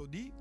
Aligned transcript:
momento 0.00 0.06
di... 0.08 0.32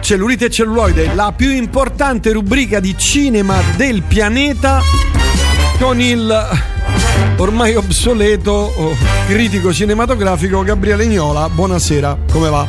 Cellulite 0.00 0.46
e 0.46 0.50
celluloide, 0.50 1.14
la 1.14 1.34
più 1.36 1.50
importante 1.50 2.32
rubrica 2.32 2.80
di 2.80 2.96
cinema 2.96 3.60
del 3.76 4.02
pianeta 4.02 4.80
con 5.78 6.00
il 6.00 6.48
ormai 7.36 7.74
obsoleto 7.74 8.52
oh, 8.52 8.96
critico 9.26 9.70
cinematografico 9.70 10.62
Gabriele 10.62 11.04
Ignola. 11.04 11.50
Buonasera, 11.50 12.16
come 12.32 12.48
va? 12.48 12.66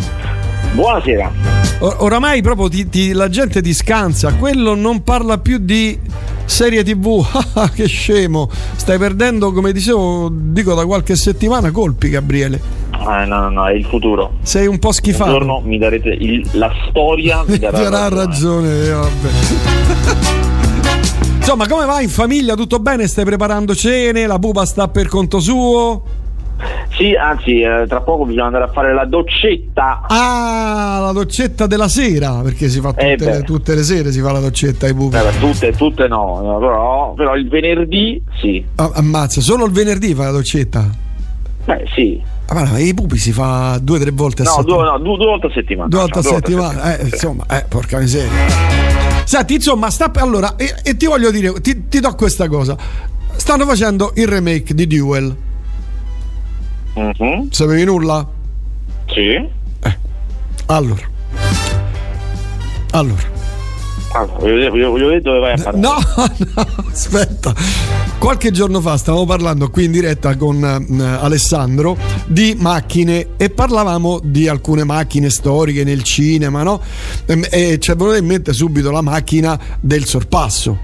Buonasera. 0.73 1.48
O- 1.81 1.95
oramai 1.99 2.41
proprio 2.41 2.67
ti- 2.67 2.89
ti- 2.89 3.11
la 3.13 3.29
gente 3.29 3.61
ti 3.61 3.73
scansa, 3.73 4.33
quello 4.33 4.75
non 4.75 5.01
parla 5.03 5.37
più 5.37 5.59
di 5.59 5.97
serie 6.43 6.83
tv, 6.83 7.25
Ah, 7.55 7.69
che 7.69 7.87
scemo, 7.87 8.49
stai 8.75 8.97
perdendo 8.97 9.53
come 9.53 9.71
dicevo, 9.71 10.29
dico 10.29 10.73
da 10.73 10.85
qualche 10.85 11.15
settimana 11.15 11.71
colpi 11.71 12.09
Gabriele, 12.09 12.59
Ah, 12.91 13.23
no, 13.23 13.39
no, 13.43 13.49
no, 13.49 13.67
è 13.67 13.73
il 13.73 13.85
futuro. 13.85 14.33
sei 14.41 14.67
un 14.67 14.77
po' 14.77 14.87
Un 14.87 14.93
schifato. 14.93 15.31
giorno 15.31 15.61
mi 15.63 15.77
darete 15.77 16.09
il- 16.09 16.45
la 16.53 16.69
storia 16.89 17.43
mi 17.47 17.53
Ti 17.53 17.59
darà, 17.59 17.77
darà 17.89 18.09
ragione, 18.09 18.83
eh, 18.83 18.89
vabbè. 18.91 19.29
Insomma, 21.39 21.65
come 21.67 21.85
va 21.85 22.01
in 22.01 22.09
famiglia? 22.09 22.55
Tutto 22.55 22.79
bene? 22.79 23.07
Stai 23.07 23.25
preparando 23.25 23.73
cene? 23.73 24.27
La 24.27 24.37
pupa 24.37 24.65
sta 24.65 24.87
per 24.89 25.07
conto 25.07 25.39
suo? 25.39 26.03
Sì, 26.95 27.13
anzi, 27.15 27.61
eh, 27.61 27.85
tra 27.87 28.01
poco 28.01 28.25
bisogna 28.25 28.45
andare 28.45 28.65
a 28.65 28.67
fare 28.67 28.93
la 28.93 29.05
doccetta. 29.05 30.01
Ah, 30.07 30.99
la 31.01 31.11
doccetta 31.13 31.65
della 31.67 31.87
sera, 31.87 32.41
perché 32.43 32.67
si 32.67 32.79
fa 32.81 32.89
tutte, 32.89 33.13
Eh, 33.13 33.17
le, 33.17 33.41
tutte 33.43 33.75
le 33.75 33.83
sere 33.83 34.11
si 34.11 34.19
fa 34.19 34.31
la 34.31 34.39
doccetta 34.39 34.85
ai 34.85 34.93
pupi. 34.93 35.15
Eh, 35.15 35.39
tutte, 35.39 35.71
tutte 35.73 36.07
no, 36.07 36.41
no, 36.41 36.57
però, 36.59 37.13
però 37.13 37.35
il 37.35 37.47
venerdì 37.47 38.21
sì. 38.41 38.63
Ah, 38.75 38.91
ammazza, 38.95 39.39
solo 39.41 39.65
il 39.65 39.71
venerdì 39.71 40.13
fa 40.13 40.25
la 40.25 40.31
doccetta. 40.31 40.89
Beh, 41.65 41.85
sì. 41.95 42.21
Ah, 42.47 42.53
ma 42.55 42.63
no, 42.63 42.77
i 42.77 42.93
pupi 42.93 43.17
si 43.17 43.31
fa 43.31 43.77
due 43.81 43.97
o 43.97 44.01
tre 44.01 44.11
volte 44.11 44.41
a 44.41 44.45
No, 44.45 44.51
settimana. 44.55 44.91
no, 44.91 44.97
due, 44.99 45.17
due 45.17 45.25
volte 45.27 45.47
a 45.47 45.51
settimana. 45.53 45.87
Due 45.87 45.99
volte 45.99 46.19
a 46.19 46.21
Cioè, 46.23 46.33
settimana, 46.33 46.97
eh, 46.97 47.03
insomma, 47.05 47.45
eh, 47.47 47.65
porca 47.69 47.99
miseria. 47.99 48.31
Senti, 49.23 49.53
insomma, 49.53 49.89
sta, 49.91 50.11
allora, 50.15 50.55
e, 50.55 50.73
e 50.83 50.97
ti 50.97 51.05
voglio 51.05 51.29
dire, 51.29 51.53
ti, 51.61 51.87
ti 51.87 51.99
do 51.99 52.13
questa 52.15 52.47
cosa. 52.47 52.75
Stanno 53.35 53.65
facendo 53.65 54.11
il 54.15 54.27
remake 54.27 54.73
di 54.73 54.87
Duel. 54.87 55.35
Mhm, 56.95 57.49
Sapevi 57.51 57.83
nulla? 57.85 58.27
Sì. 59.07 59.47
Allora. 60.67 61.01
Allora. 62.91 63.37
Allora, 64.11 64.33
voglio, 64.39 64.53
vedere- 64.55 64.69
voglio- 64.69 64.89
voglio 64.89 65.05
vedere 65.07 65.21
dove 65.21 65.39
vai 65.39 65.53
a 65.53 65.61
parlare. 65.63 65.79
No, 65.79 65.93
no, 66.55 66.65
aspetta. 66.91 67.53
Qualche 68.17 68.51
giorno 68.51 68.81
fa 68.81 68.97
stavamo 68.97 69.25
parlando 69.25 69.69
qui 69.69 69.85
in 69.85 69.91
diretta 69.91 70.35
con 70.35 70.63
eh, 70.63 71.03
Alessandro 71.03 71.95
di 72.25 72.55
macchine 72.59 73.29
e 73.37 73.49
parlavamo 73.51 74.19
di 74.23 74.47
alcune 74.47 74.83
macchine 74.83 75.29
storiche 75.29 75.83
nel 75.83 76.03
cinema, 76.03 76.63
no? 76.63 76.81
E, 77.25 77.47
e 77.51 77.79
ci 77.79 77.91
è 77.91 77.95
venuta 77.95 78.17
in 78.17 78.25
mente 78.25 78.51
subito 78.53 78.91
la 78.91 79.01
macchina 79.01 79.57
del 79.79 80.05
sorpasso. 80.05 80.77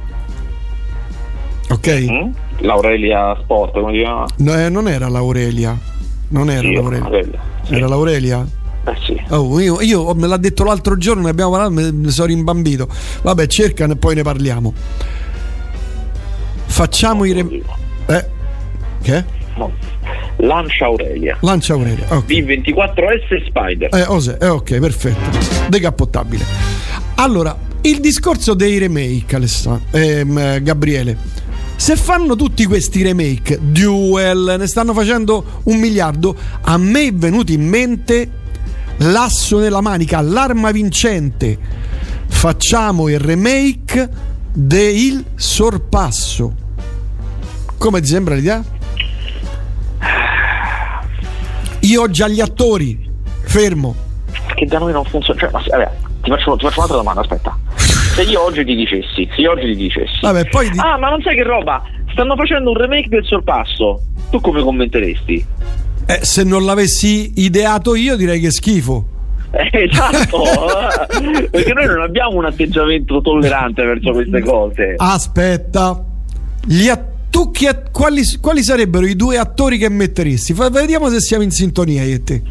Ok? 1.69 2.05
Mm? 2.09 2.29
L'Aurelia 2.59 3.35
Sport, 3.41 3.73
come 3.73 3.91
si 3.93 3.99
chiama? 3.99 4.25
No, 4.37 4.55
eh, 4.57 4.69
non 4.69 4.87
era 4.87 5.09
l'Aurelia. 5.09 5.77
Non 6.35 6.49
era 6.49 6.61
Sì, 6.67 6.73
l'Aurelia. 6.73 7.39
sì. 7.63 7.73
Era 7.75 7.87
l'Aurelia? 7.87 8.45
Eh 8.87 8.95
sì. 9.05 9.19
Oh, 9.29 9.59
io, 9.59 9.79
io- 9.81 10.13
me 10.13 10.27
l'ha 10.27 10.37
detto 10.37 10.63
l'altro 10.63 10.97
giorno, 10.97 11.23
ne 11.23 11.29
abbiamo 11.29 11.51
parlato, 11.51 11.71
me 11.71 11.89
ne 11.91 12.11
sono 12.11 12.27
rimbambito. 12.27 12.87
Vabbè, 13.21 13.47
cercane 13.47 13.93
e 13.93 13.95
poi 13.95 14.15
ne 14.15 14.21
parliamo. 14.21 14.73
Facciamo 16.65 17.23
i 17.25 17.31
rem- 17.31 17.61
Eh? 18.07 18.25
Che? 19.01 19.23
No. 19.55 19.71
Lancia 20.37 20.85
Aurelia. 20.85 21.37
Lancia 21.41 21.73
Aurelia. 21.73 22.05
Ok. 22.09 22.25
B24S 22.25 23.45
Spider. 23.45 23.89
Eh, 23.95 24.03
Ose, 24.07 24.37
eh, 24.39 24.47
ok, 24.47 24.79
perfetto. 24.79 25.37
Decappottabile. 25.69 26.43
Allora, 27.15 27.57
il 27.81 27.99
discorso 28.01 28.53
dei 28.53 28.77
remake, 28.77 29.35
Alessandro, 29.35 29.85
ehm, 29.91 30.37
eh, 30.37 30.61
Gabriele. 30.61 31.17
Se 31.75 31.95
fanno 31.95 32.35
tutti 32.35 32.65
questi 32.65 33.03
remake, 33.03 33.59
Duel, 33.61 34.55
ne 34.57 34.67
stanno 34.67 34.93
facendo 34.93 35.61
un 35.63 35.77
miliardo, 35.77 36.35
a 36.61 36.77
me 36.77 37.07
è 37.07 37.13
venuto 37.13 37.51
in 37.51 37.67
mente 37.67 38.29
l'asso 38.97 39.59
nella 39.59 39.81
manica, 39.81 40.21
l'arma 40.21 40.71
vincente. 40.71 41.57
Facciamo 42.27 43.07
il 43.09 43.19
remake 43.19 44.09
del 44.51 45.23
sorpasso. 45.35 46.53
Come 47.77 48.01
ti 48.01 48.07
sembra 48.07 48.35
l'idea? 48.35 48.63
Io 51.81 52.01
ho 52.01 52.09
già 52.09 52.27
gli 52.27 52.41
attori. 52.41 53.07
Fermo. 53.43 53.95
Che 54.55 54.65
da 54.65 54.79
noi 54.79 54.91
non 54.91 55.05
funziona. 55.05 55.39
Cioè, 55.39 55.51
ma, 55.51 55.61
vabbè, 55.67 55.91
ti 56.23 56.29
faccio, 56.29 56.55
ti 56.55 56.65
faccio 56.65 56.77
un'altra 56.77 56.97
domanda, 56.97 57.21
aspetta. 57.21 57.57
Se 58.15 58.21
io 58.23 58.41
oggi 58.43 58.63
ti 58.63 58.75
dicessi, 58.75 59.27
se 59.35 59.41
io 59.41 59.51
oggi 59.51 59.65
ti 59.65 59.75
dicessi. 59.75 60.19
Vabbè, 60.21 60.45
poi 60.47 60.69
di- 60.69 60.79
Ah, 60.79 60.97
ma 60.97 61.09
non 61.09 61.21
sai 61.21 61.35
che 61.35 61.43
roba? 61.43 61.83
Stanno 62.11 62.35
facendo 62.37 62.71
un 62.71 62.77
remake 62.77 63.09
del 63.09 63.25
sorpasso. 63.25 64.01
Tu 64.31 64.39
come 64.39 64.61
commenteresti? 64.61 65.45
Eh, 66.07 66.19
se 66.21 66.43
non 66.43 66.63
l'avessi 66.63 67.33
ideato 67.35 67.93
io 67.95 68.15
direi 68.15 68.39
che 68.39 68.47
è 68.47 68.51
schifo. 68.51 69.05
Eh, 69.51 69.69
esatto, 69.89 70.43
perché 71.51 71.73
noi 71.73 71.87
non 71.87 72.01
abbiamo 72.01 72.37
un 72.37 72.45
atteggiamento 72.45 73.21
tollerante 73.21 73.83
verso 73.83 74.11
queste 74.13 74.41
cose. 74.41 74.93
Aspetta. 74.97 76.03
Gli 76.65 76.87
att- 76.87 77.13
tu 77.29 77.51
chi 77.51 77.67
quali, 77.91 78.21
quali 78.39 78.63
sarebbero 78.63 79.05
i 79.05 79.15
due 79.17 79.37
attori 79.37 79.77
che 79.77 79.89
metteresti? 79.89 80.53
Fa- 80.53 80.69
vediamo 80.69 81.09
se 81.09 81.19
siamo 81.19 81.43
in 81.43 81.51
sintonia 81.51 82.03
io 82.03 82.15
e 82.15 82.23
te. 82.23 82.41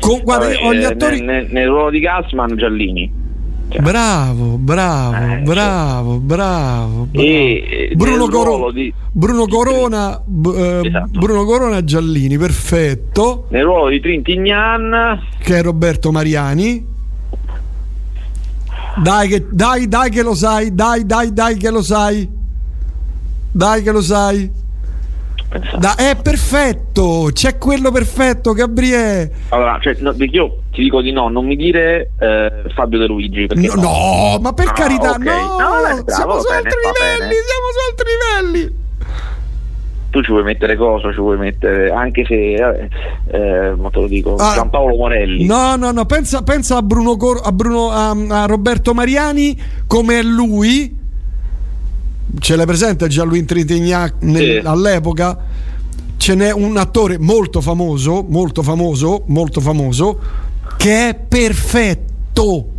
Co- 0.00 0.20
guarda, 0.22 0.48
Vabbè, 0.48 0.76
eh, 0.80 0.84
attori... 0.84 1.20
nel, 1.22 1.24
nel- 1.44 1.46
nel 1.50 1.66
ruolo 1.68 1.88
di 1.88 2.00
Gassman, 2.00 2.56
Giallini. 2.56 3.10
Cioè, 3.70 3.80
Bravo, 3.82 4.56
bravo, 4.58 5.16
Eh, 5.16 5.36
bravo, 5.42 6.18
bravo, 6.18 7.04
bravo. 7.04 7.22
E, 7.22 7.88
eh, 7.90 7.94
Bruno, 7.94 8.26
Coro- 8.26 8.72
di- 8.72 8.92
Bruno 9.12 9.46
Corona 9.46 10.20
eh, 10.54 10.80
Esatto. 10.84 11.18
Bruno 11.20 11.44
Corona 11.44 11.84
Giallini, 11.84 12.36
perfetto. 12.36 13.46
Nel 13.50 13.62
ruolo 13.62 13.90
di 13.90 14.00
Trintignan, 14.00 15.20
Che 15.40 15.56
è 15.58 15.62
Roberto 15.62 16.10
Mariani. 16.10 16.84
Dai 19.02 19.28
che, 19.28 19.46
dai, 19.50 19.86
dai 19.86 20.10
che 20.10 20.22
lo 20.22 20.34
sai, 20.34 20.74
dai, 20.74 21.06
dai, 21.06 21.32
dai 21.32 21.56
che 21.56 21.70
lo 21.70 21.80
sai. 21.82 22.28
Dai 23.52 23.82
che 23.84 23.92
lo 23.92 24.02
sai. 24.02 24.50
Pensate. 25.50 25.78
Da- 25.78 25.94
è 25.96 26.16
perfetto, 26.16 27.28
c'è 27.32 27.58
quello 27.58 27.90
perfetto, 27.90 28.52
Gabriele. 28.52 29.30
Allora, 29.50 29.78
cioè, 29.82 29.96
no, 30.00 30.14
io 30.16 30.58
ti 30.72 30.82
dico 30.82 31.02
di 31.02 31.12
no, 31.12 31.28
non 31.28 31.44
mi 31.44 31.56
dire 31.56 32.12
eh, 32.18 32.62
Fabio 32.74 32.98
De 32.98 33.06
Luigi. 33.06 33.46
Perché 33.46 33.66
No, 33.74 33.74
no, 33.82 34.38
ma 34.40 34.52
per 34.54 34.68
Ah, 34.68 34.72
carità, 34.72 35.10
ok. 35.10 35.18
no, 35.18 35.32
No, 35.32 35.56
bravo, 35.58 36.04
siamo 36.06 36.38
su 36.40 36.46
altri 36.52 36.70
bene, 36.80 36.82
va 36.82 37.14
livelli, 37.24 37.34
siamo 37.34 37.66
su 37.74 37.90
altri 37.90 38.08
livelli. 38.48 38.78
Tu 40.10 40.22
ci 40.22 40.32
vuoi 40.32 40.42
mettere 40.42 40.74
cosa? 40.76 41.12
Ci 41.12 41.20
vuoi 41.20 41.38
mettere 41.38 41.88
anche 41.92 42.24
se, 42.26 42.34
eh, 42.34 42.88
eh, 43.30 43.74
ma 43.76 43.90
te 43.90 44.00
lo 44.00 44.08
dico, 44.08 44.34
Ah, 44.34 44.54
Giampaolo 44.54 44.96
Morelli. 44.96 45.46
No, 45.46 45.76
no, 45.76 45.92
no, 45.92 46.04
pensa, 46.04 46.42
pensa 46.42 46.78
a 46.78 46.82
Bruno, 46.82 47.16
Cor- 47.16 47.40
a, 47.44 47.52
Bruno 47.52 47.90
a, 47.90 48.10
a 48.10 48.46
Roberto 48.46 48.92
Mariani 48.92 49.56
come 49.86 50.20
lui. 50.22 50.98
Ce 52.38 52.56
l'hai 52.56 52.66
presente 52.66 53.08
già 53.08 53.24
lui 53.24 53.38
in 53.40 53.46
Tritignac 53.46 54.14
nel- 54.20 54.60
Sì. 54.60 54.66
all'epoca? 54.66 55.38
Ce 56.16 56.34
n'è 56.34 56.52
un 56.52 56.76
attore 56.76 57.18
molto 57.18 57.60
famoso, 57.60 58.24
molto 58.28 58.62
famoso, 58.62 59.22
molto 59.26 59.60
famoso, 59.60 60.20
che 60.76 61.08
è 61.08 61.14
perfetto. 61.14 62.08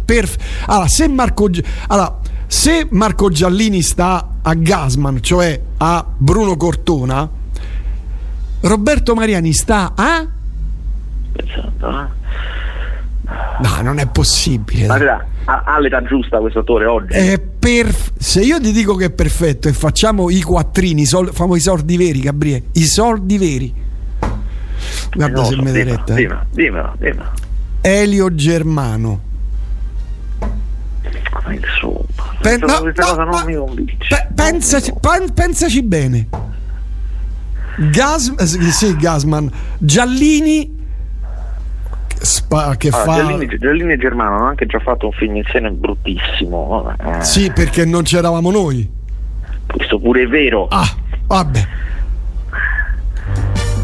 perf- 0.05 0.39
allora, 0.65 0.87
se 0.87 1.07
Marco, 1.07 1.49
allora, 1.87 2.19
se 2.47 2.87
Marco 2.91 3.29
Giallini 3.29 3.81
sta 3.81 4.37
a 4.41 4.53
Gasman, 4.55 5.21
cioè 5.21 5.59
a 5.77 6.05
Bruno 6.17 6.57
Cortona, 6.57 7.29
Roberto 8.61 9.13
Mariani 9.13 9.53
sta 9.53 9.91
a... 9.95 10.25
Pensando, 11.31 11.89
eh. 11.89 12.07
No, 13.59 13.81
non 13.81 13.99
è 13.99 14.07
possibile. 14.07 14.87
Ma 14.87 14.97
dai. 14.97 15.19
ha, 15.45 15.79
l'età 15.79 16.01
giusta 16.03 16.39
questo 16.39 16.59
attore 16.59 16.85
oggi. 16.85 17.13
È 17.13 17.39
perf- 17.39 18.11
se 18.17 18.41
io 18.41 18.59
ti 18.59 18.71
dico 18.71 18.95
che 18.95 19.05
è 19.05 19.11
perfetto 19.11 19.67
e 19.67 19.73
facciamo 19.73 20.29
i 20.29 20.41
quattrini, 20.41 21.05
sol- 21.05 21.31
famo 21.33 21.55
i 21.55 21.59
soldi 21.59 21.97
veri, 21.97 22.19
Gabriele, 22.21 22.63
i 22.73 22.85
soldi 22.85 23.37
veri. 23.37 23.73
Guarda 25.13 25.37
lo 25.39 25.43
se 25.45 25.51
so, 25.51 25.57
mi 25.61 25.71
dimmelo, 25.71 25.83
diretta. 25.83 26.13
dimmelo, 26.13 26.45
dimmelo, 26.51 26.95
dimmelo. 26.99 27.29
Elio 27.81 28.33
Germano. 28.35 29.21
Ma 31.43 31.53
insomma, 31.53 31.99
Pen- 32.41 32.59
no, 32.65 32.79
questa 32.81 33.03
no, 33.03 33.09
cosa 33.09 33.23
non 33.23 33.43
mi 33.45 33.55
convince. 33.55 33.95
Pe- 34.09 34.27
pensaci, 34.35 34.93
pen- 34.99 35.33
pensaci 35.33 35.81
bene. 35.83 36.27
Gas- 37.91 38.33
eh, 38.37 38.45
sì, 38.71 38.95
Gasman. 38.95 39.49
Giallini. 39.79 40.79
Spa, 42.21 42.75
che 42.77 42.89
allora, 42.89 43.03
fa 43.03 43.15
Giallini, 43.15 43.57
Giallini 43.57 43.93
e 43.93 43.97
Germano 43.97 44.35
hanno 44.35 44.45
anche 44.45 44.65
già 44.65 44.79
fatto 44.79 45.07
un 45.07 45.11
film 45.13 45.35
insieme 45.35 45.71
bruttissimo 45.71 46.93
eh, 46.97 47.23
sì 47.23 47.51
perché 47.51 47.85
non 47.85 48.03
c'eravamo 48.03 48.51
noi 48.51 48.89
questo 49.67 49.99
pure 49.99 50.23
è 50.23 50.27
vero 50.27 50.67
ah 50.69 50.87
vabbè 51.27 51.67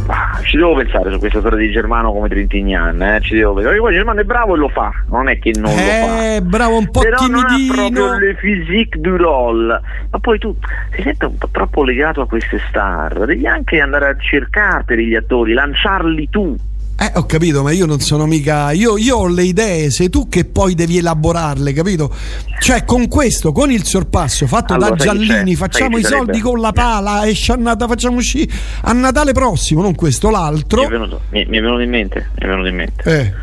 Ah, 0.10 0.40
ci 0.42 0.56
devo 0.56 0.74
pensare 0.74 1.12
su 1.12 1.20
questa 1.20 1.40
storia 1.40 1.58
di 1.58 1.70
Germano 1.70 2.14
come 2.14 2.30
Trintignan, 2.30 3.02
eh? 3.02 3.20
ci 3.22 3.36
devo 3.36 3.56
pensare. 3.56 3.76
Perché 3.76 3.80
poi 3.82 3.94
Germano 3.94 4.22
è 4.22 4.24
bravo 4.24 4.56
e 4.56 4.58
lo 4.58 4.70
fa, 4.70 4.90
non 5.10 5.28
è 5.28 5.38
che 5.38 5.52
non 5.56 5.64
lo 5.64 5.78
fa. 5.78 6.36
eh 6.36 6.42
bravo 6.42 6.78
un 6.78 6.90
po' 6.90 7.02
Però 7.02 7.28
non 7.28 7.44
ha 7.44 7.48
timidino 7.48 7.74
proprio 7.74 8.18
le 8.18 8.36
physique 8.36 9.02
du 9.02 9.18
role. 9.18 9.82
Ma 10.10 10.20
poi 10.20 10.40
tu 10.40 10.58
ti 10.96 11.02
senti 11.02 11.26
un 11.26 11.38
po' 11.38 11.50
troppo 11.52 11.84
legato 11.84 12.22
a 12.22 12.28
queste 12.28 12.58
star. 12.70 13.26
Devi 13.26 13.46
anche 13.46 13.82
andare 13.82 14.08
a 14.08 14.16
cercarteli 14.18 15.08
gli 15.08 15.16
attori, 15.16 15.52
lanciarli 15.52 16.30
tu. 16.30 16.56
Eh, 17.00 17.12
ho 17.14 17.26
capito, 17.28 17.62
ma 17.62 17.72
io 17.72 17.86
non 17.86 18.00
sono 18.00 18.26
mica. 18.26 18.72
Io, 18.72 18.98
io 18.98 19.18
ho 19.18 19.28
le 19.28 19.44
idee, 19.44 19.92
sei 19.92 20.10
tu 20.10 20.28
che 20.28 20.46
poi 20.46 20.74
devi 20.74 20.98
elaborarle, 20.98 21.72
capito? 21.72 22.12
Cioè, 22.60 22.86
con 22.86 23.08
questo, 23.08 23.52
con 23.52 23.70
il 23.72 23.84
sorpasso 23.84 24.48
fatto 24.48 24.74
Allora, 24.74 24.96
da 24.96 25.04
Giallini, 25.04 25.56
facciamo 25.56 26.00
i 26.00 26.04
soldi 26.04 26.40
con 26.40 26.60
la 26.60 26.72
pala, 26.72 27.28
esce 27.28 27.52
a 27.52 27.56
Natale, 27.56 27.92
facciamo 27.92 28.18
uscire 28.18 28.52
a 28.82 28.94
Natale 28.94 29.32
prossimo, 29.32 29.84
non 29.84 29.94
questo, 29.94 30.30
Mi 30.30 30.34
è, 30.34 30.38
l'altro. 30.38 30.88
venuto, 30.88 31.22
mi, 31.30 31.46
mi 31.48 31.58
è 31.58 31.62
venuto 31.62 31.82
in 31.82 31.90
mente, 31.90 32.30
mi 32.36 32.46
è 32.46 32.48
venuto 32.48 32.68
in 32.68 32.76
mente. 32.76 33.04
Eh. 33.04 33.34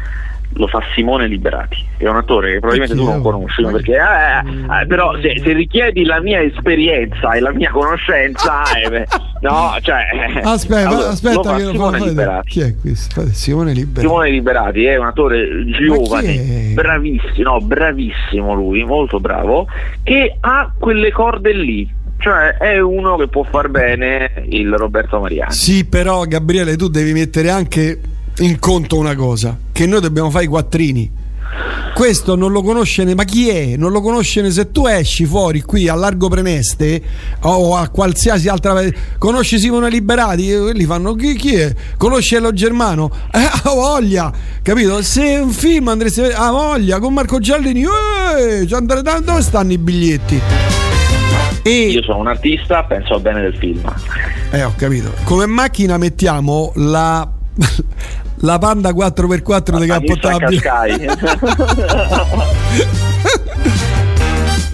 Lo 0.56 0.66
fa 0.68 0.80
Simone 0.94 1.26
Liberati, 1.26 1.84
è 1.96 2.06
un 2.06 2.16
attore 2.16 2.52
che 2.52 2.58
probabilmente 2.60 2.94
tu 2.94 3.04
non 3.04 3.22
conosci, 3.22 3.62
Ma- 3.62 3.70
perché 3.72 3.92
eh, 3.92 4.82
eh, 4.82 4.86
però 4.86 5.12
se, 5.20 5.40
se 5.42 5.52
richiedi 5.52 6.04
la 6.04 6.20
mia 6.20 6.40
esperienza 6.40 7.32
e 7.32 7.40
la 7.40 7.52
mia 7.52 7.70
conoscenza, 7.70 8.62
eh, 8.76 9.06
no, 9.40 9.76
cioè 9.80 10.02
Aspetta, 10.42 10.88
allora, 10.88 11.04
lo 11.04 11.08
aspetta, 11.08 11.42
fa 11.42 11.56
che 11.56 11.62
lo 11.64 11.70
Simone 11.72 11.98
fa- 11.98 12.04
Liberati. 12.04 12.48
Chi 12.48 12.60
è 12.60 12.74
questo? 12.80 13.26
Simone 13.32 13.72
Liberati. 13.72 14.06
Simone 14.06 14.30
Liberati 14.30 14.84
è 14.84 14.96
un 14.96 15.06
attore 15.06 15.64
giovane, 15.66 16.72
bravissimo, 16.74 17.50
no, 17.50 17.60
bravissimo 17.60 18.54
lui, 18.54 18.84
molto 18.84 19.18
bravo, 19.18 19.66
che 20.02 20.36
ha 20.38 20.72
quelle 20.78 21.10
corde 21.10 21.52
lì. 21.52 22.02
Cioè 22.16 22.56
è 22.56 22.80
uno 22.80 23.16
che 23.16 23.26
può 23.26 23.42
far 23.42 23.68
bene 23.68 24.44
il 24.48 24.72
Roberto 24.74 25.18
Mariani. 25.20 25.52
Sì, 25.52 25.84
però, 25.84 26.22
Gabriele, 26.22 26.76
tu 26.76 26.88
devi 26.88 27.12
mettere 27.12 27.50
anche 27.50 27.98
in 28.38 28.58
conto 28.58 28.96
una 28.96 29.14
cosa: 29.14 29.56
che 29.72 29.86
noi 29.86 30.00
dobbiamo 30.00 30.30
fare 30.30 30.44
i 30.44 30.48
quattrini. 30.48 31.22
Questo 31.94 32.34
non 32.34 32.50
lo 32.50 32.60
conosce 32.62 33.04
ne, 33.04 33.14
ma 33.14 33.22
chi 33.22 33.48
è? 33.48 33.76
Non 33.76 33.92
lo 33.92 34.00
conosce 34.00 34.42
ne 34.42 34.50
se 34.50 34.72
tu 34.72 34.88
esci 34.88 35.24
fuori 35.26 35.60
qui 35.60 35.86
a 35.88 35.94
Largo 35.94 36.26
Preneste 36.28 37.00
o 37.42 37.76
a 37.76 37.88
qualsiasi 37.88 38.48
altra 38.48 38.74
conosci 39.16 39.60
Simone 39.60 39.88
Liberati 39.90 40.50
e 40.50 40.58
quelli 40.58 40.84
fanno 40.86 41.14
chi, 41.14 41.34
chi 41.36 41.54
è? 41.54 41.72
Conosci 41.96 42.34
Elo 42.34 42.52
Germano? 42.52 43.08
Eh, 43.30 43.38
ha 43.38 43.70
voglia, 43.72 44.32
capito? 44.62 45.00
Se 45.02 45.22
è 45.22 45.40
un 45.40 45.50
film 45.50 45.86
andresti 45.86 46.20
a 46.22 46.46
ha 46.46 46.50
voglia 46.50 46.98
con 46.98 47.12
Marco 47.12 47.38
Giallini, 47.38 47.84
eh, 47.84 48.66
dove 48.66 49.42
stanno 49.42 49.72
i 49.72 49.78
biglietti? 49.78 50.40
E 51.62 51.70
Io 51.70 52.02
sono 52.02 52.18
un 52.18 52.26
artista, 52.26 52.82
penso 52.82 53.20
bene 53.20 53.40
del 53.40 53.56
film. 53.56 53.80
eh, 54.50 54.64
ho 54.64 54.72
capito. 54.76 55.12
Come 55.22 55.46
macchina 55.46 55.96
mettiamo 55.96 56.72
la 56.74 57.30
la 58.36 58.58
Panda 58.58 58.90
4x4 58.90 59.72
La 59.72 59.78
Nissan 59.78 60.00
decapottabile. 60.00 60.60
Qashqai. 60.60 61.06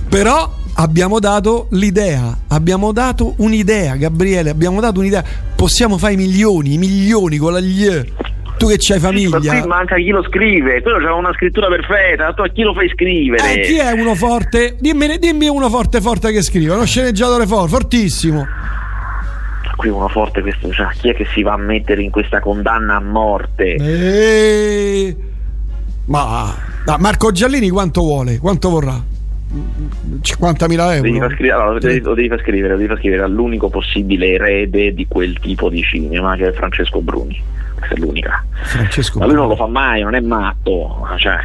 Però 0.08 0.52
abbiamo 0.74 1.18
dato 1.20 1.68
l'idea, 1.70 2.36
abbiamo 2.48 2.92
dato 2.92 3.34
un'idea, 3.38 3.96
Gabriele, 3.96 4.50
abbiamo 4.50 4.80
dato 4.80 5.00
un'idea. 5.00 5.22
Possiamo 5.54 5.98
fare 5.98 6.14
i 6.14 6.16
milioni, 6.16 6.78
milioni 6.78 7.36
con 7.36 7.52
la 7.52 7.60
gli. 7.60 7.86
Tu 8.58 8.66
che 8.66 8.76
c'hai 8.78 9.00
Ma 9.00 9.08
qui 9.10 9.26
famiglia. 9.28 9.66
manca 9.66 9.94
chi 9.96 10.08
lo 10.08 10.22
scrive, 10.24 10.82
quello 10.82 10.98
c'ha 10.98 11.14
una 11.14 11.32
scrittura 11.32 11.68
perfetta, 11.68 12.34
tu 12.34 12.42
a 12.42 12.48
chi 12.48 12.60
lo 12.60 12.74
fai 12.74 12.90
scrivere? 12.90 13.54
Eh, 13.54 13.60
chi 13.66 13.76
è 13.78 13.92
uno 13.92 14.14
forte? 14.14 14.76
Dimmi, 14.78 15.16
dimmi 15.18 15.48
uno 15.48 15.70
forte 15.70 16.00
forte 16.02 16.30
che 16.30 16.42
scrive, 16.42 16.74
uno 16.74 16.84
sceneggiatore 16.84 17.46
forte, 17.46 17.70
fortissimo. 17.70 18.46
Qui 19.80 19.88
uno 19.88 20.08
forte 20.08 20.42
questo, 20.42 20.70
cioè, 20.70 20.88
chi 20.90 21.08
è 21.08 21.14
che 21.14 21.24
si 21.32 21.42
va 21.42 21.54
a 21.54 21.56
mettere 21.56 22.02
in 22.02 22.10
questa 22.10 22.38
condanna 22.38 22.96
a 22.96 23.00
morte? 23.00 23.76
Eh, 23.76 25.16
Ma 26.04 26.54
ah, 26.84 26.98
Marco 26.98 27.32
Giallini 27.32 27.70
quanto 27.70 28.02
vuole? 28.02 28.36
Quanto 28.36 28.68
vorrà? 28.68 29.02
50.000 29.50 30.58
Devi 30.66 30.76
far 30.76 31.22
euro? 31.22 31.30
scrivere, 31.34 31.52
allora, 31.54 31.72
lo 31.72 31.78
devi, 31.78 32.00
lo 32.00 32.14
devi 32.14 32.28
far 32.28 32.40
scrivere, 32.40 32.68
lo 32.72 32.76
devi 32.76 32.88
far 32.88 32.98
scrivere 32.98 33.22
all'unico 33.22 33.68
possibile 33.68 34.28
erede 34.34 34.94
di 34.94 35.06
quel 35.08 35.38
tipo 35.40 35.68
di 35.68 35.82
cinema 35.82 36.36
che 36.36 36.48
è 36.48 36.52
Francesco 36.52 37.00
Bruni. 37.00 37.42
Questa 37.74 37.94
è 37.94 37.98
l'unica. 37.98 38.44
Francesco 38.62 39.18
Ma 39.18 39.24
lui 39.26 39.34
non 39.36 39.48
lo 39.48 39.56
fa 39.56 39.66
mai, 39.66 40.02
non 40.02 40.14
è 40.14 40.20
matto. 40.20 41.06
Cioè, 41.16 41.36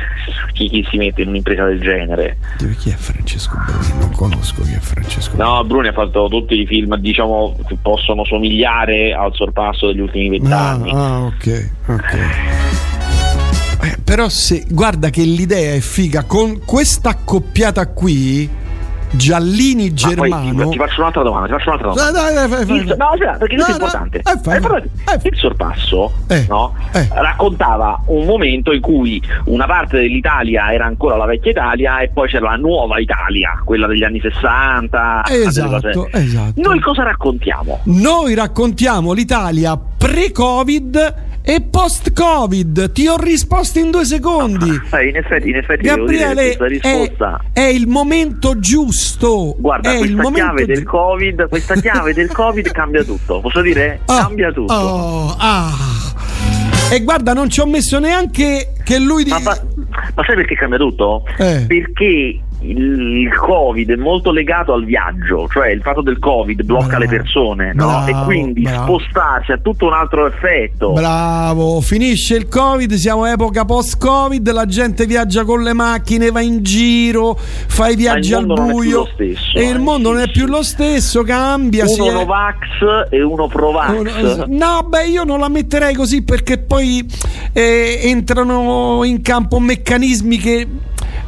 chi, 0.52 0.68
chi 0.69 0.86
si 0.90 0.98
mette 0.98 1.22
in 1.22 1.30
un'impresa 1.30 1.63
del 1.66 1.80
genere? 1.80 2.38
Chi 2.78 2.90
è 2.90 2.94
Francesco 2.94 3.57
Bruni? 3.66 4.00
Non 4.00 4.12
conosco 4.12 4.62
chi 4.63 4.74
è 4.74 4.80
Francesco 4.80 5.36
Bruni. 5.38 5.50
No, 5.50 5.63
Bruni 5.63 5.88
ha 5.88 5.94
fatto 5.94 6.28
tutti 6.30 6.60
i 6.60 6.66
film, 6.68 6.94
diciamo, 6.98 7.57
che 7.68 7.78
possono 7.81 8.25
somigliare 8.25 9.13
al 9.13 9.34
sorpasso 9.34 9.88
degli 9.88 10.02
ultimi 10.02 10.28
Ah, 10.28 10.31
vent'anni. 10.78 10.92
ah, 10.94 11.19
ok, 11.22 11.69
ok. 11.88 12.75
Eh, 14.15 14.17
però 14.17 14.29
se 14.29 14.63
guarda 14.69 15.09
che 15.09 15.23
l'idea 15.23 15.73
è 15.73 15.79
figa 15.81 16.23
con 16.23 16.62
questa 16.65 17.09
accoppiata 17.09 17.85
qui 17.89 18.50
Giallini 19.12 19.89
Ma 19.89 20.13
poi 20.15 20.29
Germano 20.29 20.69
ti 20.69 20.77
faccio 20.77 21.01
un'altra 21.01 21.21
domanda, 21.21 21.47
ti 21.47 21.51
faccio 21.63 21.69
un'altra 21.69 21.89
domanda. 21.89 22.12
Dai, 22.21 22.33
dai, 22.33 22.47
dai, 22.47 22.57
fai, 22.57 22.65
fai, 22.65 22.77
Il- 22.77 22.95
no, 22.97 23.06
aspetta, 23.07 23.38
perché 23.38 23.56
questo 23.56 23.71
è 23.71 23.73
importante. 23.73 24.17
eh, 24.19 24.31
Eh, 24.31 25.19
fai. 25.19 25.19
il 25.23 25.38
sorpasso 25.38 26.12
Eh, 26.27 26.45
no? 26.47 26.73
eh. 26.94 27.07
raccontava 27.12 28.01
un 28.07 28.25
momento 28.25 28.71
in 28.71 28.79
cui 28.79 29.21
una 29.47 29.65
parte 29.65 29.97
dell'Italia 30.00 30.71
era 30.71 30.85
ancora 30.85 31.18
la 31.18 31.25
vecchia 31.25 31.51
Italia 31.51 32.00
e 32.00 32.09
poi 32.13 32.29
c'era 32.29 32.51
la 32.51 32.56
nuova 32.56 33.00
Italia, 33.00 33.61
quella 33.65 33.88
degli 33.88 34.03
anni 34.03 34.21
60. 34.21 35.23
altre 35.23 35.44
Esatto, 35.44 36.07
esatto. 36.11 36.61
Noi 36.61 36.79
cosa 36.79 37.03
raccontiamo? 37.03 37.81
Noi 37.83 38.33
raccontiamo 38.33 39.11
l'Italia 39.11 39.77
pre-Covid 39.77 41.33
e 41.47 41.62
post-Covid. 41.62 42.92
Ti 42.92 43.07
ho 43.07 43.18
risposto 43.18 43.77
in 43.77 43.92
due 43.92 44.03
secondi. 44.03 44.69
Eh, 44.92 45.07
in 45.09 45.15
effetti, 45.15 45.50
in 45.50 45.57
effetti 45.57 45.83
Gabriele, 45.83 46.56
questa 46.57 46.65
è, 46.65 46.68
risposta. 46.68 47.42
è 47.53 47.62
il 47.62 47.88
momento 47.88 48.57
giusto. 48.57 49.56
Guarda, 49.59 49.94
è 49.94 49.97
questa 50.00 50.31
chiave 50.31 50.65
del 50.65 50.83
Covid, 50.83 51.47
questa 51.47 51.75
chiave 51.80 52.13
del 52.13 52.31
Covid 52.31 52.71
cambia 52.71 53.03
tutto. 53.03 53.42
Posso 53.42 53.62
dire? 53.62 54.00
Ah, 54.06 54.21
Cambia 54.21 54.51
tutto. 54.51 54.74
oh, 54.74 55.36
ah. 55.38 55.71
E 56.92 57.01
guarda, 57.03 57.33
non 57.33 57.50
ci 57.50 57.59
ho 57.59 57.65
messo 57.68 58.00
neanche 58.00 58.74
che 58.83 59.00
lui 59.00 59.24
di... 59.24 59.30
Ma, 59.30 59.39
ma- 59.39 59.59
ma 60.15 60.24
sai 60.25 60.36
perché 60.36 60.56
cambia 60.56 60.77
tutto? 60.77 61.24
Eh. 61.38 61.65
Perché 61.68 62.39
il, 62.62 63.30
Covid 63.36 63.92
è 63.92 63.96
molto 63.96 64.31
legato 64.31 64.74
al 64.74 64.86
viaggio, 64.86 65.48
cioè 65.50 65.69
il 65.69 65.81
fatto 65.81 66.02
del 66.02 66.19
Covid 66.19 66.63
blocca 66.63 66.97
Bravo, 66.97 67.04
le 67.04 67.07
persone, 67.07 67.74
no? 67.74 67.85
bravo, 67.88 68.07
E 68.07 68.24
quindi 68.26 68.62
bravo. 68.62 69.00
spostarsi 69.00 69.52
ha 69.52 69.57
tutto 69.57 69.85
un 69.85 69.94
altro 69.94 70.28
effetto. 70.28 70.94
Bravo, 70.94 71.81
finisce 71.81 72.35
il 72.35 72.47
Covid, 72.47 72.94
siamo 72.94 73.26
epoca 73.26 73.66
post-Covid, 73.66 74.50
la 74.52 74.66
gente 74.66 75.06
viaggia 75.06 75.44
con 75.44 75.62
le 75.62 75.74
macchine, 75.74 76.31
va 76.31 76.42
in 76.42 76.64
giro, 76.64 77.38
fa 77.38 77.90
i 77.90 77.95
viaggi 77.95 78.33
al 78.33 78.45
buio 78.45 79.07
stesso, 79.14 79.57
e 79.57 79.69
il 79.69 79.76
eh, 79.76 79.80
mondo 79.80 80.09
sì, 80.09 80.16
non 80.16 80.24
è 80.24 80.31
più 80.31 80.45
lo 80.47 80.64
stesso, 80.64 81.24
cambia. 81.24 81.85
uno 81.88 82.07
è- 82.07 82.14
Novax 82.14 83.09
e 83.09 83.21
uno 83.21 83.47
Provax. 83.47 84.45
No, 84.47 84.85
beh, 84.88 85.07
io 85.07 85.24
non 85.24 85.40
la 85.40 85.50
metterei 85.50 85.94
così 85.94 86.24
perché 86.24 86.57
poi 86.57 87.06
eh, 87.54 88.00
entrano 88.04 89.02
in 89.04 89.21
campo 89.21 89.59
meccanismi 89.59 90.38
che 90.38 90.68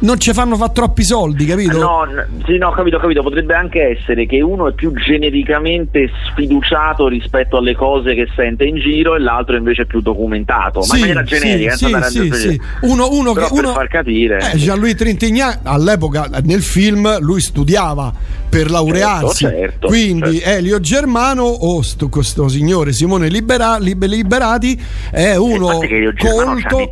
non 0.00 0.18
ci 0.18 0.32
fanno 0.32 0.56
fare 0.56 0.72
troppi 0.72 1.04
soldi, 1.04 1.44
capito? 1.46 1.78
No, 1.78 2.06
sì, 2.46 2.56
no, 2.58 2.70
capito, 2.70 2.98
capito. 2.98 3.22
Potrebbe 3.22 3.54
anche 3.54 3.96
essere 3.98 4.26
che 4.26 4.40
uno 4.40 4.68
è 4.68 4.72
più 4.72 4.92
genericamente 4.92 6.10
sfiduciato 6.30 7.08
rispetto 7.08 7.56
alle 7.56 7.74
cose 7.74 8.14
che 8.14 8.26
sente 8.34 8.64
in 8.64 8.76
giro 8.76 9.14
e 9.16 9.18
l'altro 9.20 9.56
invece 9.56 9.82
è 9.82 9.86
più 9.86 10.00
documentato. 10.00 10.80
ma 10.88 10.94
in 10.94 11.00
maniera 11.00 11.22
generica, 11.22 11.76
sì, 11.76 11.84
senza 11.86 12.02
sì, 12.08 12.30
sì, 12.32 12.48
sì. 12.50 12.60
Uno, 12.82 13.08
uno 13.10 13.32
Però 13.32 13.46
che 13.48 13.54
per 13.54 13.64
uno, 13.64 13.72
far 13.74 13.88
capire. 13.88 14.52
eh, 14.52 14.56
Jean-Louis 14.56 14.94
Trintignant 14.94 15.60
all'epoca 15.64 16.28
nel 16.44 16.62
film 16.62 17.18
lui 17.20 17.40
studiava 17.40 18.12
per 18.48 18.70
laurearsi. 18.70 19.44
Certo, 19.44 19.58
certo, 19.58 19.86
Quindi 19.88 20.38
certo. 20.38 20.58
Elio 20.58 20.80
Germano 20.80 21.42
o 21.44 21.82
sto, 21.82 22.08
questo 22.08 22.48
signore 22.48 22.92
Simone 22.92 23.28
Libera- 23.28 23.78
Libe- 23.78 24.06
Liberati 24.06 24.80
è 25.10 25.34
uno 25.34 25.80
colto. 26.18 26.88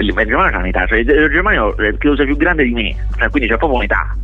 Il 0.00 0.14
Germano 0.14 0.50
c'ha 0.50 0.58
un'età, 0.58 0.86
cioè 0.86 0.98
il 0.98 1.06
Germano 1.06 1.76
è 1.76 1.92
più 1.92 2.36
grande 2.36 2.64
di 2.64 2.72
me, 2.72 2.96
cioè, 3.18 3.28
quindi 3.28 3.48
c'ha 3.48 3.56
proprio 3.56 3.78
un'età. 3.78 4.16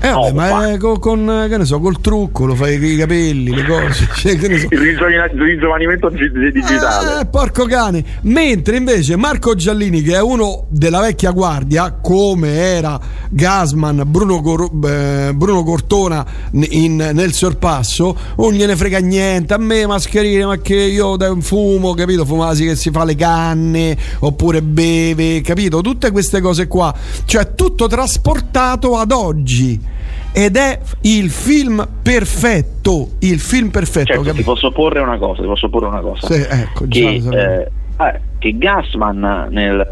Eh, 0.00 0.10
vabbè, 0.10 0.32
ma 0.32 0.72
è 0.72 0.76
con, 0.76 0.98
con, 0.98 1.46
che 1.48 1.56
ne 1.56 1.64
so, 1.64 1.80
col 1.80 2.00
trucco, 2.00 2.44
lo 2.44 2.54
fai 2.54 2.82
i 2.82 2.96
capelli, 2.96 3.54
le 3.54 3.64
cose. 3.64 4.08
Cioè, 4.14 4.38
so. 4.38 4.66
Il 4.70 4.98
ringiovanimento 5.32 6.08
digitale. 6.10 7.20
Eh, 7.20 7.26
porco 7.26 7.64
cane. 7.64 8.04
Mentre 8.22 8.76
invece 8.76 9.16
Marco 9.16 9.54
Giallini, 9.54 10.02
che 10.02 10.14
è 10.14 10.20
uno 10.20 10.66
della 10.68 11.00
vecchia 11.00 11.30
guardia, 11.30 11.92
come 11.92 12.54
era 12.54 13.00
Gasman, 13.30 14.02
Bruno, 14.06 14.42
Cor- 14.42 14.70
eh, 14.86 15.32
Bruno 15.34 15.62
Cortona 15.62 16.24
in, 16.52 16.96
nel 16.96 17.32
sorpasso, 17.32 18.16
non 18.36 18.52
gliene 18.52 18.76
frega 18.76 18.98
niente. 18.98 19.54
A 19.54 19.58
me 19.58 19.86
mascherine, 19.86 20.44
ma 20.44 20.58
che 20.58 20.76
io 20.76 21.16
da 21.16 21.30
un 21.30 21.40
fumo, 21.40 21.94
capito? 21.94 22.26
Fumasi 22.26 22.66
che 22.66 22.76
si 22.76 22.90
fa 22.90 23.04
le 23.04 23.14
canne, 23.14 23.96
oppure 24.18 24.60
beve, 24.60 25.40
capito? 25.40 25.80
Tutte 25.80 26.10
queste 26.10 26.40
cose 26.40 26.66
qua. 26.66 26.94
Cioè, 27.24 27.54
tutto 27.54 27.86
trasportato 27.86 28.98
ad 28.98 29.10
oggi 29.10 29.92
ed 30.36 30.56
è 30.56 30.80
il 31.02 31.30
film 31.30 31.86
perfetto. 32.02 33.10
Il 33.20 33.38
film 33.38 33.70
perfetto. 33.70 34.14
Certo, 34.14 34.32
ti 34.32 34.42
posso 34.42 34.72
porre 34.72 34.98
una 34.98 35.16
cosa, 35.16 35.42
ti 35.42 35.46
posso 35.46 35.68
porre 35.68 35.86
una 35.86 36.00
cosa. 36.00 36.26
Sì, 36.26 36.40
ecco, 36.40 36.86
che, 36.88 37.22
eh, 37.30 37.70
eh, 38.04 38.20
che 38.40 38.58
Gassman 38.58 39.46
nel 39.50 39.86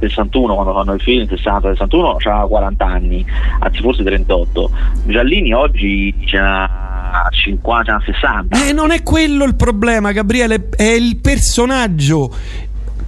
61 0.00 0.54
quando 0.54 0.72
fanno 0.72 0.94
il 0.94 1.00
film 1.02 1.28
60 1.28 1.72
61 1.72 2.10
aveva 2.10 2.46
40 2.46 2.86
anni 2.86 3.26
anzi 3.58 3.80
forse 3.80 4.04
38 4.04 4.70
Giallini 5.06 5.52
oggi 5.52 6.14
ha 6.36 7.28
50 7.28 8.02
60 8.04 8.68
eh 8.68 8.72
non 8.72 8.92
è 8.92 9.02
quello 9.02 9.42
il 9.42 9.56
problema 9.56 10.12
Gabriele 10.12 10.68
è 10.76 10.84
il 10.84 11.16
personaggio 11.16 12.32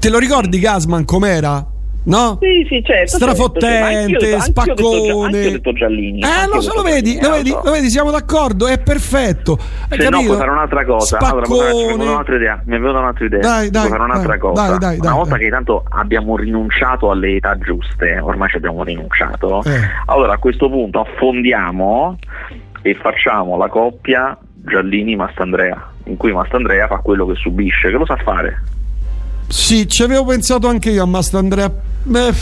te 0.00 0.09
lo 0.09 0.19
ricordi 0.19 0.59
Gasman 0.59 1.05
com'era? 1.05 1.65
No? 2.02 2.38
Sì, 2.40 2.66
sì, 2.69 2.83
certo. 2.83 3.16
Strafottente, 3.16 4.19
certo. 4.19 4.37
Anch'io, 4.37 4.40
spaccone. 4.40 4.97
Anch'io 4.97 5.16
ho 5.16 5.28
detto 5.28 5.73
Giallini. 5.73 6.21
Eh, 6.21 6.47
lo, 6.52 6.61
so, 6.61 6.73
lo 6.75 6.83
vedi, 6.83 7.19
lo, 7.21 7.30
vedi, 7.30 7.50
lo 7.50 7.71
vedi, 7.71 7.90
siamo 7.90 8.11
d'accordo, 8.11 8.66
è 8.66 8.78
perfetto. 8.78 9.59
Se 9.59 9.97
capito? 9.97 10.11
no, 10.11 10.23
puoi 10.23 10.37
fare 10.37 10.50
un'altra 10.50 10.85
cosa. 10.87 11.19
Allora, 11.19 11.47
mi 11.47 11.59
è 11.59 11.87
venuta 11.87 12.11
un'altra 12.11 12.37
idea. 12.37 12.62
Mi 12.64 12.76
è 12.76 12.78
venuta 12.78 12.99
un'altra 13.00 13.25
idea. 13.26 13.40
Dai, 13.40 13.71
dai, 13.71 13.87
puoi 13.87 13.99
fare 13.99 14.11
un'altra 14.11 14.30
dai, 14.30 14.38
cosa. 14.38 14.66
Dai, 14.66 14.78
dai, 14.78 14.99
Una 14.99 15.14
volta 15.14 15.37
che 15.37 15.49
tanto 15.50 15.85
abbiamo 15.90 16.37
rinunciato 16.37 17.11
alle 17.11 17.37
età 17.37 17.59
giuste, 17.59 18.19
ormai 18.19 18.49
ci 18.49 18.57
abbiamo 18.57 18.83
rinunciato. 18.83 19.62
Eh. 19.64 19.80
Allora, 20.07 20.35
a 20.35 20.38
questo 20.38 20.71
punto 20.71 21.00
affondiamo 21.00 22.19
e 22.83 22.95
facciamo 22.95 23.59
la 23.59 23.69
coppia 23.69 24.38
Giallini-Mastandrea, 24.54 25.90
in 26.04 26.16
cui 26.16 26.33
Mastandrea 26.33 26.87
fa 26.87 26.97
quello 26.99 27.26
che 27.26 27.35
subisce, 27.35 27.90
che 27.90 27.97
lo 27.97 28.07
sa 28.07 28.16
fare. 28.16 28.62
Sì, 29.49 29.88
ci 29.88 30.02
avevo 30.02 30.25
pensato 30.25 30.69
anche 30.69 30.90
io 30.90 31.02
a 31.02 31.07
Mastandrea. 31.07 31.88
Beh, 32.02 32.33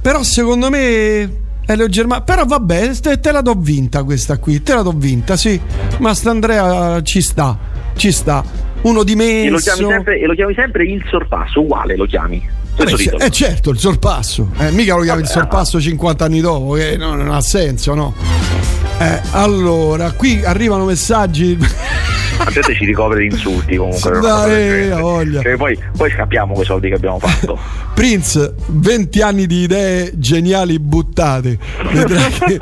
però 0.00 0.22
secondo 0.22 0.70
me 0.70 1.40
Elio 1.66 1.88
Germano. 1.88 2.22
Però 2.24 2.44
vabbè, 2.44 2.90
te, 3.00 3.20
te, 3.20 3.32
la 3.32 3.40
do 3.40 3.54
vinta 3.54 4.02
questa 4.02 4.38
qui. 4.38 4.62
Te 4.62 4.74
la 4.74 4.82
do 4.82 4.92
vinta, 4.92 5.36
sì. 5.36 5.60
Mastandrea 5.98 7.00
ci 7.02 7.20
sta, 7.20 7.58
ci 7.94 8.12
sta. 8.12 8.44
Uno 8.82 9.02
di 9.04 9.14
me. 9.14 9.42
E 9.42 9.46
e 9.46 10.26
lo 10.26 10.34
chiami 10.34 10.54
sempre 10.54 10.84
il 10.84 11.02
sorpasso, 11.08 11.60
uguale 11.60 11.96
lo 11.96 12.06
chiami. 12.06 12.60
Eh, 12.76 13.26
eh, 13.26 13.30
certo, 13.30 13.70
il 13.70 13.78
sorpasso. 13.78 14.50
Eh, 14.58 14.70
mica 14.70 14.94
lo 14.94 15.02
chiami 15.02 15.22
il 15.22 15.28
sorpasso 15.28 15.76
no. 15.76 15.82
50 15.82 16.24
anni 16.24 16.40
dopo, 16.40 16.72
che 16.72 16.96
non, 16.96 17.18
non 17.18 17.32
ha 17.32 17.40
senso, 17.40 17.94
no? 17.94 18.14
Eh, 18.98 19.20
allora, 19.32 20.12
qui 20.12 20.44
arrivano 20.44 20.84
messaggi 20.84 21.58
la 22.44 22.50
gente 22.50 22.74
ci 22.74 22.84
ricopre 22.84 23.20
di 23.20 23.26
insulti 23.26 23.76
comunque. 23.76 24.20
Dai, 24.20 24.90
voglia. 24.90 25.42
Cioè, 25.42 25.56
poi, 25.56 25.78
poi 25.96 26.10
scappiamo 26.10 26.54
quei 26.54 26.66
soldi 26.66 26.88
che 26.88 26.94
abbiamo 26.94 27.18
fatto. 27.18 27.58
Prince, 27.94 28.54
20 28.66 29.22
anni 29.22 29.46
di 29.46 29.62
idee 29.62 30.12
geniali 30.14 30.78
buttate. 30.78 31.58
Vedrai 31.92 32.32
che, 32.32 32.58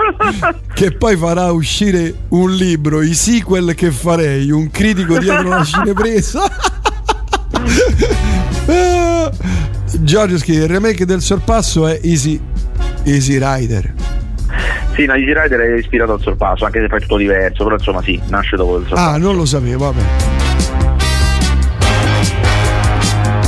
che, 0.75 0.93
poi 0.93 1.17
farà 1.17 1.51
uscire 1.51 2.15
un 2.29 2.55
libro, 2.55 3.03
i 3.03 3.15
sequel 3.15 3.75
che 3.75 3.91
farei, 3.91 4.51
un 4.51 4.71
critico 4.71 5.19
dietro 5.19 5.49
la 5.49 5.65
cinepresa. 5.65 6.43
Giorgio 10.03 10.39
scrive: 10.39 10.65
il 10.65 10.69
remake 10.69 11.05
del 11.05 11.21
sorpasso 11.21 11.87
è 11.87 12.01
Easy, 12.03 12.41
Easy 13.05 13.39
Rider. 13.39 13.93
Sì, 14.95 15.05
no, 15.05 15.15
Easy 15.15 15.33
Rider 15.33 15.61
è 15.61 15.79
ispirato 15.79 16.15
al 16.15 16.21
sorpasso, 16.21 16.65
anche 16.65 16.81
se 16.81 16.89
fa 16.89 16.99
tutto 16.99 17.17
diverso, 17.17 17.65
però 17.65 17.77
insomma 17.77 18.03
sì, 18.03 18.21
nasce 18.29 18.57
dopo 18.57 18.79
il 18.79 18.87
sorpasso. 18.87 19.09
Ah, 19.09 19.17
non 19.17 19.37
lo 19.37 19.45
sapevo, 19.45 19.93
vabbè. 19.93 20.03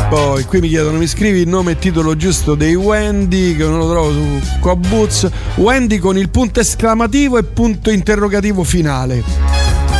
Poi 0.09 0.45
qui 0.45 0.61
mi 0.61 0.69
chiedono, 0.69 0.99
mi 0.99 1.07
scrivi 1.07 1.41
il 1.41 1.49
nome 1.49 1.73
e 1.73 1.79
titolo 1.79 2.15
giusto 2.17 2.55
dei 2.55 2.75
Wendy, 2.75 3.57
che 3.57 3.65
non 3.65 3.79
lo 3.79 3.89
trovo 3.91 4.11
su 4.11 4.41
Quaboots. 4.61 5.31
Wendy 5.55 5.97
con 5.97 6.19
il 6.19 6.29
punto 6.29 6.61
esclamativo 6.61 7.39
e 7.39 7.45
punto 7.45 7.91
interrogativo 7.91 8.63
finale. 8.63 9.23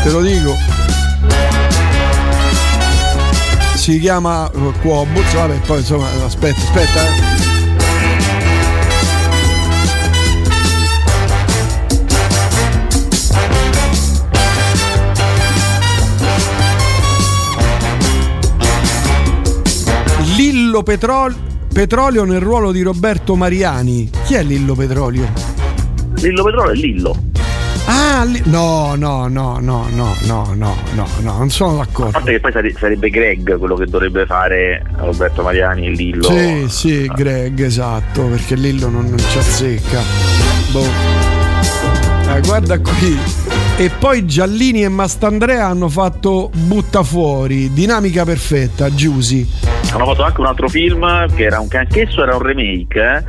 Te 0.03 0.11
lo 0.11 0.21
dico. 0.21 0.55
Si 3.83 3.99
chiama 3.99 4.49
Quaboots, 4.81 5.35
vabbè, 5.35 5.59
poi 5.67 5.79
insomma, 5.79 6.07
aspetta, 6.25 6.61
aspetta. 6.61 7.05
Eh. 7.05 7.41
Lillo 20.37 20.85
Petrol- 20.85 21.35
Petrolio 21.75 22.23
nel 22.23 22.39
ruolo 22.39 22.71
di 22.71 22.83
Roberto 22.83 23.35
Mariani. 23.35 24.09
Chi 24.27 24.35
è 24.35 24.45
Lillo 24.45 24.77
Petrolio? 24.77 25.27
Lillo 26.21 26.45
Petrolio 26.45 26.71
è 26.71 26.75
Lillo. 26.77 27.32
Ah, 27.87 28.25
li- 28.25 28.43
no, 28.47 28.95
no, 28.95 29.27
no, 29.29 29.59
no, 29.59 29.89
no, 29.91 30.17
no, 30.23 30.53
no, 30.55 30.77
no, 30.95 31.07
no, 31.21 31.37
non 31.39 31.51
sono 31.51 31.79
d'accordo. 31.79 32.11
A 32.11 32.21
parte 32.21 32.33
che 32.33 32.41
poi 32.41 32.53
sarebbe 32.79 33.11
Greg 33.11 33.59
quello 33.59 33.75
che 33.75 33.87
dovrebbe 33.87 34.27
fare 34.27 34.83
Roberto 34.97 35.43
Mariani 35.43 35.87
e 35.87 35.91
Lillo. 35.91 36.23
Sì, 36.25 36.65
sì, 36.69 37.07
ah. 37.09 37.15
Greg, 37.15 37.61
esatto, 37.61 38.23
perché 38.25 38.55
Lillo 38.55 38.89
non, 38.89 39.07
non 39.07 39.19
ci 39.19 39.39
azzecca. 39.39 40.01
Boh. 40.71 40.87
Eh, 42.35 42.41
guarda 42.43 42.79
qui. 42.79 43.19
E 43.77 43.91
poi 43.99 44.27
Giallini 44.27 44.85
e 44.85 44.89
Mastandrea 44.89 45.67
hanno 45.67 45.89
fatto 45.89 46.51
Butta 46.55 47.03
fuori, 47.03 47.73
dinamica 47.73 48.25
perfetta, 48.25 48.93
Giusy 48.95 49.49
hanno 49.93 50.07
fatto 50.07 50.23
anche 50.23 50.41
un 50.41 50.47
altro 50.47 50.69
film 50.69 51.35
che 51.35 51.45
era 51.45 51.61
un, 51.61 51.69
anch'esso 51.71 52.23
era 52.23 52.37
un 52.37 52.43
remake 52.43 53.01
eh? 53.01 53.25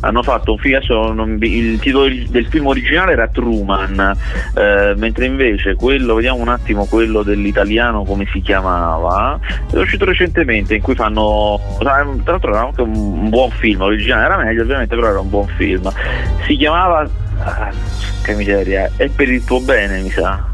hanno 0.00 0.22
fatto 0.22 0.52
un 0.52 0.58
film 0.58 0.78
non, 1.14 1.38
il 1.40 1.78
titolo 1.78 2.08
del 2.08 2.46
film 2.46 2.66
originale 2.66 3.12
era 3.12 3.28
Truman 3.28 4.16
eh, 4.54 4.94
mentre 4.96 5.26
invece 5.26 5.74
quello 5.74 6.14
vediamo 6.14 6.40
un 6.40 6.48
attimo 6.48 6.86
quello 6.86 7.22
dell'italiano 7.22 8.04
come 8.04 8.26
si 8.32 8.40
chiamava 8.40 9.38
è 9.70 9.76
uscito 9.76 10.04
recentemente 10.04 10.74
in 10.74 10.82
cui 10.82 10.94
fanno 10.94 11.60
tra 11.78 12.02
l'altro 12.02 12.50
era 12.50 12.66
anche 12.66 12.82
un, 12.82 13.28
buon 13.28 13.50
film 13.50 13.80
l'originale 13.80 14.24
era 14.24 14.36
meglio 14.36 14.62
ovviamente 14.62 14.94
però 14.94 15.08
era 15.08 15.20
un 15.20 15.28
buon 15.28 15.46
film 15.56 15.90
si 16.46 16.56
chiamava 16.56 17.08
ah, 17.42 17.70
che 18.22 18.34
miseria 18.34 18.90
è 18.96 19.08
per 19.08 19.28
il 19.28 19.44
tuo 19.44 19.60
bene 19.60 20.00
mi 20.00 20.10
sa 20.10 20.47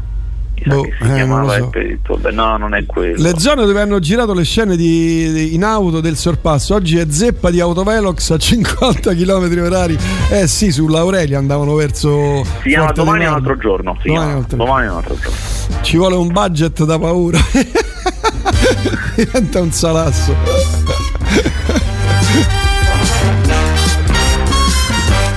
boh, 0.65 0.85
eh, 0.85 1.99
so. 2.05 2.17
Beh, 2.17 2.31
no, 2.31 2.57
non 2.57 2.73
è 2.73 2.85
quello. 2.85 3.21
Le 3.21 3.37
zone 3.37 3.65
dove 3.65 3.81
hanno 3.81 3.99
girato 3.99 4.33
le 4.33 4.43
scene 4.43 4.75
di, 4.75 5.31
di, 5.31 5.53
in 5.55 5.63
auto 5.63 6.01
del 6.01 6.15
sorpasso, 6.15 6.75
oggi 6.75 6.97
è 6.97 7.05
zeppa 7.09 7.49
di 7.49 7.59
autovelox 7.59 8.31
a 8.31 8.37
50 8.37 9.13
km 9.13 9.61
orari. 9.61 9.97
Eh 10.29 10.47
sì, 10.47 10.71
sull'Aurelia 10.71 11.37
andavano 11.37 11.75
verso. 11.75 12.43
Si 12.61 12.69
chiama 12.69 12.91
domani 12.91 13.25
è 13.25 13.27
un 13.27 13.33
altro 13.35 13.57
giorno. 13.57 13.97
Si 14.01 14.07
domani, 14.07 14.45
chiama, 14.45 14.63
domani 14.63 14.87
è 14.87 14.89
un 14.89 14.97
altro 14.97 15.15
giorno. 15.15 15.37
Ci 15.81 15.97
vuole 15.97 16.15
un 16.15 16.31
budget 16.31 16.83
da 16.85 16.97
paura. 16.97 17.39
Diventa 19.15 19.61
un 19.61 19.71
salasso. 19.71 20.35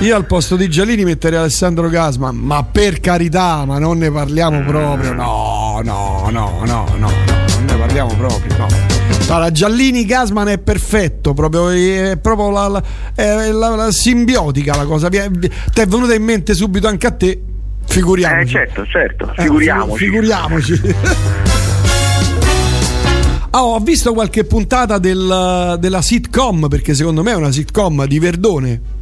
Io 0.01 0.15
al 0.15 0.25
posto 0.25 0.55
di 0.55 0.69
Gialini 0.69 1.03
metterei 1.03 1.39
Alessandro 1.39 1.89
Gasman, 1.89 2.33
ma 2.33 2.63
per 2.63 3.01
carità, 3.01 3.65
ma 3.65 3.79
non 3.79 3.97
ne 3.97 4.09
parliamo 4.09 4.63
proprio. 4.63 5.11
No, 5.11 5.81
no, 5.83 6.29
no, 6.31 6.61
no, 6.63 6.87
no, 6.97 6.97
non 6.97 7.65
ne 7.65 7.75
parliamo 7.75 8.15
proprio, 8.15 8.55
no. 8.55 8.67
Allora, 9.27 9.51
Giallini 9.51 10.05
Gasman 10.05 10.47
è 10.47 10.57
perfetto, 10.57 11.33
proprio, 11.33 11.67
è 11.69 12.17
proprio 12.17 12.49
la, 12.49 12.67
la, 12.69 12.83
è 13.13 13.51
la, 13.51 13.75
la 13.75 13.91
simbiotica 13.91 14.73
la 14.73 14.85
cosa. 14.85 15.09
Ti 15.09 15.17
è 15.17 15.85
venuta 15.85 16.13
in 16.13 16.23
mente 16.23 16.53
subito 16.53 16.87
anche 16.87 17.05
a 17.05 17.11
te? 17.11 17.41
Figuriamoci. 17.85 18.41
Eh, 18.41 18.47
certo, 18.47 18.85
certo, 18.85 19.33
figuriamoci. 19.35 20.01
Eh, 20.01 20.07
figuriamoci. 20.07 20.81
Oh, 23.49 23.75
ho 23.75 23.79
visto 23.79 24.13
qualche 24.13 24.45
puntata 24.45 24.97
del, 24.97 25.75
della 25.77 26.01
sitcom, 26.01 26.69
perché 26.69 26.93
secondo 26.93 27.21
me 27.21 27.31
è 27.31 27.35
una 27.35 27.51
sitcom 27.51 28.05
di 28.05 28.17
Verdone. 28.17 28.97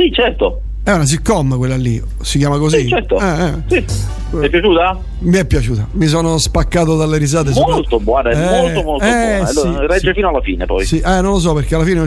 Sì, 0.00 0.10
certo. 0.12 0.62
È 0.82 0.92
una 0.92 1.04
sitcom 1.04 1.58
quella 1.58 1.76
lì, 1.76 2.02
si 2.22 2.38
chiama 2.38 2.56
così? 2.56 2.80
Sì, 2.80 2.88
certo. 2.88 3.20
Eh, 3.20 3.44
eh. 3.44 3.52
Sì. 3.66 3.84
Ti 4.30 4.46
è 4.46 4.48
piaciuta? 4.48 4.98
Mi 5.18 5.36
è 5.36 5.44
piaciuta, 5.44 5.88
mi 5.90 6.06
sono 6.06 6.38
spaccato 6.38 6.96
dalle 6.96 7.18
risate. 7.18 7.50
Molto 7.50 7.98
sopra... 7.98 7.98
buona, 7.98 8.30
eh, 8.30 8.62
molto 8.62 8.82
molto 8.82 9.04
eh, 9.04 9.36
buona. 9.36 9.46
Sì, 9.46 9.86
regge 9.86 10.06
sì. 10.06 10.12
fino 10.14 10.30
alla 10.30 10.40
fine 10.40 10.64
poi. 10.64 10.86
Sì, 10.86 11.00
eh, 11.00 11.20
non 11.20 11.32
lo 11.32 11.38
so 11.38 11.52
perché 11.52 11.74
alla 11.74 11.84
fine 11.84 12.02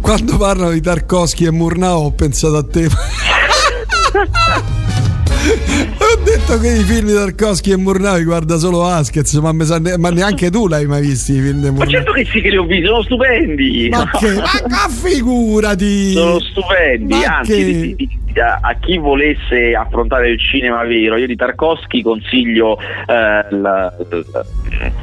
quando 0.00 0.38
parlano 0.38 0.70
di 0.70 0.80
Tarkovsky 0.80 1.44
e 1.44 1.50
Murnau 1.50 2.06
ho 2.06 2.12
pensato 2.12 2.56
a 2.56 2.64
te. 2.64 2.88
Ho 5.44 6.22
detto 6.22 6.58
che 6.58 6.68
i 6.68 6.82
film 6.82 7.06
di 7.08 7.12
Tarkovsky 7.12 7.72
e 7.72 7.76
Murnau 7.76 8.22
guarda 8.22 8.56
solo 8.56 8.84
Askez, 8.84 9.34
ma, 9.34 9.52
ma, 9.52 10.10
neanche 10.10 10.50
tu 10.50 10.66
l'hai 10.68 10.86
mai 10.86 11.02
visto 11.02 11.32
i 11.32 11.40
film 11.40 11.60
di 11.60 11.68
Murnau. 11.68 11.84
Ma 11.84 11.86
certo 11.86 12.12
che 12.12 12.24
sì 12.24 12.40
che 12.40 12.48
li 12.48 12.56
ho 12.56 12.64
visti, 12.64 12.86
sono 12.86 13.02
stupendi. 13.02 13.88
Ma 13.90 14.10
che? 14.18 14.32
Ma, 14.34 14.88
figurati! 14.88 16.12
Sono 16.12 16.40
stupendi, 16.40 17.14
ma 17.14 17.38
anzi, 17.38 17.52
che... 17.52 17.64
di, 17.64 17.94
di, 17.94 17.94
di, 17.96 18.40
a 18.40 18.74
chi 18.80 18.96
volesse 18.96 19.74
affrontare 19.74 20.30
il 20.30 20.38
cinema 20.38 20.82
vero, 20.84 21.16
io 21.16 21.26
di 21.26 21.36
Tarkovsky 21.36 22.02
consiglio 22.02 22.78
eh, 22.78 23.04
la, 23.06 23.48
la, 23.50 24.44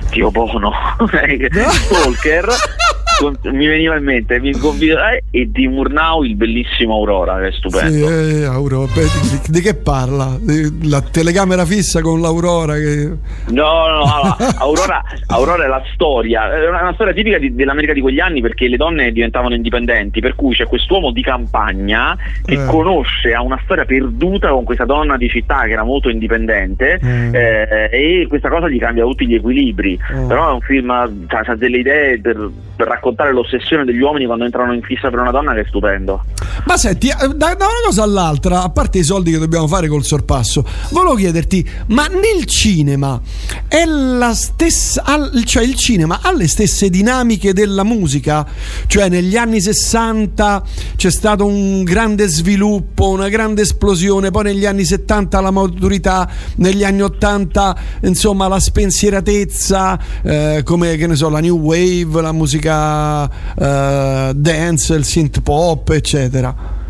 Tio 0.09 0.31
Bono, 0.31 0.71
Stalker 1.07 2.49
mi 3.29 3.67
veniva 3.67 3.95
in 3.97 4.03
mente 4.03 4.39
mi 4.39 4.49
eh, 4.49 5.23
e 5.29 5.49
di 5.51 5.67
Murnau 5.67 6.23
il 6.23 6.35
bellissimo 6.35 6.95
Aurora 6.95 7.37
che 7.39 7.47
è 7.47 7.51
stupendo 7.51 8.07
sì, 8.07 8.41
eh, 8.41 8.45
Aurora. 8.45 8.91
Beh, 8.91 9.01
di, 9.01 9.51
di, 9.51 9.61
che 9.61 9.75
parla? 9.75 10.39
la 10.83 11.01
telecamera 11.01 11.65
fissa 11.65 12.01
con 12.01 12.19
l'Aurora 12.19 12.73
che... 12.73 13.11
no 13.49 13.87
no, 13.87 14.03
no 14.03 14.35
Aurora, 14.57 15.03
Aurora, 15.27 15.65
è 15.65 15.67
la 15.67 15.83
storia 15.93 16.51
è 16.51 16.67
una 16.67 16.93
storia 16.93 17.13
tipica 17.13 17.37
di, 17.37 17.53
dell'America 17.53 17.93
di 17.93 18.01
quegli 18.01 18.19
anni 18.19 18.41
perché 18.41 18.67
le 18.67 18.77
donne 18.77 19.11
diventavano 19.11 19.53
indipendenti 19.53 20.19
per 20.19 20.35
cui 20.35 20.55
c'è 20.55 20.65
quest'uomo 20.65 21.11
di 21.11 21.21
campagna 21.21 22.17
che 22.43 22.53
eh. 22.53 22.65
conosce 22.65 23.33
ha 23.33 23.41
una 23.41 23.59
storia 23.63 23.85
perduta 23.85 24.49
con 24.49 24.63
questa 24.63 24.85
donna 24.85 25.17
di 25.17 25.29
città 25.29 25.63
che 25.63 25.71
era 25.71 25.83
molto 25.83 26.09
indipendente 26.09 26.99
mm. 27.03 27.35
eh, 27.35 27.89
e 27.91 28.25
questa 28.27 28.49
cosa 28.49 28.67
gli 28.67 28.79
cambia 28.79 29.03
tutti 29.03 29.27
gli 29.27 29.35
equilibri 29.35 29.99
mm. 30.13 30.27
però 30.27 30.49
è 30.49 30.53
un 30.53 30.61
film 30.61 30.89
ha 30.89 31.09
delle 31.55 31.77
idee 31.77 32.19
per, 32.19 32.49
per 32.75 32.87
raccontare 32.87 33.10
raccontare 33.11 33.33
l'ossessione 33.33 33.83
degli 33.83 33.99
uomini 33.99 34.25
quando 34.25 34.45
entrano 34.45 34.73
in 34.73 34.81
fissa 34.81 35.09
per 35.09 35.19
una 35.19 35.31
donna 35.31 35.53
che 35.53 35.61
è 35.61 35.65
stupendo. 35.67 36.23
Ma 36.65 36.77
senti, 36.77 37.07
eh, 37.07 37.27
da, 37.35 37.55
una 37.55 37.81
cosa 37.85 38.03
all'altra, 38.03 38.63
a 38.63 38.69
parte 38.69 38.99
i 38.99 39.03
soldi 39.03 39.31
che 39.31 39.37
dobbiamo 39.37 39.67
fare 39.67 39.87
col 39.87 40.03
sorpasso, 40.03 40.65
volevo 40.91 41.15
chiederti, 41.15 41.67
ma 41.87 42.07
nel 42.07 42.45
cinema 42.45 43.19
è 43.67 43.85
la 43.85 44.33
stessa, 44.33 45.03
cioè 45.43 45.63
il 45.63 45.75
cinema 45.75 46.19
ha 46.21 46.33
le 46.33 46.47
stesse 46.47 46.89
dinamiche 46.89 47.53
della 47.53 47.83
musica? 47.83 48.45
Cioè 48.87 49.09
negli 49.09 49.35
anni 49.35 49.59
60 49.59 50.63
c'è 50.95 51.11
stato 51.11 51.45
un 51.45 51.83
grande 51.83 52.27
sviluppo, 52.27 53.09
una 53.09 53.29
grande 53.29 53.63
esplosione, 53.63 54.31
poi 54.31 54.43
negli 54.43 54.65
anni 54.65 54.85
70 54.85 55.41
la 55.41 55.51
maturità, 55.51 56.29
negli 56.57 56.83
anni 56.83 57.01
80 57.01 57.77
insomma 58.03 58.47
la 58.47 58.59
spensieratezza, 58.59 59.99
eh, 60.23 60.61
come 60.63 60.95
che 60.95 61.07
ne 61.07 61.15
so, 61.15 61.29
la 61.29 61.39
new 61.39 61.57
wave, 61.57 62.21
la 62.21 62.31
musica 62.31 63.00
uh, 63.55 64.33
dance, 64.33 64.93
il 64.93 65.03
synth 65.05 65.41
pop, 65.41 65.89
eccetera. 65.89 66.80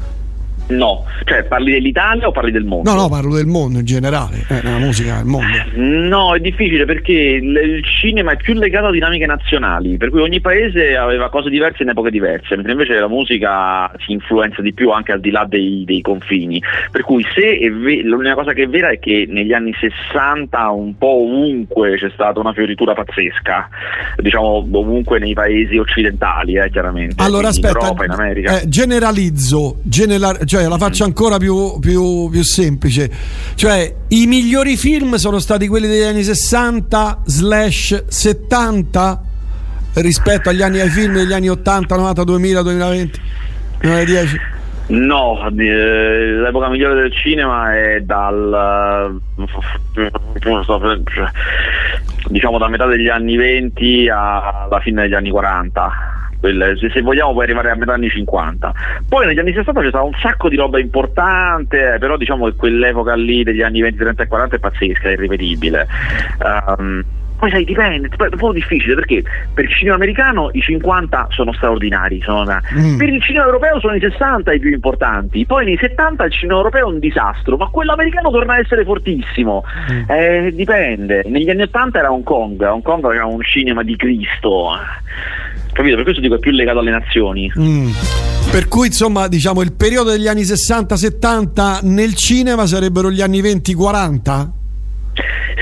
No, 0.72 1.06
cioè 1.26 1.44
parli 1.44 1.72
dell'Italia 1.72 2.28
o 2.28 2.32
parli 2.32 2.52
del 2.52 2.64
mondo? 2.64 2.90
No, 2.90 3.02
no, 3.02 3.10
parlo 3.10 3.36
del 3.36 3.46
mondo 3.46 3.80
in 3.80 3.86
generale, 3.86 4.46
eh, 4.48 4.62
nella 4.64 4.78
musica 4.78 5.18
del 5.18 5.26
mondo. 5.26 5.48
No, 5.76 6.36
è 6.36 6.40
difficile 6.40 6.86
perché 6.86 7.12
il 7.12 7.84
cinema 7.84 8.32
è 8.32 8.38
più 8.38 8.54
legato 8.54 8.88
a 8.88 8.92
dinamiche 8.92 9.26
nazionali, 9.26 9.98
per 9.98 10.10
cui 10.10 10.22
ogni 10.22 10.40
paese 10.40 10.96
aveva 10.96 11.30
cose 11.30 11.50
diverse 11.50 11.84
in 11.84 11.90
epoche 11.90 12.10
diverse, 12.12 12.56
mentre 12.56 12.72
invece 12.72 12.94
la 12.94 13.08
musica 13.08 13.92
si 14.06 14.12
influenza 14.14 14.62
di 14.62 14.74
più 14.74 14.92
anche 14.92 15.12
al 15.12 15.20
di 15.20 15.32
là 15.32 15.46
dei, 15.48 15.84
dei 15.86 16.02
confini. 16.02 16.62
Per 16.92 17.02
cui 17.02 17.26
se 17.34 17.70
ve- 17.70 18.02
l'unica 18.04 18.36
cosa 18.36 18.54
che 18.54 18.64
è 18.64 18.68
vera 18.68 18.90
è 18.90 19.00
che 19.00 19.26
negli 19.30 19.54
anni 19.54 19.74
60 19.80 20.70
un 20.70 20.98
po' 20.98 21.24
ovunque 21.24 21.98
c'è 21.98 22.10
stata 22.14 22.40
una 22.40 22.54
fioritura 22.54 22.94
pazzesca, 22.94 23.70
diciamo 24.18 24.68
ovunque 24.72 25.20
nei 25.20 25.34
paesi 25.34 25.78
occidentali, 25.78 26.56
eh, 26.56 26.70
chiaramente. 26.70 27.16
Allora 27.18 27.44
in 27.44 27.48
aspetta, 27.48 27.80
Europa, 27.80 28.06
in 28.06 28.12
America. 28.12 28.60
Eh, 28.60 28.68
generalizzo, 28.68 29.80
general- 29.84 30.46
cioè 30.46 30.61
la 30.68 30.78
faccio 30.78 31.04
ancora 31.04 31.38
più, 31.38 31.80
più, 31.80 32.30
più 32.30 32.44
semplice. 32.44 33.10
Cioè, 33.56 33.96
i 34.10 34.26
migliori 34.26 34.78
film 34.78 35.16
sono 35.16 35.40
stati 35.40 35.68
quelli 35.68 35.88
degli 35.88 36.04
anni 36.04 36.24
60 36.24 37.22
slash 37.26 38.06
70 38.08 39.24
rispetto 39.96 40.50
agli 40.50 40.62
anni 40.62 40.80
ai 40.80 40.90
film 40.90 41.14
degli 41.14 41.34
anni 41.34 41.50
80, 41.50 41.96
90, 41.96 42.24
2000, 42.24 42.62
2020, 42.62 43.22
2010. 43.82 44.40
No, 44.88 45.48
eh, 45.48 46.34
l'epoca 46.42 46.70
migliore 46.70 46.96
del 46.96 47.14
cinema 47.14 47.74
è 47.74 48.02
dal 48.02 49.22
diciamo 52.28 52.58
da 52.58 52.68
metà 52.68 52.86
degli 52.86 53.08
anni 53.08 53.38
20 53.38 54.10
alla 54.10 54.80
fine 54.82 55.04
degli 55.04 55.14
anni 55.14 55.30
40 55.30 56.21
se, 56.42 56.90
se, 56.92 57.02
vogliamo 57.02 57.32
puoi 57.34 57.46
arrivare 57.46 57.72
a 57.72 57.76
metà 57.76 57.94
anni 57.94 58.10
50. 58.10 58.74
Poi 59.08 59.28
negli 59.28 59.40
anni 59.40 59.54
60 59.54 59.82
c'è 59.82 59.90
stato 59.90 60.06
un 60.06 60.18
sacco 60.20 60.50
di 60.50 60.56
roba 60.56 60.80
importante, 60.80 61.98
però 62.00 62.18
diciamo 62.18 62.46
che 62.46 62.56
quell'epoca 62.56 63.16
lì 63.16 63.44
degli 63.44 63.62
anni 63.62 63.82
20, 63.82 63.98
30 63.98 64.24
e 64.24 64.28
40 64.28 64.56
è 64.56 64.60
pazzesca, 64.60 65.10
è 65.10 65.12
irripetibile. 65.12 65.88
Um, 66.44 67.04
poi 67.42 67.50
sai, 67.50 67.64
dipende, 67.64 68.08
è 68.08 68.24
un 68.24 68.38
po' 68.38 68.54
difficile 68.54 68.94
perché 68.94 69.24
per 69.52 69.64
il 69.64 69.72
cinema 69.72 69.96
americano 69.96 70.52
i 70.54 70.62
50 70.62 71.30
sono 71.32 71.52
straordinari, 71.54 72.22
sono 72.22 72.42
una... 72.42 72.62
mm. 72.72 72.98
per 72.98 73.10
il 73.10 73.20
cinema 73.24 73.46
europeo 73.46 73.80
sono 73.80 73.96
i 73.96 74.00
60 74.00 74.54
i 74.54 74.60
più 74.60 74.70
importanti, 74.70 75.44
poi 75.48 75.66
nei 75.66 75.76
70 75.76 76.24
il 76.24 76.32
cinema 76.32 76.60
europeo 76.60 76.88
è 76.88 76.92
un 76.92 77.00
disastro, 77.00 77.58
ma 77.58 77.66
quello 77.70 77.94
americano 77.94 78.30
torna 78.30 78.54
a 78.54 78.60
essere 78.60 78.84
fortissimo, 78.84 79.64
mm. 79.92 80.04
eh, 80.08 80.52
dipende. 80.54 81.24
Negli 81.26 81.50
anni 81.50 81.64
80 81.64 81.98
era 81.98 82.12
Hong 82.12 82.24
Kong, 82.24 82.62
Hong 82.62 82.84
Kong 82.84 83.12
era 83.12 83.26
un 83.26 83.42
cinema 83.42 83.82
di 83.82 83.96
Cristo 83.96 84.74
capito? 85.74 85.96
Per 85.96 86.04
questo 86.04 86.22
dico 86.22 86.36
è 86.36 86.40
più 86.40 86.52
legato 86.52 86.80
alle 86.80 86.92
nazioni. 86.92 87.52
Mm. 87.58 87.90
Per 88.52 88.68
cui 88.68 88.88
insomma 88.88 89.28
diciamo 89.28 89.62
il 89.62 89.74
periodo 89.74 90.12
degli 90.12 90.28
anni 90.28 90.42
60-70 90.42 91.80
nel 91.84 92.14
cinema 92.16 92.66
sarebbero 92.66 93.10
gli 93.10 93.22
anni 93.22 93.42
20-40? 93.42 94.61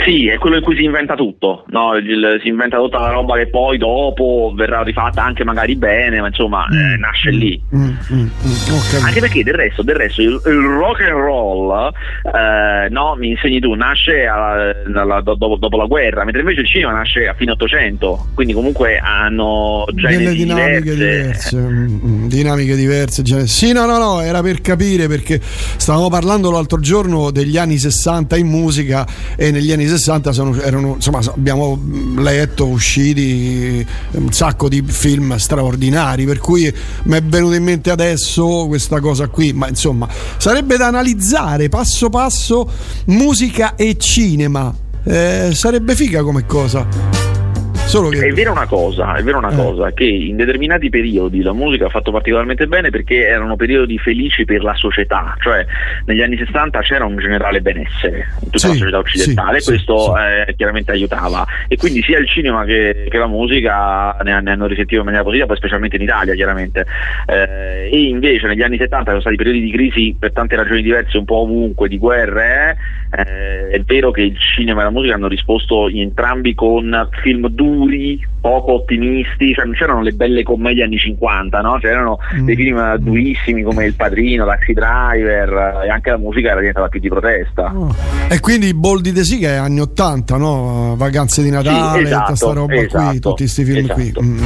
Sì, 0.06 0.28
è 0.28 0.38
quello 0.38 0.58
in 0.58 0.64
cui 0.64 0.76
si 0.76 0.84
inventa 0.84 1.16
tutto, 1.16 1.66
no? 1.70 1.92
Si 2.42 2.48
inventa 2.48 2.78
tutta 2.78 3.00
la 3.00 3.10
roba 3.10 3.36
che 3.36 3.48
poi 3.48 3.78
dopo 3.78 4.54
verrà 4.56 4.82
rifatta 4.82 5.24
anche 5.24 5.44
magari 5.44 5.76
bene, 5.76 6.22
ma 6.22 6.28
insomma 6.28 6.66
mm. 6.72 6.78
eh, 6.78 6.98
nasce 6.98 7.32
lì. 7.32 7.62
Mm, 7.76 7.82
mm, 7.82 7.90
mm, 8.14 8.22
mm. 8.22 9.06
anche 9.06 9.20
perché 9.20 9.44
del 9.44 9.56
resto, 9.56 9.82
del 9.82 9.96
resto 9.96 10.22
il, 10.22 10.40
il 10.46 10.62
rock 10.62 11.02
and 11.02 11.12
roll, 11.12 11.92
eh, 12.24 12.90
no, 12.90 13.16
mi 13.18 13.30
insegni 13.30 13.60
tu, 13.60 13.74
nasce 13.74 14.26
alla, 14.26 14.74
alla, 14.96 15.22
dopo, 15.22 15.58
dopo, 15.58 15.78
la 15.78 15.86
guerra, 15.86 16.24
mentre 16.24 16.42
invece 16.42 16.62
il 16.62 16.68
cinema 16.68 16.92
nasce 16.92 17.28
a 17.28 17.34
fine 17.34 17.52
800, 17.52 18.28
quindi 18.36 18.54
comunque 18.54 18.98
hanno 18.98 19.86
delle 19.92 20.34
dinamiche 20.34 20.96
diverse. 20.96 21.56
diverse. 21.56 21.58
Mm, 21.58 22.28
dinamiche 22.28 22.76
diverse. 22.76 23.48
Sì, 23.48 23.74
no, 23.74 23.86
no, 23.86 23.98
no, 23.98 24.22
era 24.22 24.42
per 24.42 24.62
capire 24.62 25.08
perché 25.08 25.40
stavamo 25.42 26.10
parlando 26.10 26.52
l'altro 26.52 26.80
giorno 26.80 27.32
degli 27.32 27.58
anni 27.58 27.78
60 27.78 28.38
in 28.38 28.48
musica 28.48 29.06
e 29.42 29.52
negli 29.52 29.72
anni 29.72 29.88
60 29.88 30.20
60 30.20 30.32
sono, 30.32 30.62
erano, 30.62 30.96
insomma, 30.96 31.20
abbiamo 31.34 31.80
letto, 32.18 32.66
usciti 32.68 33.86
un 34.12 34.32
sacco 34.34 34.68
di 34.68 34.84
film 34.86 35.36
straordinari, 35.38 36.26
per 36.26 36.40
cui 36.40 36.74
mi 37.04 37.16
è 37.16 37.22
venuto 37.22 37.54
in 37.54 37.64
mente 37.64 37.90
adesso 37.90 38.66
questa 38.68 39.00
cosa 39.00 39.28
qui, 39.28 39.54
ma 39.54 39.68
insomma 39.68 40.08
sarebbe 40.38 40.78
da 40.78 40.88
analizzare 40.88 41.70
passo 41.70 42.10
passo 42.10 42.70
musica 43.06 43.76
e 43.76 43.98
cinema. 43.98 44.74
Eh, 45.04 45.52
sarebbe 45.54 45.96
figa 45.96 46.22
come 46.24 46.46
cosa. 46.46 47.19
Solo 47.90 48.10
che... 48.10 48.28
È 48.28 48.32
vera 48.34 48.52
una 48.52 48.68
cosa, 48.68 49.16
è 49.16 49.24
vera 49.24 49.40
una 49.40 49.50
eh. 49.50 49.56
cosa, 49.56 49.92
che 49.94 50.04
in 50.04 50.36
determinati 50.36 50.90
periodi 50.90 51.42
la 51.42 51.54
musica 51.54 51.88
ha 51.88 51.90
fatto 51.90 52.12
particolarmente 52.12 52.68
bene 52.68 52.92
perché 52.92 53.26
erano 53.26 53.56
periodi 53.56 53.98
felici 53.98 54.46
per 54.46 54.62
la 54.62 54.76
società, 54.76 55.36
cioè 55.40 55.66
negli 56.06 56.22
anni 56.22 56.38
60 56.38 56.82
c'era 56.82 57.06
un 57.06 57.18
generale 57.18 57.62
benessere 57.62 58.28
in 58.44 58.52
tutta 58.52 58.60
sì, 58.60 58.68
la 58.68 58.74
società 58.76 58.98
occidentale, 59.00 59.60
sì, 59.60 59.70
questo 59.70 60.14
sì, 60.14 60.50
eh, 60.50 60.56
chiaramente 60.56 60.92
aiutava 60.92 61.44
e 61.68 61.78
quindi 61.78 62.04
sia 62.04 62.20
il 62.20 62.28
cinema 62.28 62.64
che, 62.64 63.08
che 63.10 63.18
la 63.18 63.26
musica 63.26 64.16
ne, 64.22 64.40
ne, 64.40 64.52
hanno 64.52 64.68
risentito 64.68 65.00
in 65.00 65.06
maniera 65.06 65.24
positiva, 65.24 65.48
poi 65.48 65.58
specialmente 65.58 65.96
in 65.96 66.04
Italia 66.04 66.36
chiaramente. 66.36 66.86
Eh, 67.26 67.90
e 67.92 68.04
invece 68.04 68.46
negli 68.46 68.62
anni 68.62 68.78
70 68.78 69.10
sono 69.10 69.22
stati 69.22 69.36
periodi 69.36 69.62
di 69.62 69.72
crisi 69.72 70.16
per 70.18 70.32
tante 70.32 70.56
ragioni 70.56 70.84
diverse, 70.84 71.18
un 71.18 71.26
po' 71.26 71.38
ovunque, 71.38 71.88
di 71.88 71.98
guerre, 71.98 72.78
eh, 73.10 73.70
è 73.70 73.80
vero 73.80 74.12
che 74.12 74.22
il 74.22 74.38
cinema 74.38 74.82
e 74.82 74.84
la 74.84 74.92
musica 74.92 75.16
hanno 75.16 75.28
risposto 75.28 75.90
entrambi 75.90 76.54
con 76.54 77.10
film 77.24 77.48
duri 77.48 77.78
duri, 77.80 78.28
poco 78.42 78.74
ottimisti, 78.74 79.54
cioè 79.54 79.66
non 79.66 79.74
c'erano 79.74 80.02
le 80.02 80.12
belle 80.12 80.44
commedie 80.44 80.84
anni 80.84 80.98
50, 80.98 81.62
no? 81.62 81.78
c'erano 81.80 82.18
mm. 82.36 82.46
dei 82.46 82.56
film 82.56 82.96
durissimi 82.98 83.64
come 83.64 83.86
Il 83.86 83.96
Padrino, 83.96 84.46
Taxi 84.46 84.74
Driver 84.74 85.84
e 85.86 85.90
anche 85.90 86.10
la 86.10 86.18
musica 86.18 86.50
era 86.50 86.60
diventata 86.60 86.88
più 86.88 87.00
di 87.00 87.10
protesta. 87.10 87.72
Oh. 87.74 87.94
E 88.28 88.40
quindi 88.40 88.74
Boldi 88.74 89.12
De 89.12 89.24
Siga 89.24 89.50
è 89.50 89.56
anni 89.56 89.80
80, 89.80 90.38
no? 90.38 90.96
Vacanze 90.98 91.42
di 91.42 91.50
Natale, 91.50 92.00
sì, 92.00 92.06
esatto, 92.06 92.24
tutta 92.24 92.36
sta 92.36 92.54
roba 92.54 92.76
esatto, 92.76 93.10
qui, 93.10 93.20
tutti 93.20 93.44
questi 93.44 93.64
film 93.64 93.78
esatto. 93.86 93.94
qui. 93.94 94.14
Mm, 94.22 94.38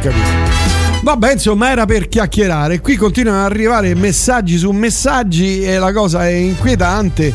capito. 0.00 0.72
Vabbè, 1.02 1.32
insomma, 1.32 1.70
era 1.70 1.84
per 1.84 2.08
chiacchierare. 2.08 2.80
Qui 2.80 2.96
continuano 2.96 3.44
ad 3.44 3.50
arrivare 3.50 3.94
messaggi 3.94 4.56
su 4.56 4.70
messaggi 4.70 5.62
e 5.62 5.76
la 5.78 5.92
cosa 5.92 6.26
è 6.26 6.32
inquietante. 6.32 7.32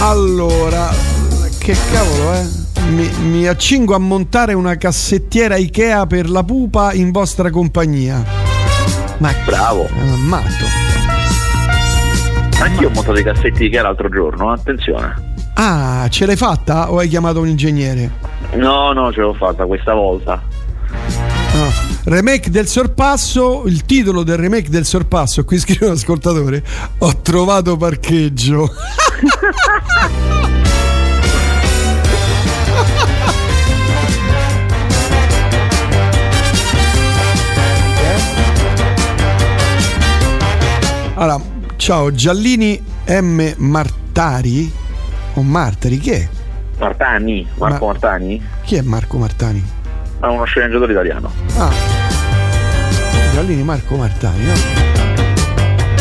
Allora, 0.00 0.90
che 1.58 1.76
cavolo, 1.92 2.32
eh? 2.32 2.71
Mi, 2.90 3.08
mi 3.28 3.46
accingo 3.46 3.94
a 3.94 3.98
montare 3.98 4.54
una 4.54 4.76
cassettiera 4.76 5.56
Ikea 5.56 6.06
per 6.06 6.28
la 6.28 6.42
pupa 6.42 6.92
in 6.92 7.10
vostra 7.10 7.50
compagnia. 7.50 8.24
Ma 9.18 9.32
bravo. 9.44 9.86
È 9.86 10.16
matto. 10.16 10.64
Anch'io 12.60 12.88
ho 12.88 12.90
montato 12.92 13.18
i 13.18 13.22
cassetti 13.22 13.70
era 13.70 13.88
l'altro 13.88 14.08
giorno, 14.08 14.52
attenzione. 14.52 15.30
Ah, 15.54 16.06
ce 16.08 16.26
l'hai 16.26 16.36
fatta 16.36 16.92
o 16.92 16.98
hai 16.98 17.08
chiamato 17.08 17.40
un 17.40 17.48
ingegnere? 17.48 18.10
No, 18.54 18.92
no, 18.92 19.12
ce 19.12 19.20
l'ho 19.20 19.34
fatta 19.34 19.66
questa 19.66 19.94
volta. 19.94 20.42
Ah. 20.90 21.90
Remake 22.04 22.50
del 22.50 22.66
sorpasso, 22.66 23.62
il 23.66 23.84
titolo 23.84 24.24
del 24.24 24.36
remake 24.36 24.70
del 24.70 24.84
sorpasso, 24.84 25.44
qui 25.44 25.58
scrive 25.58 25.86
un 25.86 25.92
ascoltatore, 25.92 26.62
ho 26.98 27.20
trovato 27.20 27.76
parcheggio. 27.76 28.68
Allora, 41.22 41.40
ciao 41.76 42.12
Giallini 42.12 42.82
M. 43.06 43.52
Martari 43.58 44.68
o 45.34 45.42
Martari, 45.42 45.98
chi 45.98 46.10
è? 46.10 46.28
Martani, 46.80 47.46
Marco 47.58 47.86
Ma- 47.86 47.92
Martani? 47.92 48.42
Chi 48.64 48.74
è 48.74 48.80
Marco 48.82 49.18
Martani? 49.18 49.64
È 50.18 50.26
uno 50.26 50.42
sceneggiatore 50.42 50.90
italiano. 50.90 51.30
Ah. 51.58 51.70
Giallini 53.32 53.62
Marco 53.62 53.94
Martani, 53.94 54.46
no? 54.46 54.52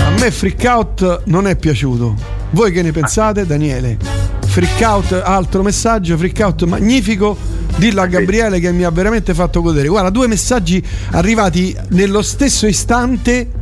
A 0.04 0.10
me 0.10 0.32
Freak 0.32 0.64
Out 0.64 1.22
non 1.26 1.46
è 1.46 1.56
piaciuto. 1.56 2.16
Voi 2.50 2.72
che 2.72 2.82
ne 2.82 2.92
pensate, 2.92 3.46
Daniele? 3.46 4.00
Freak 4.48 4.82
Out, 4.82 5.22
altro 5.24 5.62
messaggio, 5.62 6.18
Freak 6.18 6.40
Out 6.40 6.64
magnifico. 6.64 7.38
Dillo 7.76 8.02
a 8.02 8.08
Gabriele 8.08 8.60
che 8.60 8.72
mi 8.72 8.86
ha 8.86 8.90
veramente 8.90 9.36
fatto 9.36 9.62
godere. 9.62 9.88
Guarda, 9.88 10.10
due 10.10 10.26
messaggi 10.26 10.84
arrivati 11.12 11.78
nello 11.90 12.24
stesso 12.24 12.66
istante 12.66 13.60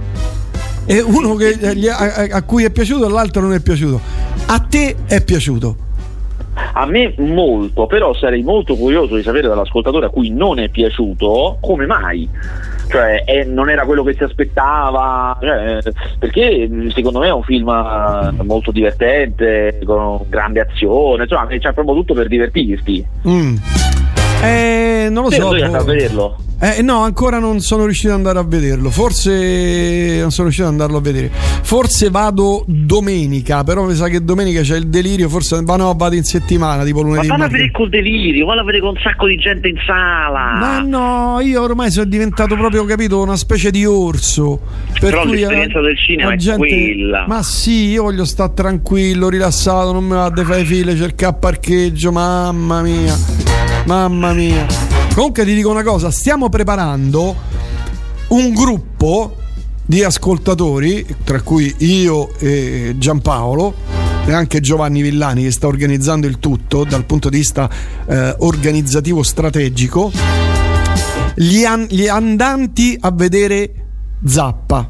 e 0.91 1.02
uno 1.02 1.36
che, 1.36 1.56
a, 1.91 2.36
a 2.36 2.41
cui 2.41 2.63
è 2.63 2.71
piaciuto 2.71 3.06
e 3.06 3.10
l'altro 3.12 3.43
non 3.43 3.54
è 3.54 3.60
piaciuto. 3.60 4.02
A 4.47 4.58
te 4.67 4.95
è 5.06 5.23
piaciuto? 5.23 5.75
A 6.73 6.88
me 6.88 7.13
molto, 7.19 7.86
però 7.86 8.15
sarei 8.15 8.41
molto 8.41 8.75
curioso 8.75 9.15
di 9.15 9.21
sapere 9.21 9.47
dall'ascoltatore 9.47 10.08
a 10.08 10.10
cui 10.10 10.32
non 10.32 10.58
è 10.58 10.69
piaciuto 10.69 11.60
come 11.62 11.86
mai. 11.86 12.28
Cioè, 12.89 13.21
eh, 13.23 13.43
non 13.43 13.69
era 13.69 13.86
quello 13.86 14.02
che 14.02 14.15
si 14.15 14.23
aspettava, 14.23 15.38
cioè, 15.39 15.78
perché 16.17 16.67
secondo 16.91 17.19
me 17.19 17.28
è 17.28 17.34
un 17.34 17.43
film 17.43 17.71
molto 18.41 18.71
divertente, 18.71 19.80
con 19.86 20.21
grande 20.28 20.62
azione, 20.62 21.23
insomma, 21.23 21.45
c'è 21.45 21.71
proprio 21.71 21.93
tutto 21.93 22.15
per 22.15 22.28
divertirti. 22.28 23.06
Mm. 23.28 23.56
Eh, 24.41 25.08
non 25.12 25.23
lo 25.23 25.30
Te 25.30 25.36
so. 25.36 25.49
a 25.49 25.84
vederlo. 25.84 26.38
Eh, 26.62 26.82
no, 26.82 27.04
ancora 27.04 27.39
non 27.39 27.62
sono 27.62 27.86
riuscito 27.86 28.10
ad 28.10 28.17
andare 28.17 28.39
a 28.39 28.43
vederlo. 28.43 28.89
Forse 28.89 30.17
non 30.19 30.30
sono 30.30 30.47
riuscito 30.47 30.67
ad 30.67 30.73
andarlo 30.73 30.97
a 30.97 31.02
vedere. 31.02 31.32
Forse 31.32 32.10
vado 32.10 32.65
domenica, 32.67 33.63
però 33.63 33.86
mi 33.86 33.95
sa 33.95 34.10
che 34.10 34.21
domenica 34.21 34.60
c'è 34.60 34.75
il 34.75 34.88
delirio. 34.88 35.30
Forse 35.30 35.62
ma 35.62 35.78
no, 35.78 35.93
vado 35.95 36.15
in 36.15 36.23
settimana, 36.23 36.84
tipo 36.84 37.02
lunedì. 37.02 37.28
Ma 37.28 37.36
vanno 37.36 37.45
a 37.45 37.49
vedere 37.49 37.71
col 37.71 37.88
delirio, 37.88 38.45
vanno 38.45 38.60
a 38.60 38.63
vedere 38.65 38.84
con 38.84 38.95
un 38.95 39.02
sacco 39.02 39.28
di 39.28 39.38
gente 39.38 39.69
in 39.69 39.78
sala. 39.86 40.58
Ma 40.60 40.80
no, 40.80 41.39
io 41.39 41.62
ormai 41.62 41.91
sono 41.91 42.10
diventato 42.10 42.56
proprio, 42.56 42.84
capito, 42.84 43.21
una 43.21 43.38
specie 43.38 43.71
di 43.71 43.86
orso. 43.86 44.60
Per 44.99 45.12
però 45.12 45.21
cui 45.21 45.38
l'esperienza 45.38 45.80
del 45.80 45.97
cinema 45.97 46.34
è 46.34 46.36
gente... 46.36 46.58
quella. 46.58 47.25
Ma 47.25 47.41
sì, 47.41 47.86
io 47.86 48.04
voglio 48.04 48.25
stare 48.25 48.54
tranquillo, 48.54 49.30
rilassato, 49.30 49.93
non 49.93 50.04
mi 50.04 50.15
va 50.15 50.25
a 50.25 50.43
fare 50.43 50.65
file, 50.65 50.93
cercare 50.97 51.38
parcheggio, 51.39 52.12
mamma 52.12 52.82
mia. 52.82 53.69
Mamma 53.86 54.34
mia. 54.34 54.65
Comunque 55.13 55.44
ti 55.46 55.54
dico 55.54 55.70
una 55.70 55.84
cosa, 55.84 56.12
stiamo 56.12 56.50
preparando 56.50 57.36
un 58.30 58.54
gruppo 58.54 59.36
di 59.86 60.04
ascoltatori, 60.04 61.06
tra 61.24 61.42
cui 61.42 61.74
io 61.80 62.30
e 62.38 62.94
Giampaolo 62.98 63.74
e 64.26 64.34
anche 64.34 64.60
Giovanni 64.60 65.02
Villani 65.02 65.44
che 65.44 65.52
sta 65.52 65.65
organizzando 65.68 66.28
il 66.28 66.38
tutto 66.38 66.84
dal 66.84 67.06
punto 67.06 67.30
di 67.30 67.38
vista 67.38 67.68
eh, 68.08 68.36
organizzativo 68.39 69.24
strategico, 69.24 70.12
gli, 71.36 71.63
an- 71.63 71.88
gli 71.89 72.08
andanti 72.08 72.96
a 73.00 73.12
vedere 73.12 73.74
Zappa. 74.24 74.88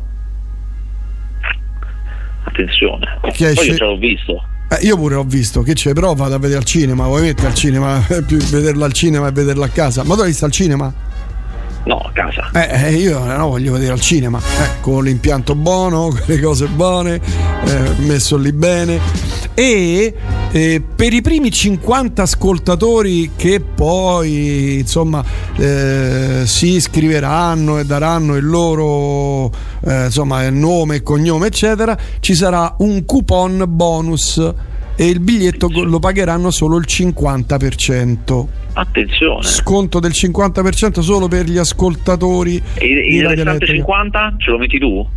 Attenzione, 2.43 3.05
Che 3.31 3.43
poi 3.43 3.47
esce- 3.53 3.65
io 3.65 3.75
ce 3.77 3.83
l'ho 3.85 3.97
visto. 3.97 4.43
Eh, 4.71 4.85
io 4.85 4.95
pure 4.97 5.15
ho 5.15 5.23
visto 5.23 5.63
che 5.63 5.73
c'è, 5.73 5.93
però 5.93 6.13
vado 6.13 6.35
a 6.35 6.37
vedere 6.37 6.59
al 6.59 6.65
cinema. 6.65 7.05
Vuoi 7.07 7.23
mettere 7.23 7.47
al 7.47 7.55
cinema? 7.55 8.05
Più 8.25 8.37
vederlo 8.37 8.85
al 8.85 8.93
cinema 8.93 9.27
e 9.27 9.31
vederlo 9.31 9.63
a 9.63 9.69
casa. 9.69 10.03
Ma 10.03 10.13
tu 10.15 10.21
hai 10.21 10.27
visto 10.27 10.45
al 10.45 10.51
cinema? 10.51 10.93
No, 11.85 11.97
a 11.97 12.11
casa. 12.11 12.49
Eh, 12.53 12.87
eh, 12.87 12.93
io 12.93 13.23
no, 13.23 13.47
voglio 13.47 13.73
vedere 13.73 13.93
al 13.93 14.01
cinema, 14.01 14.39
eh, 14.39 14.81
con 14.81 15.03
l'impianto 15.03 15.55
buono, 15.55 16.09
con 16.11 16.21
le 16.25 16.39
cose 16.39 16.67
buone, 16.67 17.15
eh, 17.15 17.93
messo 17.99 18.37
lì 18.37 18.51
bene. 18.51 18.99
E 19.53 20.13
eh, 20.51 20.81
per 20.95 21.13
i 21.13 21.21
primi 21.21 21.51
50 21.51 22.21
ascoltatori 22.21 23.31
che 23.35 23.59
poi 23.59 24.79
insomma 24.79 25.23
eh, 25.57 26.43
si 26.45 26.75
iscriveranno 26.75 27.77
e 27.79 27.85
daranno 27.85 28.35
il 28.35 28.45
loro 28.45 29.51
eh, 29.81 30.05
insomma, 30.05 30.49
nome 30.49 31.01
cognome, 31.03 31.47
eccetera, 31.47 31.97
ci 32.19 32.35
sarà 32.35 32.75
un 32.79 33.03
coupon 33.05 33.65
bonus 33.67 34.53
e 34.99 35.07
il 35.07 35.21
biglietto 35.21 35.69
lo 35.85 35.97
pagheranno 35.99 36.51
solo 36.51 36.75
il 36.75 36.85
50%. 36.85 38.47
Attenzione. 38.73 39.43
Sconto 39.43 40.01
del 40.01 40.11
50% 40.11 40.99
solo 40.99 41.29
per 41.29 41.45
gli 41.45 41.57
ascoltatori. 41.57 42.61
E 42.73 42.85
il 42.85 43.25
restante 43.25 43.65
50 43.65 44.35
ce 44.39 44.51
lo 44.51 44.57
metti 44.57 44.77
tu? 44.77 45.07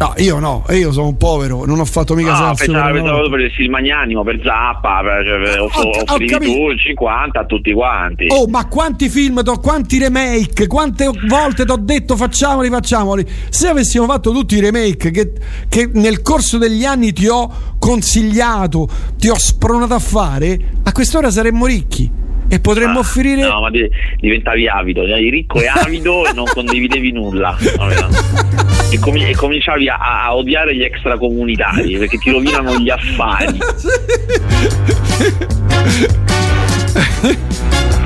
No, 0.00 0.14
io 0.16 0.38
no, 0.38 0.64
io 0.70 0.92
sono 0.92 1.08
un 1.08 1.18
povero, 1.18 1.66
non 1.66 1.78
ho 1.78 1.84
fatto 1.84 2.14
mica 2.14 2.34
senso. 2.34 2.72
pensavo, 2.72 2.92
pensavo 2.94 3.28
per 3.28 3.40
il 3.40 3.50
film 3.50 3.72
magnanimo, 3.72 4.22
per 4.22 4.40
Zappa, 4.42 5.02
per, 5.02 5.24
cioè, 5.26 5.60
ho, 5.60 5.66
ho 5.66 6.02
offrivi 6.06 6.54
tu 6.54 6.70
il 6.70 6.80
50 6.80 7.38
a 7.38 7.44
tutti 7.44 7.70
quanti. 7.74 8.24
Oh, 8.30 8.46
ma 8.46 8.66
quanti 8.66 9.10
film, 9.10 9.42
t'ho, 9.42 9.58
quanti 9.58 9.98
remake, 9.98 10.66
quante 10.68 11.06
volte 11.28 11.66
ti 11.66 11.70
ho 11.70 11.76
detto 11.76 12.16
facciamoli, 12.16 12.70
facciamoli. 12.70 13.26
Se 13.50 13.68
avessimo 13.68 14.06
fatto 14.06 14.32
tutti 14.32 14.56
i 14.56 14.60
remake 14.60 15.10
che, 15.10 15.32
che 15.68 15.90
nel 15.92 16.22
corso 16.22 16.56
degli 16.56 16.86
anni 16.86 17.12
ti 17.12 17.28
ho 17.28 17.52
consigliato, 17.78 18.88
ti 19.18 19.28
ho 19.28 19.38
spronato 19.38 19.92
a 19.92 19.98
fare, 19.98 20.58
a 20.82 20.92
quest'ora 20.92 21.30
saremmo 21.30 21.66
ricchi 21.66 22.10
e 22.48 22.58
potremmo 22.58 22.96
ah, 22.96 23.00
offrire. 23.00 23.46
No, 23.46 23.60
ma 23.60 23.70
diventavi 23.70 24.66
avido, 24.66 25.02
eri 25.02 25.28
ricco 25.28 25.60
e 25.60 25.66
avido 25.68 26.26
e 26.26 26.32
non 26.32 26.46
condividevi 26.50 27.12
nulla. 27.12 27.54
E, 28.90 28.98
com- 28.98 29.16
e 29.16 29.34
cominciavi 29.36 29.88
a-, 29.88 29.96
a, 29.96 30.34
odiare 30.34 30.74
gli 30.74 30.82
extracomunitari 30.82 31.96
perché 31.96 32.18
ti 32.18 32.30
rovinano 32.30 32.76
gli 32.78 32.90
affari. 32.90 33.58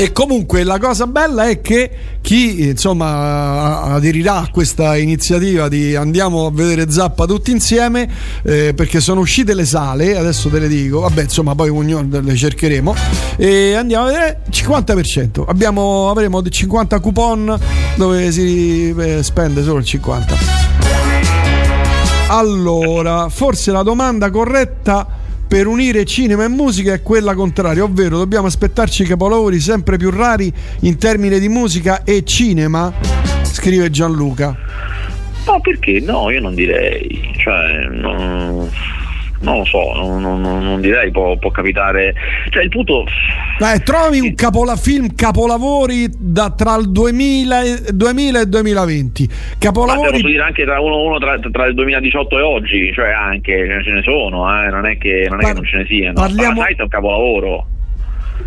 E 0.00 0.12
comunque 0.12 0.62
la 0.62 0.78
cosa 0.78 1.08
bella 1.08 1.48
è 1.48 1.60
che 1.60 1.90
chi 2.20 2.68
insomma 2.68 3.80
aderirà 3.80 4.36
a 4.36 4.48
questa 4.48 4.96
iniziativa 4.96 5.68
di 5.68 5.96
andiamo 5.96 6.46
a 6.46 6.52
vedere 6.52 6.88
Zappa 6.88 7.26
tutti 7.26 7.50
insieme 7.50 8.08
eh, 8.44 8.74
perché 8.76 9.00
sono 9.00 9.18
uscite 9.18 9.54
le 9.54 9.64
sale, 9.64 10.16
adesso 10.16 10.48
te 10.50 10.60
le 10.60 10.68
dico, 10.68 11.00
vabbè 11.00 11.22
insomma 11.22 11.56
poi 11.56 11.70
ognuno 11.70 12.20
le 12.20 12.36
cercheremo 12.36 12.94
e 13.38 13.74
andiamo 13.74 14.04
a 14.04 14.06
vedere 14.06 14.42
50%. 14.48 15.42
Abbiamo, 15.48 16.10
avremo 16.10 16.48
50 16.48 17.00
coupon 17.00 17.58
dove 17.96 18.30
si 18.30 18.94
eh, 18.96 19.24
spende 19.24 19.64
solo 19.64 19.78
il 19.78 19.84
50. 19.84 20.36
Allora, 22.28 23.28
forse 23.30 23.72
la 23.72 23.82
domanda 23.82 24.30
corretta 24.30 25.17
per 25.48 25.66
unire 25.66 26.04
cinema 26.04 26.44
e 26.44 26.48
musica 26.48 26.92
è 26.92 27.02
quella 27.02 27.34
contraria, 27.34 27.82
ovvero 27.82 28.18
dobbiamo 28.18 28.46
aspettarci 28.46 29.04
capolavori 29.04 29.58
sempre 29.58 29.96
più 29.96 30.10
rari 30.10 30.52
in 30.80 30.98
termini 30.98 31.40
di 31.40 31.48
musica 31.48 32.04
e 32.04 32.22
cinema, 32.24 32.92
scrive 33.42 33.88
Gianluca. 33.88 34.54
No, 35.46 35.60
perché 35.62 36.00
no, 36.00 36.30
io 36.30 36.42
non 36.42 36.54
direi, 36.54 37.32
cioè 37.38 37.88
non, 37.90 38.70
non 39.40 39.58
lo 39.58 39.64
so, 39.64 39.92
non, 39.94 40.20
non, 40.20 40.40
non 40.40 40.80
direi 40.80 41.10
può, 41.10 41.36
può, 41.36 41.50
capitare. 41.50 42.14
Cioè, 42.50 42.62
il 42.62 42.68
punto. 42.68 43.04
Eh, 43.04 43.80
trovi 43.82 44.20
un 44.20 44.34
capola, 44.34 44.76
film 44.76 45.14
capolavori 45.14 46.08
da, 46.16 46.50
tra 46.50 46.76
il 46.76 46.90
2000, 46.90 47.62
2000 47.92 48.40
e 48.40 48.46
2020. 48.46 49.28
Capolavori. 49.58 50.06
Ma 50.06 50.10
posso 50.10 50.26
dire 50.26 50.42
anche 50.42 50.64
tra 50.64 50.80
uno, 50.80 51.02
uno 51.02 51.18
tra, 51.18 51.38
tra, 51.38 51.66
il 51.66 51.74
2018 51.74 52.38
e 52.38 52.42
oggi, 52.42 52.92
cioè 52.92 53.10
anche 53.10 53.82
ce 53.84 53.92
ne 53.92 54.02
sono, 54.02 54.48
eh, 54.64 54.70
non 54.70 54.86
è 54.86 54.98
che 54.98 55.26
non, 55.28 55.40
è 55.40 55.44
che 55.44 55.52
non 55.52 55.64
ce 55.64 55.76
ne 55.78 55.86
siano. 55.86 56.14
Parliamo... 56.14 56.54
Parasite 56.54 56.80
è 56.80 56.82
un 56.82 56.88
capolavoro. 56.88 57.66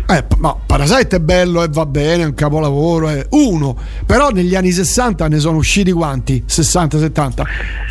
Eh, 0.08 0.24
no, 0.40 0.60
Parasite 0.66 1.16
è 1.16 1.20
bello 1.20 1.62
e 1.62 1.68
va 1.70 1.86
bene, 1.86 2.24
è 2.24 2.26
un 2.26 2.34
capolavoro, 2.34 3.08
è 3.08 3.24
uno. 3.30 3.76
Però 4.04 4.28
negli 4.30 4.54
anni 4.54 4.70
60 4.70 5.28
ne 5.28 5.38
sono 5.38 5.58
usciti 5.58 5.92
quanti? 5.92 6.42
60-70? 6.46 7.42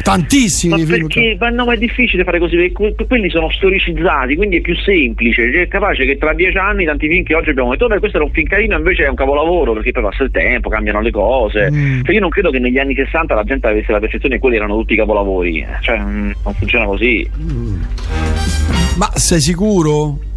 Tantissimi 0.04 0.86
ma. 0.86 0.90
Perché, 0.90 1.38
ma 1.40 1.50
no, 1.50 1.66
ma 1.66 1.74
è 1.74 1.78
difficile 1.78 2.24
fare 2.24 2.40
così, 2.40 2.58
perché 2.58 3.06
quelli 3.08 3.30
sono 3.30 3.50
storicizzati, 3.50 4.36
quindi 4.36 4.58
è 4.58 4.62
più 4.62 4.76
semplice. 4.76 5.52
Cioè, 5.52 5.62
è 5.64 5.68
capace 5.68 6.06
che 6.06 6.18
tra 6.18 6.34
dieci 6.34 6.58
anni 6.58 6.86
tanti 6.86 7.08
film 7.08 7.24
che 7.24 7.36
oggi 7.36 7.50
abbiamo 7.50 7.72
detto, 7.72 7.88
beh, 7.88 8.00
questo 8.00 8.18
era 8.18 8.26
un 8.26 8.32
film 8.32 8.48
carino, 8.48 8.78
invece 8.78 9.06
è 9.06 9.10
un 9.10 9.16
capolavoro, 9.16 9.74
perché 9.74 9.92
poi 9.92 10.04
passa 10.04 10.24
il 10.24 10.32
tempo, 10.32 10.70
cambiano 10.70 11.02
le 11.02 11.12
cose. 11.12 11.72
Mm. 11.72 12.02
Cioè, 12.04 12.14
io 12.14 12.22
non 12.22 12.30
credo 12.30 12.52
che 12.52 12.60
negli 12.60 12.78
anni 12.78 12.94
60 12.94 13.34
la 13.34 13.44
gente 13.44 13.68
avesse 13.68 13.92
la 13.92 14.00
percezione 14.00 14.36
che 14.36 14.42
quelli 14.42 14.58
erano 14.58 14.78
tutti 14.78 14.96
capolavori. 14.96 15.66
Cioè, 15.82 16.00
mm, 16.00 16.32
non 16.44 16.54
funziona 16.54 16.86
così. 16.86 17.28
Mm. 17.40 17.82
Ma 18.98 19.10
sei 19.16 19.40
sicuro? 19.40 20.30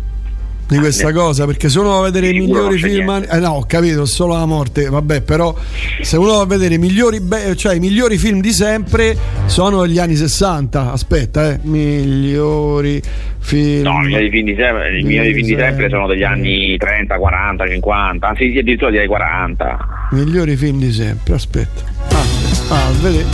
Di 0.66 0.78
questa 0.78 1.12
cosa 1.12 1.44
perché 1.46 1.68
se 1.68 1.78
uno 1.78 1.90
va 1.90 1.98
a 1.98 2.02
vedere 2.02 2.28
i 2.28 2.38
migliori 2.38 2.78
film 2.78 3.26
eh, 3.30 3.38
no 3.38 3.50
ho 3.50 3.66
capito 3.66 4.06
solo 4.06 4.34
la 4.34 4.46
morte 4.46 4.88
vabbè 4.88 5.20
però 5.20 5.54
se 6.00 6.16
uno 6.16 6.36
va 6.36 6.40
a 6.40 6.46
vedere 6.46 6.74
i 6.74 6.78
migliori, 6.78 7.20
be- 7.20 7.54
cioè, 7.54 7.74
i 7.74 7.80
migliori 7.80 8.16
film 8.16 8.40
di 8.40 8.52
sempre 8.52 9.16
sono 9.46 9.86
gli 9.86 9.98
anni 9.98 10.16
60 10.16 10.92
aspetta 10.92 11.50
eh 11.50 11.58
migliori 11.62 13.02
film. 13.38 13.82
No 13.82 14.00
i 14.00 14.06
migliori 14.06 14.30
film 14.30 14.46
di 14.46 14.54
sempre, 14.56 14.98
i 14.98 15.02
migliori 15.02 15.34
film 15.34 15.46
di 15.46 15.56
sempre. 15.56 15.88
sono 15.90 16.06
degli 16.06 16.22
anni 16.22 16.76
30 16.78 17.16
40 17.16 17.68
50 17.68 18.26
anzi 18.26 18.44
addirittura 18.58 18.90
direi 18.90 19.06
40 19.06 20.08
migliori 20.12 20.56
film 20.56 20.78
di 20.78 20.92
sempre 20.92 21.34
aspetta. 21.34 21.82
Ah, 22.08 22.74
ah 22.74 22.90
vedi? 23.02 23.24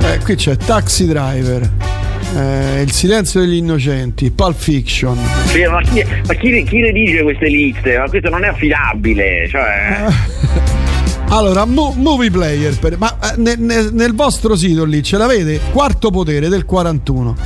Eh, 0.00 0.18
qui 0.22 0.34
c'è 0.36 0.56
Taxi 0.56 1.06
Driver 1.06 1.97
eh, 2.36 2.82
Il 2.82 2.92
silenzio 2.92 3.40
degli 3.40 3.56
innocenti, 3.56 4.30
Pulp 4.30 4.56
Fiction. 4.56 5.18
Sì, 5.46 5.64
ma, 5.64 5.80
chi, 5.82 6.04
ma 6.26 6.34
chi, 6.34 6.62
chi, 6.64 6.80
le 6.80 6.92
dice 6.92 7.22
queste 7.22 7.48
liste? 7.48 7.98
Ma 7.98 8.08
questo 8.08 8.28
non 8.28 8.44
è 8.44 8.48
affidabile. 8.48 9.48
Cioè... 9.48 10.06
Allora, 11.30 11.66
mo- 11.66 11.92
Movie 11.94 12.30
Player, 12.30 12.78
per, 12.78 12.96
ma 12.96 13.14
eh, 13.20 13.34
ne, 13.36 13.54
ne, 13.56 13.90
nel 13.90 14.14
vostro 14.14 14.56
sito 14.56 14.84
lì 14.84 15.02
ce 15.02 15.18
l'avete? 15.18 15.60
Quarto 15.72 16.10
potere 16.10 16.48
del 16.48 16.64
41. 16.64 17.36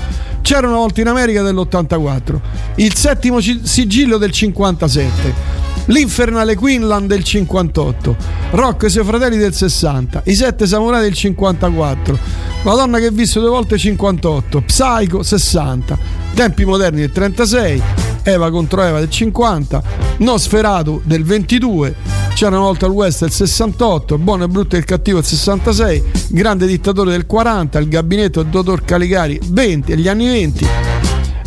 C'era 0.41 0.69
una 0.69 0.77
volta 0.77 1.01
in 1.01 1.09
America 1.09 1.43
dell'84. 1.43 2.41
Il 2.77 2.95
settimo 2.95 3.41
sigillo 3.41 4.19
del 4.19 4.31
57. 4.31 5.62
L'Infernale 5.87 6.55
Queenland 6.55 7.09
del 7.09 7.25
58, 7.25 8.17
Rock 8.53 8.85
e 8.85 8.89
suoi 8.89 9.05
fratelli 9.05 9.37
del 9.37 9.53
60, 9.53 10.23
I 10.27 10.35
Sette 10.35 10.65
Samurai 10.65 11.03
del 11.03 11.13
54, 11.13 12.19
La 12.63 12.75
donna 12.75 13.01
che 13.01 13.07
ha 13.07 13.11
visto 13.11 13.41
due 13.41 13.49
volte 13.49 13.77
58, 13.77 14.63
Psycho 14.63 15.25
60, 15.25 15.99
Tempi 16.35 16.65
moderni 16.65 17.01
del 17.01 17.11
36, 17.11 17.83
Eva 18.23 18.51
contro 18.53 18.83
Eva 18.83 19.01
del 19.01 19.11
50, 19.11 19.83
Nosferatu 20.19 21.03
del 21.05 21.25
22, 21.25 21.95
C'era 22.35 22.57
una 22.57 22.67
volta 22.67 22.87
il 22.87 22.93
West 22.93 23.23
del 23.23 23.33
68, 23.33 24.19
Buono 24.19 24.45
e 24.45 24.49
brutto 24.49 24.77
e 24.77 24.79
il 24.79 24.85
cattivo 24.85 25.19
del 25.19 25.27
66, 25.27 26.05
Grande 26.29 26.67
dittatore 26.67 27.11
del 27.11 27.27
40, 27.27 27.81
Il 27.81 27.89
gabinetto 27.89 28.43
del 28.43 28.53
dottor 28.53 28.85
Caligari 28.85 29.41
20, 29.45 29.93
agli 29.93 30.07
anni 30.09 30.27
20 30.27 30.92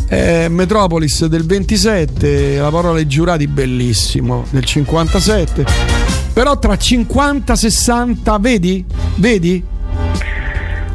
eh, 0.07 0.47
Metropolis 0.49 1.25
del 1.25 1.45
27, 1.45 2.57
la 2.57 2.69
parola 2.69 2.97
ai 2.97 3.07
giurati 3.07 3.47
bellissimo 3.47 4.45
del 4.49 4.65
57. 4.65 5.65
Però 6.33 6.57
tra 6.59 6.77
50 6.77 7.53
e 7.53 7.55
60, 7.55 8.37
vedi? 8.39 8.85
Vedi? 9.15 9.63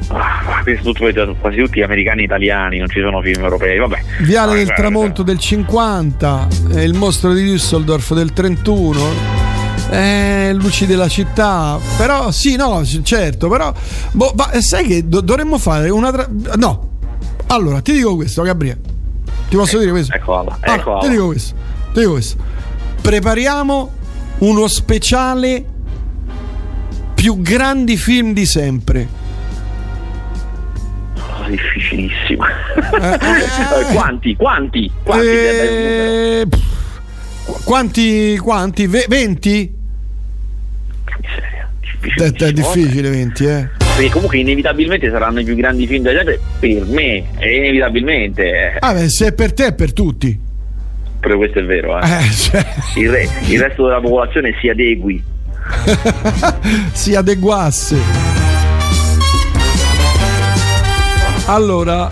Ah, 0.09 0.62
tutto, 0.83 1.05
quasi 1.40 1.59
tutti 1.59 1.81
americani 1.83 2.23
e 2.23 2.25
italiani, 2.25 2.79
non 2.79 2.88
ci 2.88 3.01
sono 3.01 3.23
film 3.23 3.42
europei, 3.42 3.79
vabbè. 3.79 4.03
Viale 4.23 4.53
ah, 4.53 4.57
del 4.57 4.75
tramonto 4.75 5.23
del 5.23 5.38
50, 5.38 6.49
eh, 6.75 6.85
Il 6.85 6.94
mostro 6.94 7.33
di 7.33 7.42
Düsseldorf 7.44 8.14
del 8.14 8.33
31. 8.33 9.38
Eh, 9.90 10.53
luci 10.53 10.87
della 10.87 11.09
città, 11.09 11.79
però 11.96 12.31
sì, 12.31 12.55
no, 12.55 12.85
certo, 13.03 13.49
però 13.49 13.73
boh, 14.12 14.33
ma 14.37 14.51
sai 14.61 14.87
che 14.87 15.09
do- 15.09 15.20
dovremmo 15.20 15.59
fare 15.59 15.88
una 15.90 16.12
tra- 16.12 16.29
no. 16.57 16.88
Allora, 17.49 17.81
ti 17.81 17.92
dico 17.92 18.14
questo, 18.14 18.42
Gabriele. 18.42 18.99
Ti 19.51 19.57
posso 19.57 19.79
dire 19.79 19.91
questo? 19.91 20.15
Eccola, 20.15 20.57
eccola. 20.61 20.99
Ah, 20.99 21.01
ti 21.01 21.09
dico 21.09 21.27
questo. 21.27 21.55
Ti 21.93 21.99
dico 21.99 22.13
questo. 22.13 22.37
Prepariamo 23.03 23.93
uno 24.39 24.69
speciale 24.69 25.65
più 27.17 27.41
grandi 27.41 27.97
film 27.97 28.33
di 28.33 28.47
sempre. 28.47 29.09
Oh, 31.17 31.49
difficilissimo. 31.49 32.45
Eh, 32.47 33.15
eh, 33.91 33.93
quanti? 33.93 34.37
Quanti? 34.37 34.93
Quanti? 35.03 35.27
Eh, 35.27 36.49
quanti? 37.65 38.39
Quanti? 38.39 38.87
20? 38.87 39.75
Miseria. 41.23 41.69
È, 42.15 42.45
è 42.45 42.53
difficile 42.53 43.11
20, 43.11 43.45
eh 43.47 43.80
perché 43.94 44.11
comunque 44.11 44.38
inevitabilmente 44.38 45.11
saranno 45.11 45.40
i 45.40 45.44
più 45.44 45.55
grandi 45.55 45.87
film 45.87 46.03
da 46.03 46.12
sempre 46.12 46.40
per 46.59 46.85
me, 46.87 47.24
inevitabilmente. 47.38 48.76
Ah, 48.79 48.92
beh, 48.92 49.09
se 49.09 49.29
è 49.29 49.33
per 49.33 49.53
te 49.53 49.66
è 49.66 49.74
per 49.74 49.92
tutti. 49.92 50.38
Però 51.20 51.37
questo 51.37 51.59
è 51.59 51.64
vero, 51.64 51.98
eh. 52.00 52.07
eh 52.07 52.31
cioè... 52.31 52.66
il, 52.96 53.11
re, 53.11 53.29
il 53.46 53.61
resto 53.61 53.87
della 53.87 54.00
popolazione 54.00 54.55
si 54.61 54.68
adegui. 54.68 55.22
si 56.92 57.14
adeguasse. 57.14 57.98
Allora, 61.46 62.11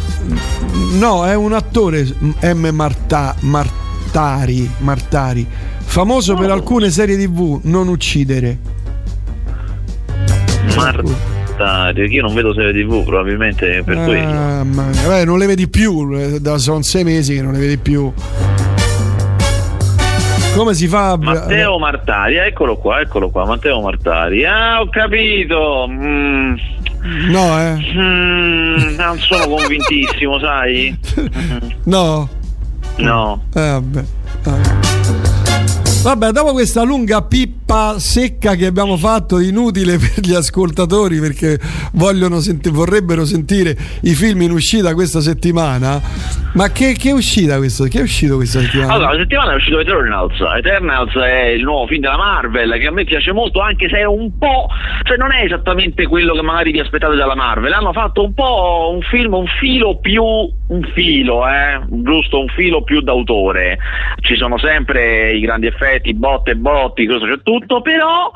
no, 0.99 1.27
è 1.27 1.35
un 1.35 1.53
attore 1.53 2.07
M. 2.43 2.69
Marta, 2.73 3.35
Martari, 3.41 4.69
Martari, 4.79 5.47
famoso 5.79 6.35
no. 6.35 6.41
per 6.41 6.51
alcune 6.51 6.91
serie 6.91 7.17
TV, 7.17 7.61
non 7.63 7.89
uccidere. 7.89 8.59
Martari 10.75 11.37
guarda, 11.59 11.93
io 12.05 12.23
non 12.23 12.35
vedo 12.35 12.55
serie 12.55 12.73
tv, 12.73 13.05
probabilmente 13.05 13.83
per 13.85 13.99
ah, 13.99 14.05
quello. 14.05 14.65
Ma, 14.65 15.25
non 15.25 15.39
le 15.39 15.47
vedi 15.47 15.69
più, 15.69 16.09
eh, 16.17 16.41
da, 16.41 16.59
sono 16.59 16.83
sei 16.83 17.05
mesi 17.05 17.35
che 17.35 17.43
non 17.43 17.53
le 17.53 17.59
vedi 17.59 17.79
più. 17.79 18.13
Come 20.55 20.75
si 20.75 20.89
fa? 20.89 21.17
Matteo 21.17 21.79
Martari, 21.79 22.37
eccolo 22.37 22.77
qua, 22.77 23.01
eccolo 23.01 23.31
qua, 23.31 23.45
Matteo 23.45 23.81
Martari. 23.81 24.45
Ah, 24.45 24.81
ho 24.81 24.89
capito. 24.89 25.87
Mm. 25.89 26.55
No, 27.31 27.61
eh. 27.61 27.77
Mm, 27.95 28.95
non 28.97 29.19
sono 29.19 29.47
convintissimo, 29.57 30.39
sai? 30.39 30.97
No. 31.85 32.29
No. 32.97 33.43
Eh, 33.55 33.61
vabbè. 33.61 34.05
Vabbè, 36.09 36.31
dopo 36.31 36.53
questa 36.53 36.85
lunga 36.85 37.21
pippa 37.21 37.99
secca 37.99 38.55
che 38.55 38.65
abbiamo 38.65 38.97
fatto, 38.97 39.41
inutile 39.41 39.99
per 40.01 40.25
gli 40.25 40.33
ascoltatori 40.33 41.21
perché 41.21 41.59
senti- 42.41 42.71
vorrebbero 42.71 43.27
sentire 43.27 43.77
i 44.05 44.15
film 44.15 44.41
in 44.41 44.53
uscita 44.53 44.95
questa 44.95 45.21
settimana. 45.21 46.01
Ma 46.55 46.73
che, 46.73 46.95
che, 46.99 47.11
è 47.11 47.13
uscita 47.13 47.59
questo? 47.59 47.85
Che 47.85 47.99
è 47.99 48.01
uscito 48.01 48.37
questa 48.37 48.61
settimana? 48.61 48.95
Allora, 48.95 49.13
la 49.13 49.19
settimana 49.19 49.53
è 49.53 49.57
uscito 49.57 49.81
Eternals. 49.81 50.41
Eternals 50.57 51.15
è 51.15 51.43
il 51.49 51.63
nuovo 51.63 51.87
film 51.87 52.01
della 52.01 52.17
Marvel 52.17 52.79
che 52.81 52.87
a 52.87 52.91
me 52.91 53.05
piace 53.05 53.33
molto, 53.33 53.61
anche 53.61 53.87
se 53.91 53.99
è 53.99 54.05
un 54.05 54.39
po'. 54.39 54.67
cioè 55.03 55.19
non 55.19 55.31
è 55.31 55.45
esattamente 55.45 56.07
quello 56.07 56.33
che 56.33 56.41
magari 56.41 56.73
vi 56.73 56.81
aspettate 56.81 57.17
dalla 57.17 57.35
Marvel. 57.35 57.71
Hanno 57.71 57.93
fatto 57.93 58.25
un 58.25 58.33
po' 58.33 58.93
un 58.95 59.03
film, 59.03 59.35
un 59.35 59.47
filo 59.61 59.99
più. 59.99 60.25
un 60.25 60.91
filo, 60.95 61.47
eh? 61.47 61.81
Giusto, 61.87 62.41
un 62.41 62.49
filo 62.49 62.83
più 62.83 63.03
d'autore. 63.03 63.77
Ci 64.23 64.37
sono 64.37 64.57
sempre 64.57 65.35
i 65.35 65.41
grandi 65.41 65.67
effetti 65.67 65.97
effetti, 65.99 66.15
botte 66.15 66.53
e 66.53 66.57
botti, 66.57 67.07
cosa 67.07 67.27
c'è 67.27 67.43
tutto, 67.43 67.81
però 67.81 68.31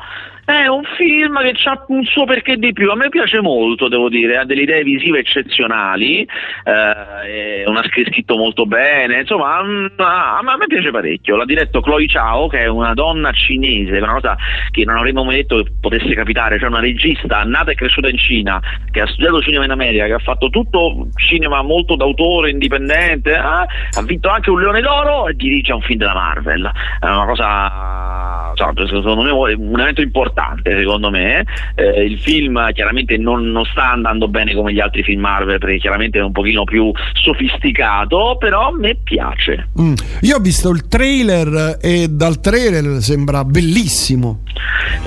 è 0.45 0.67
un 0.67 0.83
film 0.97 1.39
che 1.39 1.53
ha 1.69 1.85
un 1.87 2.03
suo 2.03 2.25
perché 2.25 2.57
di 2.57 2.73
più. 2.73 2.89
A 2.91 2.95
me 2.95 3.09
piace 3.09 3.39
molto, 3.41 3.87
devo 3.87 4.09
dire, 4.09 4.37
ha 4.37 4.45
delle 4.45 4.63
idee 4.63 4.83
visive 4.83 5.19
eccezionali, 5.19 6.21
eh, 6.21 7.63
è 7.63 7.67
una 7.67 7.83
scritto 7.83 8.35
molto 8.35 8.65
bene, 8.65 9.21
insomma, 9.21 9.63
mm, 9.63 9.85
a, 9.97 10.37
a, 10.37 10.57
me 10.57 10.65
piace 10.67 10.91
parecchio. 10.91 11.37
L'ha 11.37 11.45
diretto 11.45 11.81
Chloe 11.81 12.07
Chao, 12.07 12.47
che 12.47 12.59
è 12.59 12.67
una 12.67 12.93
donna 12.93 13.31
cinese, 13.31 13.97
una 13.97 14.13
cosa 14.13 14.37
che 14.71 14.83
non 14.83 14.97
avremmo 14.97 15.23
mai 15.23 15.37
detto 15.37 15.63
che 15.63 15.71
potesse 15.79 16.13
capitare, 16.13 16.59
cioè 16.59 16.67
una 16.67 16.81
regista 16.81 17.43
nata 17.43 17.71
e 17.71 17.75
cresciuta 17.75 18.09
in 18.09 18.17
Cina, 18.17 18.61
che 18.91 19.01
ha 19.01 19.07
studiato 19.07 19.41
cinema 19.41 19.63
in 19.63 19.71
America, 19.71 20.05
che 20.05 20.13
ha 20.13 20.19
fatto 20.19 20.49
tutto 20.49 21.07
cinema 21.15 21.61
molto 21.61 21.95
d'autore, 21.95 22.49
indipendente, 22.49 23.31
eh? 23.31 23.37
ha 23.37 24.03
vinto 24.05 24.29
anche 24.29 24.49
un 24.49 24.59
Leone 24.59 24.81
d'Oro 24.81 25.27
e 25.29 25.35
dirige 25.35 25.71
un 25.71 25.81
film 25.81 25.99
della 25.99 26.13
Marvel. 26.13 26.69
È 26.99 27.05
una 27.05 27.25
cosa 27.25 28.51
cioè, 28.55 28.71
secondo 28.87 29.21
me 29.21 29.31
un 29.31 29.79
evento 29.79 30.01
importante 30.01 30.32
secondo 30.63 31.09
me. 31.09 31.45
Eh, 31.75 32.03
il 32.03 32.19
film 32.19 32.71
chiaramente 32.73 33.17
non, 33.17 33.51
non, 33.51 33.65
sta 33.65 33.91
andando 33.91 34.27
bene 34.27 34.53
come 34.53 34.73
gli 34.73 34.79
altri 34.79 35.03
film 35.03 35.21
Marvel 35.21 35.59
perché 35.59 35.77
chiaramente 35.77 36.19
è 36.19 36.23
un 36.23 36.31
pochino 36.31 36.63
più 36.63 36.91
sofisticato 37.13 38.37
però 38.39 38.69
a 38.69 38.77
me 38.77 38.97
piace. 39.03 39.69
Mm. 39.79 39.93
io 40.21 40.35
ho 40.35 40.39
visto 40.39 40.69
il 40.69 40.87
trailer 40.87 41.77
e 41.81 42.07
dal 42.09 42.39
trailer 42.39 43.01
sembra 43.01 43.43
bellissimo. 43.43 44.41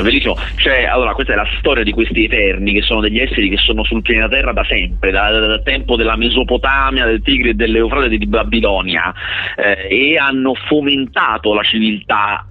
Bellissimo. 0.00 0.36
Cioè 0.56 0.84
allora 0.84 1.12
questa 1.12 1.32
è 1.32 1.36
la 1.36 1.48
storia 1.58 1.84
di 1.84 1.92
questi 1.92 2.24
eterni 2.24 2.72
che 2.72 2.82
sono 2.82 3.00
degli 3.00 3.18
esseri 3.18 3.48
che 3.48 3.56
sono 3.56 3.84
sul 3.84 4.02
pianeta 4.02 4.28
Terra 4.28 4.52
da 4.52 4.64
sempre 4.64 5.10
dal, 5.10 5.46
dal 5.46 5.62
tempo 5.62 5.96
della 5.96 6.16
Mesopotamia 6.16 7.06
del 7.06 7.22
Tigre 7.22 7.50
e 7.50 7.54
dell'Eufrate 7.54 8.08
di 8.08 8.26
Babilonia 8.26 9.14
eh, 9.56 9.88
e 9.88 10.18
hanno 10.18 10.54
fomentato 10.54 11.54
la 11.54 11.62
civiltà 11.62 12.46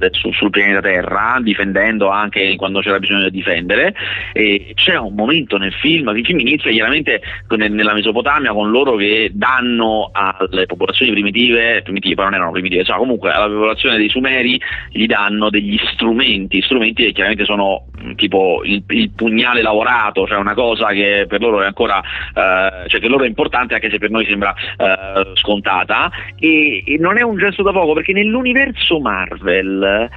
eh, 0.00 0.08
sul, 0.12 0.34
sul, 0.34 0.50
pianeta 0.50 0.80
Terra, 0.80 1.38
difendendo 1.42 2.08
anche 2.20 2.56
quando 2.56 2.80
c'era 2.80 2.98
bisogno 2.98 3.24
di 3.24 3.30
difendere. 3.30 3.94
E 4.32 4.72
c'è 4.74 4.96
un 4.96 5.14
momento 5.14 5.56
nel 5.56 5.72
film, 5.72 6.08
il 6.16 6.24
film 6.24 6.40
inizia 6.40 6.70
chiaramente 6.70 7.20
nella 7.56 7.94
Mesopotamia 7.94 8.52
con 8.52 8.70
loro 8.70 8.96
che 8.96 9.30
danno 9.32 10.10
alle 10.12 10.66
popolazioni 10.66 11.12
primitive, 11.12 11.82
primitive 11.82 12.22
non 12.22 12.34
erano 12.34 12.52
primitive, 12.52 12.84
cioè 12.84 12.98
comunque 12.98 13.30
alla 13.30 13.46
popolazione 13.46 13.96
dei 13.96 14.08
Sumeri 14.08 14.60
gli 14.90 15.06
danno 15.06 15.50
degli 15.50 15.78
strumenti, 15.92 16.62
strumenti 16.62 17.04
che 17.04 17.12
chiaramente 17.12 17.44
sono 17.44 17.86
tipo 18.16 18.62
il, 18.64 18.82
il 18.88 19.10
pugnale 19.10 19.62
lavorato, 19.62 20.26
cioè 20.26 20.38
una 20.38 20.54
cosa 20.54 20.88
che 20.88 21.26
per 21.28 21.40
loro 21.40 21.62
è 21.62 21.66
ancora, 21.66 22.00
eh, 22.00 22.88
cioè 22.88 23.00
che 23.00 23.08
loro 23.08 23.24
è 23.24 23.26
importante 23.26 23.74
anche 23.74 23.90
se 23.90 23.98
per 23.98 24.10
noi 24.10 24.24
sembra 24.26 24.54
eh, 24.76 25.32
scontata. 25.34 26.10
E, 26.38 26.82
e 26.86 26.96
non 26.98 27.18
è 27.18 27.22
un 27.22 27.36
gesto 27.36 27.62
da 27.62 27.72
poco 27.72 27.94
perché 27.94 28.12
nell'universo 28.12 29.00
Marvel 29.00 30.08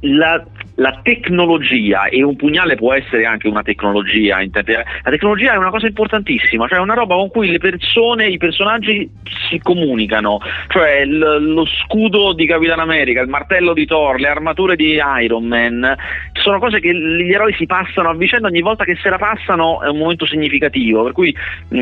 la, 0.00 0.44
la, 0.76 1.00
tecnologia 1.02 2.06
e 2.06 2.22
un 2.22 2.36
pugnale 2.36 2.76
può 2.76 2.92
essere 2.92 3.24
anche 3.24 3.48
una 3.48 3.62
tecnologia 3.62 4.38
la 4.40 5.10
tecnologia 5.10 5.54
è 5.54 5.56
una 5.56 5.70
cosa 5.70 5.86
importantissima 5.86 6.66
cioè 6.68 6.78
una 6.78 6.94
roba 6.94 7.14
con 7.14 7.30
cui 7.30 7.50
le 7.50 7.58
persone 7.58 8.26
i 8.26 8.38
personaggi 8.38 9.10
si 9.48 9.58
comunicano. 9.58 10.40
Cioè 10.68 11.04
l, 11.04 11.52
lo 11.52 11.64
scudo 11.66 12.32
di 12.32 12.46
Capitan 12.46 12.80
America 12.80 13.20
il 13.20 13.28
martello 13.28 13.72
di 13.72 13.86
Thor 13.86 14.18
le 14.18 14.28
armature 14.28 14.76
di 14.76 14.98
Iron 15.22 15.44
Man 15.44 15.96
sono 16.32 16.58
cose 16.58 16.80
che 16.80 16.92
gli 17.30 17.34
eroi 17.34 17.54
si 17.54 17.66
passano 17.66 18.08
a 18.08 18.14
vicenda 18.14 18.48
ogni 18.48 18.60
volta 18.60 18.82
che 18.82 18.96
se 19.00 19.08
la 19.08 19.16
passano 19.16 19.82
è 19.82 19.88
un 19.88 19.98
momento 19.98 20.26
significativo 20.26 21.04
per 21.04 21.12
cui 21.12 21.32
mh, 21.68 21.78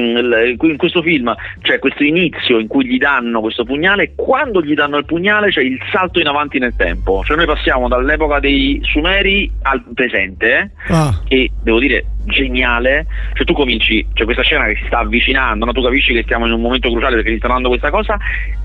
in 0.60 0.76
questo 0.76 1.00
film 1.00 1.34
c'è 1.62 1.78
questo 1.78 2.04
inizio 2.04 2.58
in 2.58 2.66
cui 2.66 2.84
gli 2.84 2.98
danno 2.98 3.40
questo 3.40 3.64
pugnale 3.64 4.12
quando 4.14 4.62
gli 4.62 4.74
danno 4.74 4.98
il 4.98 5.06
pugnale 5.06 5.48
c'è 5.48 5.62
il 5.62 5.78
salto 5.90 6.20
in 6.20 6.26
avanti 6.26 6.58
nel 6.58 6.74
tempo 6.76 7.22
cioè 7.24 7.36
noi 7.36 7.46
passiamo 7.46 7.88
dall'epoca 7.88 8.40
dei 8.40 8.78
Sumeri 8.82 9.50
al 9.62 9.82
presente 9.94 10.72
ah. 10.88 11.18
e 11.28 11.50
devo 11.62 11.78
dire 11.78 12.04
geniale 12.24 13.06
cioè 13.32 13.46
tu 13.46 13.54
cominci 13.54 14.06
c'è 14.12 14.24
questa 14.24 14.42
scena 14.42 14.66
che 14.66 14.76
si 14.76 14.84
sta 14.86 14.98
avvicinando 14.98 15.64
no? 15.64 15.72
tu 15.72 15.82
capisci 15.82 16.12
che 16.12 16.24
stiamo 16.24 16.44
in 16.44 16.52
un 16.52 16.60
momento 16.60 16.90
cruciale 16.90 17.16
perché 17.16 17.30
ti 17.30 17.38
sta 17.38 17.48
dando 17.48 17.68
questa 17.68 17.88
cosa 17.88 18.18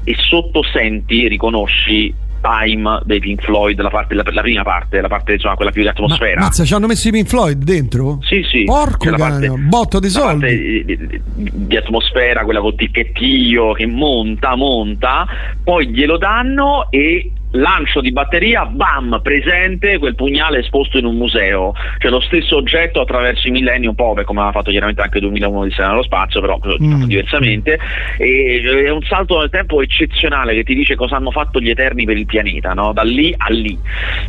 e 0.04 0.16
sotto 0.18 0.62
senti 0.64 1.30
riconosci 1.30 2.14
Time 2.44 3.02
dei 3.06 3.20
Pink 3.20 3.42
Floyd, 3.42 3.80
la, 3.80 3.90
parte, 3.90 4.14
la, 4.14 4.24
la 4.26 4.42
prima 4.42 4.64
parte, 4.64 5.00
la 5.00 5.08
parte 5.08 5.34
insomma 5.34 5.56
quella 5.56 5.72
più 5.72 5.82
di 5.82 5.88
atmosfera. 5.88 6.40
Ma, 6.40 6.46
mazza, 6.48 6.66
ci 6.66 6.74
hanno 6.74 6.88
messo 6.88 7.08
i 7.08 7.12
Pink 7.12 7.28
Floyd 7.28 7.64
dentro? 7.64 8.20
Sì, 8.22 8.44
sì. 8.44 8.66
Porco 8.66 9.10
cane, 9.12 9.48
botto 9.50 10.00
di 10.00 10.10
soldi. 10.10 10.84
Di, 10.84 10.98
di, 10.98 11.22
di, 11.54 11.78
atmosfera, 11.78 12.44
quella 12.44 12.60
col 12.60 12.76
ticchettio 12.76 13.72
che 13.72 13.86
monta, 13.86 14.56
monta, 14.56 15.26
poi 15.64 15.88
glielo 15.88 16.18
danno 16.18 16.88
e 16.90 17.32
lancio 17.54 18.02
di 18.02 18.12
batteria, 18.12 18.66
bam, 18.66 19.20
presente 19.22 19.98
quel 19.98 20.16
pugnale 20.16 20.60
esposto 20.60 20.98
in 20.98 21.06
un 21.06 21.16
museo, 21.16 21.74
cioè 21.98 22.12
lo 22.12 22.20
stesso 22.22 22.58
oggetto 22.58 23.02
attraverso 23.02 23.48
i 23.48 23.52
millenni, 23.52 23.88
un 23.88 23.96
po' 23.96 24.14
come 24.26 24.40
aveva 24.40 24.52
fatto 24.52 24.72
chiaramente 24.72 25.02
anche 25.02 25.20
2001 25.20 25.64
di 25.66 25.72
Sena 25.72 25.90
nello 25.90 26.04
spazio, 26.04 26.42
però 26.42 26.60
mm. 26.82 27.04
diversamente, 27.04 27.80
e 28.18 28.84
è 28.86 28.90
un 28.90 29.02
salto 29.04 29.40
nel 29.40 29.50
tempo 29.50 29.82
eccezionale 29.82 30.54
che 30.54 30.64
ti 30.64 30.76
dice 30.76 30.96
cosa 30.96 31.16
hanno 31.16 31.32
fatto 31.32 31.60
gli 31.60 31.70
Eterni 31.70 32.06
per 32.06 32.18
il 32.18 32.26
pianeta, 32.26 32.74
no? 32.74 32.94
da 32.94 33.04
lì 33.04 33.34
a 33.38 33.52
lì, 33.52 33.78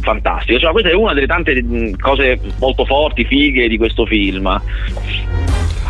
fantastico, 0.00 0.58
cioè, 0.58 0.72
questa 0.72 0.90
è 0.90 0.94
una 0.94 1.14
delle 1.14 1.26
tante 1.26 1.62
mm, 1.62 1.94
cose 1.94 2.40
molto 2.58 2.84
forti, 2.84 3.24
fighe 3.24 3.68
di 3.68 3.76
questo 3.76 4.04
film. 4.06 4.60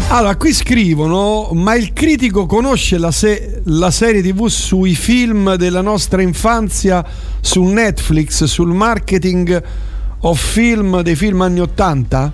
Allora, 0.09 0.37
qui 0.37 0.53
scrivono, 0.53 1.51
ma 1.55 1.75
il 1.75 1.93
critico 1.93 2.47
conosce 2.47 2.99
la, 2.99 3.11
se- 3.11 3.63
la, 3.65 3.91
serie 3.91 4.23
tv 4.23 4.47
sui 4.47 4.95
film 4.95 5.57
della 5.57 5.81
nostra 5.81 6.23
infanzia 6.23 7.05
su 7.41 7.63
Netflix, 7.65 8.45
sul 8.45 8.73
marketing 8.73 9.63
of 10.21 10.39
film 10.39 11.01
dei 11.01 11.17
film 11.17 11.41
anni 11.41 11.61
80? 11.61 12.33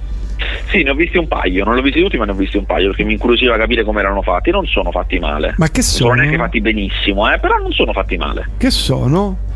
Sì, 0.70 0.82
ne 0.82 0.90
ho 0.90 0.94
visti 0.94 1.18
un 1.18 1.28
paio, 1.28 1.64
non 1.64 1.74
li 1.74 1.80
ho 1.80 1.82
visti 1.82 2.00
tutti, 2.00 2.16
ma 2.16 2.24
ne 2.24 2.32
ho 2.32 2.34
visti 2.34 2.56
un 2.56 2.64
paio 2.64 2.88
perché 2.88 3.04
mi 3.04 3.12
incuriosiva 3.12 3.56
capire 3.56 3.84
come 3.84 4.00
erano 4.00 4.22
fatti. 4.22 4.50
Non 4.50 4.66
sono 4.66 4.90
fatti 4.90 5.18
male. 5.18 5.54
Ma 5.56 5.68
che 5.68 5.82
sono? 5.82 6.08
Non 6.08 6.16
sono 6.16 6.28
neanche 6.28 6.44
fatti 6.44 6.60
benissimo, 6.60 7.32
eh, 7.32 7.38
però 7.38 7.56
non 7.58 7.72
sono 7.72 7.92
fatti 7.92 8.16
male. 8.16 8.48
Che 8.56 8.70
sono? 8.70 9.48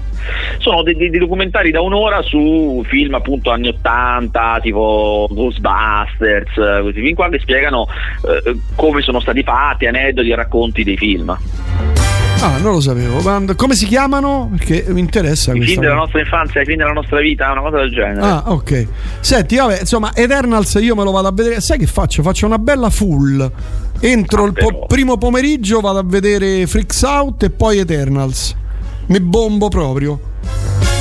Sono 0.59 0.83
dei, 0.83 0.97
dei, 0.97 1.11
documentari 1.11 1.71
da 1.71 1.81
un'ora 1.81 2.23
su 2.23 2.83
film 2.87 3.15
appunto 3.15 3.51
anni 3.51 3.69
80 3.69 4.59
tipo 4.63 5.29
Ghostbusters 5.31 6.81
questi 6.83 7.01
film 7.01 7.15
qua 7.15 7.29
che 7.29 7.39
spiegano 7.39 7.87
eh, 8.23 8.57
come 8.75 9.03
sono 9.03 9.21
stati 9.21 9.43
fatti 9.43 9.87
aneddoti 9.87 10.31
e 10.31 10.35
racconti 10.35 10.85
dei 10.85 10.97
film 10.97 11.37
Ah, 12.45 12.59
non 12.59 12.73
lo 12.73 12.81
sapevo. 12.81 13.23
Come 13.57 13.75
si 13.75 13.87
chiamano? 13.87 14.51
Perché 14.55 14.85
mi 14.89 15.01
interessa. 15.01 15.55
I 15.55 15.63
film 15.63 15.81
della 15.81 15.95
nostra 15.95 16.21
infanzia, 16.21 16.61
i 16.61 16.67
film 16.67 16.77
della 16.77 16.93
nostra 16.93 17.19
vita, 17.21 17.51
una 17.51 17.63
cosa 17.63 17.79
del 17.79 17.91
genere. 17.91 18.21
Ah, 18.21 18.43
ok. 18.47 18.87
Senti, 19.21 19.57
vabbè, 19.57 19.81
insomma, 19.81 20.15
Eternals 20.15 20.75
io 20.75 20.95
me 20.95 21.05
lo 21.05 21.11
vado 21.11 21.29
a 21.29 21.33
vedere. 21.33 21.63
Sai 21.63 21.79
che 21.79 21.87
faccio? 21.87 22.23
Faccio 22.23 22.45
una 22.45 22.59
bella 22.59 22.91
full. 22.91 23.51
Entro 23.99 24.43
ah, 24.43 24.47
il 24.49 24.53
po- 24.53 24.85
primo 24.87 25.17
pomeriggio 25.17 25.81
vado 25.81 26.01
a 26.01 26.05
vedere 26.05 26.67
Freaks 26.67 27.01
Out 27.03 27.45
e 27.45 27.51
poi 27.51 27.79
Eternals. 27.79 28.55
Mi 29.07 29.21
bombo 29.21 29.69
proprio. 29.69 30.19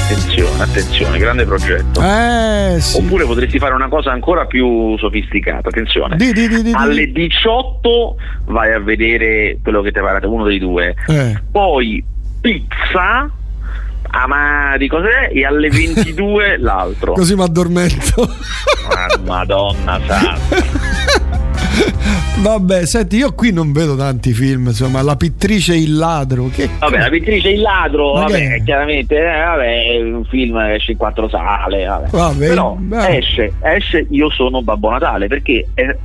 Attenzione, 0.03 0.61
attenzione, 0.61 1.17
grande 1.17 1.45
progetto. 1.45 2.01
Eh, 2.01 2.75
sì. 2.79 2.97
Oppure 2.97 3.25
potresti 3.25 3.57
fare 3.57 3.73
una 3.73 3.87
cosa 3.87 4.11
ancora 4.11 4.45
più 4.45 4.97
sofisticata. 4.97 5.69
Attenzione. 5.69 6.17
Di, 6.17 6.33
di, 6.33 6.47
di, 6.47 6.71
Alle 6.73 7.11
18 7.11 8.15
vai 8.45 8.73
a 8.73 8.79
vedere 8.79 9.59
quello 9.63 9.81
che 9.81 9.91
ti 9.91 9.99
pare, 10.01 10.25
uno 10.27 10.43
dei 10.43 10.59
due. 10.59 10.93
Eh. 11.07 11.41
Poi 11.49 12.03
pizza 12.41 13.31
amari 14.15 14.87
cos'è 14.87 15.29
e 15.31 15.45
alle 15.45 15.69
22 15.69 16.57
l'altro 16.61 17.13
così 17.13 17.35
mi 17.35 17.41
addormento 17.41 18.21
ah, 18.21 19.19
madonna 19.25 19.99
santa 20.05 21.41
Vabbè, 22.43 22.85
senti, 22.85 23.17
io 23.17 23.33
qui 23.33 23.51
non 23.51 23.71
vedo 23.71 23.95
tanti 23.95 24.33
film, 24.33 24.67
insomma, 24.67 25.01
La 25.01 25.15
pittrice 25.15 25.73
e 25.73 25.81
il 25.81 25.95
ladro. 25.95 26.49
Che 26.51 26.67
vabbè, 26.79 26.97
La 26.97 27.09
pittrice 27.09 27.49
e 27.49 27.53
il 27.53 27.61
ladro, 27.61 28.13
vabbè, 28.13 28.63
chiaramente, 28.63 29.17
eh, 29.17 29.43
vabbè, 29.43 29.83
è 29.83 30.01
un 30.01 30.25
film 30.25 30.57
che 30.57 30.73
esce 30.73 30.91
in 30.91 30.97
quattro 30.97 31.29
sale, 31.29 31.85
vabbè. 31.85 32.09
vabbè 32.09 32.47
Però 32.47 32.75
beh. 32.77 33.17
esce, 33.17 33.53
esce 33.61 34.05
Io 34.09 34.29
sono 34.31 34.61
Babbo 34.61 34.89
Natale, 34.89 35.27
perché 35.27 35.67
eh, 35.73 35.97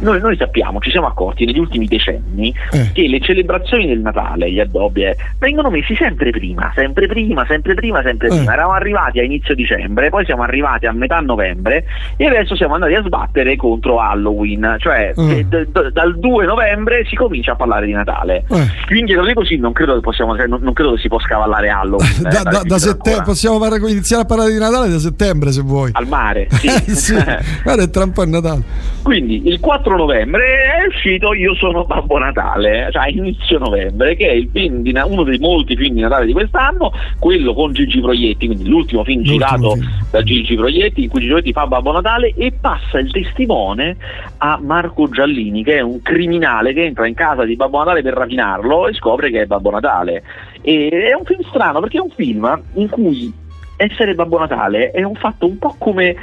noi, 0.00 0.20
noi, 0.20 0.36
sappiamo, 0.36 0.80
ci 0.80 0.90
siamo 0.90 1.06
accorti 1.06 1.44
negli 1.44 1.58
ultimi 1.58 1.86
decenni 1.86 2.52
eh. 2.72 2.90
che 2.92 3.08
le 3.08 3.20
celebrazioni 3.20 3.86
del 3.86 4.00
Natale, 4.00 4.50
gli 4.50 4.60
addobbi, 4.60 5.04
eh, 5.04 5.16
vengono 5.38 5.70
messi 5.70 5.94
sempre 5.94 6.30
prima, 6.30 6.72
sempre 6.74 7.06
prima, 7.06 7.46
sempre 7.46 7.74
prima, 7.74 8.02
sempre 8.02 8.28
prima. 8.28 8.50
Eh. 8.50 8.54
Eravamo 8.54 8.74
arrivati 8.76 9.20
a 9.20 9.22
inizio 9.22 9.54
dicembre, 9.54 10.10
poi 10.10 10.24
siamo 10.24 10.42
arrivati 10.42 10.86
a 10.86 10.92
metà 10.92 11.20
novembre 11.20 11.84
e 12.16 12.26
adesso 12.26 12.56
siamo 12.56 12.74
andati 12.74 12.94
a 12.94 13.02
sbattere 13.02 13.56
contro 13.56 14.00
Halloween, 14.00 14.67
cioè 14.78 15.12
mm 15.18 15.40
d- 15.48 15.66
d- 15.70 15.92
dal 15.92 16.18
2 16.18 16.46
novembre 16.46 17.04
si 17.06 17.16
comincia 17.16 17.52
a 17.52 17.56
parlare 17.56 17.86
di 17.86 17.92
Natale. 17.92 18.44
Eh. 18.48 18.66
Quindi 18.86 19.14
così 19.14 19.32
così 19.32 19.56
non 19.56 19.72
credo 19.72 19.94
che 19.94 20.00
possiamo, 20.00 20.34
non, 20.34 20.60
non 20.60 20.72
credo 20.72 20.94
che 20.94 21.00
si 21.00 21.08
possa 21.08 21.26
cavallare 21.26 21.68
Halloween. 21.68 22.22
da, 22.22 22.42
da, 22.42 22.62
da 22.64 22.78
settembre 22.78 23.24
possiamo 23.24 23.58
fare, 23.58 23.76
iniziare 23.90 24.22
a 24.22 24.26
parlare 24.26 24.52
di 24.52 24.58
Natale 24.58 24.88
da 24.88 24.98
settembre 24.98 25.52
se 25.52 25.62
vuoi. 25.62 25.90
Al 25.92 26.06
mare, 26.06 26.48
sì. 26.60 26.68
sì. 26.94 27.14
Guarda, 27.62 27.86
tra 27.88 28.04
un 28.04 28.12
po' 28.12 28.22
è 28.22 28.26
Natale. 28.26 28.62
Quindi 29.02 29.48
il 29.48 29.58
4 29.60 29.96
novembre 29.96 30.42
è 30.42 30.86
uscito 30.86 31.32
Io 31.32 31.54
sono 31.54 31.84
Babbo 31.84 32.18
Natale, 32.18 32.90
cioè 32.92 33.08
inizio 33.08 33.58
novembre, 33.58 34.16
che 34.16 34.28
è 34.28 34.32
il 34.32 34.50
film 34.52 34.82
di, 34.82 34.92
uno 35.04 35.22
dei 35.22 35.38
molti 35.38 35.76
film 35.76 35.94
di 35.94 36.00
Natale 36.00 36.26
di 36.26 36.32
quest'anno, 36.32 36.92
quello 37.18 37.54
con 37.54 37.72
Gigi 37.72 38.00
Proietti, 38.00 38.46
quindi 38.46 38.68
l'ultimo 38.68 39.04
film 39.04 39.22
l'ultimo 39.22 39.38
girato 39.38 39.70
film. 39.72 39.88
da 40.10 40.22
Gigi 40.22 40.54
Proietti, 40.54 41.02
in 41.04 41.08
cui 41.08 41.20
Gigi 41.20 41.32
Proietti 41.32 41.52
fa 41.52 41.66
Babbo 41.66 41.92
Natale 41.92 42.34
e 42.36 42.52
passa 42.60 42.98
il 42.98 43.10
testimone 43.10 43.96
a 44.38 44.57
Marco 44.60 45.08
Giallini 45.08 45.62
che 45.62 45.76
è 45.76 45.80
un 45.80 46.02
criminale 46.02 46.72
che 46.72 46.84
entra 46.84 47.06
in 47.06 47.14
casa 47.14 47.44
di 47.44 47.56
Babbo 47.56 47.78
Natale 47.78 48.02
per 48.02 48.14
rapinarlo 48.14 48.88
e 48.88 48.94
scopre 48.94 49.30
che 49.30 49.42
è 49.42 49.46
Babbo 49.46 49.70
Natale. 49.70 50.22
E 50.62 50.88
è 50.88 51.14
un 51.14 51.24
film 51.24 51.42
strano 51.42 51.80
perché 51.80 51.98
è 51.98 52.00
un 52.00 52.10
film 52.10 52.62
in 52.74 52.88
cui 52.88 53.32
essere 53.76 54.14
Babbo 54.14 54.38
Natale 54.38 54.90
è 54.90 55.02
un 55.02 55.14
fatto 55.14 55.46
un 55.46 55.58
po' 55.58 55.74
come 55.78 56.14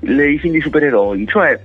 le, 0.00 0.30
i 0.30 0.38
film 0.38 0.52
di 0.52 0.60
supereroi, 0.60 1.26
cioè 1.26 1.58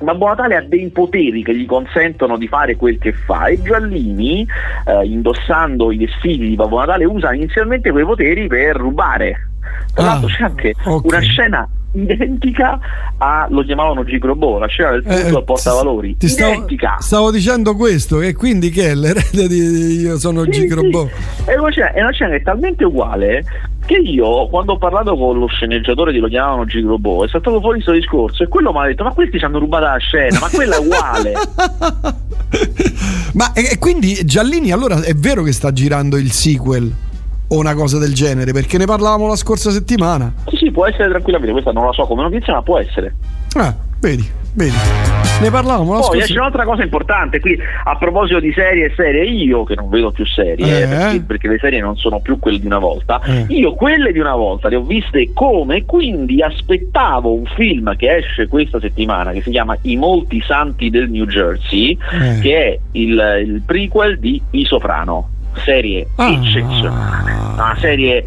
Babbo 0.00 0.26
Natale 0.26 0.56
ha 0.56 0.62
dei 0.62 0.90
poteri 0.90 1.42
che 1.42 1.56
gli 1.56 1.64
consentono 1.64 2.36
di 2.36 2.48
fare 2.48 2.76
quel 2.76 2.98
che 2.98 3.12
fa 3.12 3.46
e 3.46 3.62
Giallini, 3.62 4.46
eh, 4.84 5.06
indossando 5.06 5.90
i 5.90 5.96
vestiti 5.96 6.48
di 6.48 6.54
Babbo 6.54 6.78
Natale, 6.80 7.04
usa 7.04 7.32
inizialmente 7.32 7.90
quei 7.90 8.04
poteri 8.04 8.46
per 8.46 8.76
rubare 8.76 9.48
Tra 9.94 10.02
ah, 10.02 10.06
l'altro 10.06 10.28
c'è 10.28 10.44
anche 10.44 10.74
okay. 10.84 11.00
una 11.04 11.20
scena 11.20 11.68
identica 12.02 12.78
a 13.18 13.46
lo 13.50 13.62
chiamavano 13.62 14.04
Gigrobo, 14.04 14.58
la 14.58 14.66
scena 14.66 14.92
del 14.92 15.02
punto 15.02 15.26
eh, 15.26 15.34
al 15.36 15.44
portavalori. 15.44 16.16
Ti 16.16 16.28
stavo, 16.28 16.52
identica. 16.52 16.96
Stavo 16.98 17.30
dicendo 17.30 17.74
questo, 17.74 18.20
e 18.20 18.34
quindi 18.34 18.70
che 18.70 18.90
è 18.90 18.94
l'erede 18.94 19.48
di 19.48 20.00
Io 20.00 20.18
sono 20.18 20.44
sì, 20.44 20.50
Gigrobo. 20.50 21.08
Sì. 21.08 21.50
È, 21.50 21.56
una 21.56 21.70
scena, 21.70 21.92
è 21.92 22.00
una 22.02 22.12
scena 22.12 22.30
che 22.30 22.36
è 22.36 22.42
talmente 22.42 22.84
uguale 22.84 23.44
che 23.86 23.94
io 23.98 24.48
quando 24.48 24.72
ho 24.72 24.78
parlato 24.78 25.16
con 25.16 25.38
lo 25.38 25.46
sceneggiatore 25.46 26.10
di 26.10 26.18
lo 26.18 26.26
chiamavano 26.26 26.66
Gigrobo 26.66 27.24
è 27.24 27.28
saltato 27.28 27.60
fuori 27.60 27.80
questo 27.80 27.92
discorso 27.92 28.42
e 28.42 28.48
quello 28.48 28.72
mi 28.72 28.78
ha 28.78 28.86
detto 28.86 29.04
ma 29.04 29.12
questi 29.12 29.38
ci 29.38 29.44
hanno 29.44 29.60
rubato 29.60 29.84
la 29.84 29.96
scena 29.98 30.40
ma 30.40 30.48
quella 30.48 30.76
è 30.76 30.80
uguale 30.80 31.32
ma 33.34 33.52
e, 33.52 33.78
quindi 33.78 34.24
Giallini 34.24 34.72
allora 34.72 35.00
è 35.02 35.14
vero 35.14 35.44
che 35.44 35.52
sta 35.52 35.72
girando 35.72 36.16
il 36.16 36.32
sequel 36.32 36.92
o 37.48 37.58
una 37.58 37.74
cosa 37.74 37.98
del 37.98 38.14
genere, 38.14 38.52
perché 38.52 38.78
ne 38.78 38.86
parlavamo 38.86 39.26
la 39.26 39.36
scorsa 39.36 39.70
settimana. 39.70 40.32
Sì, 40.48 40.56
sì, 40.56 40.70
può 40.70 40.86
essere 40.86 41.08
tranquillamente, 41.08 41.52
questa 41.52 41.72
non 41.72 41.86
la 41.86 41.92
so 41.92 42.06
come 42.06 42.22
notizia, 42.22 42.54
ma 42.54 42.62
può 42.62 42.78
essere. 42.78 43.14
Ah, 43.54 43.74
vedi, 44.00 44.28
vedi. 44.54 44.74
Ne 45.38 45.50
parlavamo 45.50 45.92
la 45.92 45.98
Poi 45.98 46.08
scorsa 46.08 46.32
c'è 46.32 46.38
un'altra 46.38 46.64
cosa 46.64 46.82
importante 46.82 47.40
qui 47.40 47.58
a 47.84 47.96
proposito 47.98 48.40
di 48.40 48.52
serie 48.52 48.86
e 48.86 48.92
serie, 48.96 49.24
io 49.24 49.64
che 49.64 49.74
non 49.74 49.90
vedo 49.90 50.10
più 50.10 50.24
serie, 50.24 50.82
eh. 50.82 50.86
perché, 50.86 51.20
perché, 51.20 51.48
le 51.48 51.58
serie 51.58 51.80
non 51.80 51.96
sono 51.96 52.20
più 52.20 52.38
quelle 52.38 52.58
di 52.58 52.64
una 52.64 52.78
volta, 52.78 53.20
eh. 53.20 53.44
io 53.48 53.74
quelle 53.74 54.12
di 54.12 54.18
una 54.18 54.34
volta 54.34 54.68
le 54.68 54.76
ho 54.76 54.82
viste 54.82 55.32
come, 55.34 55.84
quindi 55.84 56.40
aspettavo 56.40 57.34
un 57.34 57.44
film 57.54 57.94
che 57.96 58.16
esce 58.16 58.48
questa 58.48 58.80
settimana 58.80 59.32
che 59.32 59.42
si 59.42 59.50
chiama 59.50 59.76
I 59.82 59.96
molti 59.96 60.40
santi 60.40 60.88
del 60.88 61.10
New 61.10 61.26
Jersey, 61.26 61.90
eh. 61.90 62.40
che 62.40 62.64
è 62.64 62.78
il, 62.92 63.42
il 63.46 63.62
prequel 63.64 64.18
di 64.18 64.40
I 64.52 64.64
Soprano 64.64 65.34
serie 65.64 66.06
ah. 66.16 66.28
eccezionale, 66.28 67.32
una 67.32 67.76
serie 67.80 68.24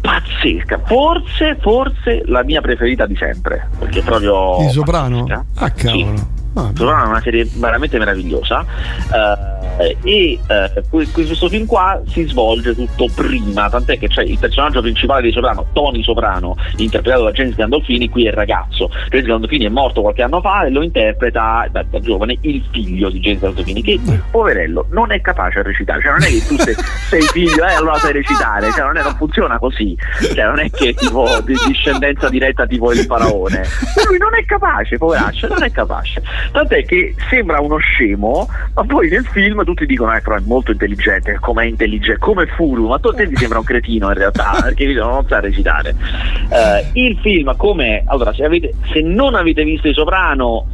pazzesca, 0.00 0.80
forse, 0.84 1.56
forse 1.60 2.22
la 2.26 2.44
mia 2.44 2.60
preferita 2.60 3.06
di 3.06 3.16
sempre, 3.16 3.68
perché 3.78 4.02
proprio... 4.02 4.62
Il 4.62 4.70
soprano? 4.70 5.44
Ah 5.56 5.70
cavolo. 5.70 6.16
Sì. 6.16 6.34
Ah, 6.56 6.70
Soprano 6.74 7.04
è 7.04 7.08
una 7.08 7.20
serie 7.20 7.46
veramente 7.56 7.98
meravigliosa. 7.98 8.64
Uh, 9.10 9.55
eh, 9.78 9.96
e 10.02 10.38
eh, 10.46 10.82
questo 10.90 11.48
film 11.48 11.66
qua 11.66 12.00
si 12.06 12.24
svolge 12.24 12.74
tutto 12.74 13.08
prima, 13.14 13.68
tant'è 13.68 13.98
che 13.98 14.08
c'è 14.08 14.22
il 14.22 14.38
personaggio 14.38 14.80
principale 14.80 15.22
di 15.22 15.32
Soprano, 15.32 15.66
Tony 15.72 16.02
Soprano, 16.02 16.56
interpretato 16.76 17.24
da 17.24 17.32
James 17.32 17.54
Gandolfini, 17.54 18.08
qui 18.08 18.24
è 18.26 18.28
il 18.28 18.34
ragazzo. 18.34 18.90
James 19.08 19.26
Gandolfini 19.26 19.66
è 19.66 19.68
morto 19.68 20.00
qualche 20.00 20.22
anno 20.22 20.40
fa 20.40 20.64
e 20.64 20.70
lo 20.70 20.82
interpreta 20.82 21.68
da, 21.70 21.84
da 21.88 22.00
giovane 22.00 22.38
il 22.42 22.62
figlio 22.70 23.10
di 23.10 23.20
James 23.20 23.40
Gandolfini, 23.40 23.82
che 23.82 24.00
poverello 24.30 24.86
non 24.90 25.12
è 25.12 25.20
capace 25.20 25.60
a 25.60 25.62
recitare, 25.62 26.00
cioè 26.00 26.12
non 26.12 26.22
è 26.22 26.26
che 26.26 26.46
tu 26.46 26.56
sei, 26.56 26.74
sei 27.08 27.22
figlio 27.22 27.64
e 27.64 27.70
eh, 27.70 27.74
allora 27.74 27.96
sai 27.96 28.12
recitare, 28.12 28.70
cioè 28.72 28.84
non, 28.84 28.96
è, 28.96 29.02
non, 29.02 29.14
funziona 29.16 29.58
così, 29.58 29.96
cioè 30.34 30.44
non 30.44 30.58
è 30.58 30.70
che 30.70 30.94
tipo 30.94 31.28
di 31.44 31.54
discendenza 31.66 32.28
diretta 32.28 32.66
tipo 32.66 32.92
il 32.92 33.00
faraone, 33.00 33.62
lui 34.08 34.18
non 34.18 34.34
è 34.34 34.44
capace, 34.44 34.96
poveraccio, 34.96 35.48
non 35.48 35.62
è 35.62 35.70
capace. 35.70 36.22
Tant'è 36.52 36.84
che 36.84 37.14
sembra 37.28 37.60
uno 37.60 37.76
scemo, 37.76 38.48
ma 38.74 38.84
poi 38.84 39.08
nel 39.08 39.26
film 39.26 39.62
tutti 39.66 39.86
dicono 39.86 40.14
eh, 40.14 40.20
però 40.20 40.36
è 40.36 40.42
molto 40.44 40.70
intelligente, 40.70 41.38
come 41.40 41.64
è 41.64 41.66
intelligente, 41.66 42.18
come 42.18 42.46
Furu, 42.46 42.86
ma 42.88 42.98
tu 42.98 43.08
a 43.08 43.14
te 43.14 43.28
ti 43.28 43.36
sembra 43.36 43.58
un 43.58 43.64
cretino 43.64 44.08
in 44.08 44.14
realtà, 44.14 44.58
perché 44.62 44.86
non 44.94 45.26
sa 45.28 45.40
recitare. 45.40 45.94
Uh, 46.48 46.98
il 46.98 47.18
film 47.18 47.54
come 47.56 48.04
allora 48.06 48.32
se, 48.32 48.44
avete, 48.44 48.72
se 48.92 49.00
non 49.02 49.34
avete 49.34 49.64
visto 49.64 49.88
i 49.88 49.92
Soprano 49.92 50.66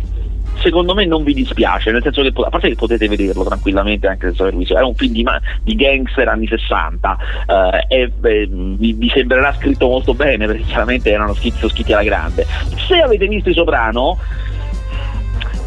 secondo 0.61 0.95
me 0.95 1.05
non 1.05 1.25
vi 1.25 1.35
dispiace, 1.35 1.91
nel 1.91 2.03
senso 2.03 2.23
che 2.23 2.33
a 2.35 2.49
parte 2.49 2.69
che 2.69 2.77
potete 2.77 3.09
vederlo 3.09 3.43
tranquillamente 3.45 4.07
anche 4.07 4.29
senza 4.29 4.43
aver 4.45 4.57
visto, 4.57 4.77
è 4.77 4.83
un 4.83 4.95
film 4.95 5.13
di, 5.13 5.25
di 5.63 5.75
gangster 5.75 6.29
anni 6.29 6.47
60 6.47 7.19
uh, 7.47 7.53
e 7.89 8.09
beh, 8.09 8.47
vi, 8.51 8.93
vi, 8.93 9.09
sembrerà 9.09 9.53
scritto 9.55 9.89
molto 9.89 10.15
bene 10.15 10.47
perché 10.47 10.63
chiaramente 10.63 11.11
erano 11.11 11.35
scritti, 11.35 11.69
scritti 11.69 11.93
alla 11.93 12.05
grande. 12.05 12.47
Se 12.87 12.97
avete 13.01 13.27
visto 13.27 13.51
i 13.51 13.55
Soprano 13.55 14.19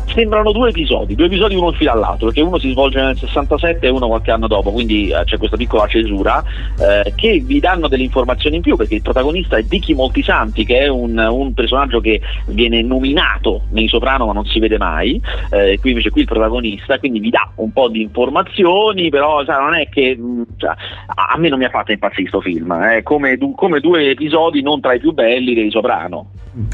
sembrano 0.07 0.51
due 0.51 0.69
episodi, 0.69 1.15
due 1.15 1.25
episodi 1.25 1.55
uno 1.55 1.71
filo 1.71 1.91
all'altro, 1.91 2.27
perché 2.27 2.41
uno 2.41 2.57
si 2.57 2.71
svolge 2.71 3.01
nel 3.01 3.17
67 3.17 3.85
e 3.85 3.89
uno 3.89 4.07
qualche 4.07 4.31
anno 4.31 4.47
dopo, 4.47 4.71
quindi 4.71 5.09
eh, 5.09 5.23
c'è 5.25 5.37
questa 5.37 5.57
piccola 5.57 5.87
cesura 5.87 6.43
eh, 6.79 7.13
che 7.15 7.41
vi 7.43 7.59
danno 7.59 7.87
delle 7.87 8.03
informazioni 8.03 8.57
in 8.57 8.61
più, 8.61 8.75
perché 8.75 8.95
il 8.95 9.01
protagonista 9.01 9.57
è 9.57 9.63
Dicky 9.63 9.93
Moltisanti, 9.93 10.65
che 10.65 10.79
è 10.79 10.87
un, 10.87 11.17
un 11.17 11.53
personaggio 11.53 11.99
che 11.99 12.21
viene 12.47 12.81
nominato 12.81 13.63
nei 13.71 13.87
soprano 13.87 14.25
ma 14.25 14.33
non 14.33 14.45
si 14.45 14.59
vede 14.59 14.77
mai, 14.77 15.21
eh, 15.51 15.77
qui 15.79 15.91
invece 15.91 16.09
qui 16.09 16.21
il 16.21 16.27
protagonista, 16.27 16.99
quindi 16.99 17.19
vi 17.19 17.29
dà 17.29 17.49
un 17.55 17.71
po' 17.71 17.89
di 17.89 18.01
informazioni, 18.01 19.09
però 19.09 19.43
sai, 19.43 19.61
non 19.61 19.75
è 19.75 19.89
che 19.89 20.15
mm, 20.17 20.41
cioè, 20.57 20.71
a 21.07 21.37
me 21.37 21.49
non 21.49 21.59
mi 21.59 21.65
ha 21.65 21.69
fatto 21.69 21.91
impazzire 21.91 22.29
questo 22.29 22.41
film, 22.41 22.73
è 22.73 23.03
come, 23.03 23.37
come 23.55 23.79
due 23.79 24.09
episodi 24.09 24.61
non 24.61 24.79
tra 24.79 24.93
i 24.93 24.99
più 24.99 25.11
belli 25.11 25.53
dei 25.53 25.69
soprano. 25.69 26.31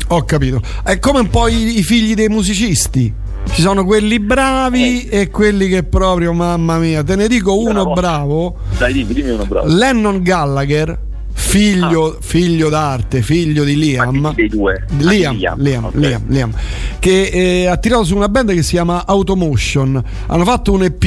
Ho 0.10 0.24
capito. 0.24 0.62
È 0.84 1.00
come 1.00 1.22
un 1.22 1.30
po' 1.30 1.48
i, 1.48 1.80
i 1.80 1.84
figli 1.84 2.14
dei 2.14 2.28
musicisti. 2.28 3.21
Ci 3.52 3.62
sono 3.62 3.84
quelli 3.84 4.20
bravi 4.20 5.08
eh. 5.08 5.22
e 5.22 5.30
quelli 5.30 5.68
che 5.68 5.84
proprio, 5.84 6.32
mamma 6.32 6.78
mia, 6.78 7.04
te 7.04 7.16
ne 7.16 7.28
dico 7.28 7.60
uno 7.60 7.92
bravo. 7.94 8.56
Dai, 8.78 8.94
dimmi, 8.94 9.14
dimmi 9.14 9.32
uno 9.32 9.46
bravo. 9.46 9.68
Lennon 9.68 10.22
Gallagher, 10.22 10.98
figlio, 11.34 12.14
ah. 12.14 12.18
figlio 12.22 12.70
d'arte, 12.70 13.22
figlio 13.22 13.64
di 13.64 13.76
Liam. 13.76 14.34
Dei 14.34 14.48
due. 14.48 14.86
Liam, 15.00 15.36
Liam, 15.36 15.60
Liam, 15.62 15.84
okay. 15.86 16.00
Liam, 16.00 16.24
Liam, 16.28 16.54
che 17.00 17.24
eh, 17.24 17.66
ha 17.66 17.76
tirato 17.78 18.06
su 18.06 18.16
una 18.16 18.30
band 18.30 18.54
che 18.54 18.64
si 18.64 18.72
chiama 18.72 19.06
Automotion. 19.06 20.02
Hanno 20.28 20.46
fatto 20.46 20.72
un 20.72 20.84
EP 20.84 21.02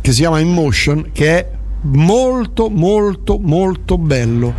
che 0.00 0.12
si 0.12 0.20
chiama 0.20 0.40
In 0.40 0.52
Motion, 0.52 1.08
che 1.12 1.38
è 1.38 1.50
molto 1.88 2.68
molto 2.68 3.38
molto 3.40 3.96
bello 3.96 4.54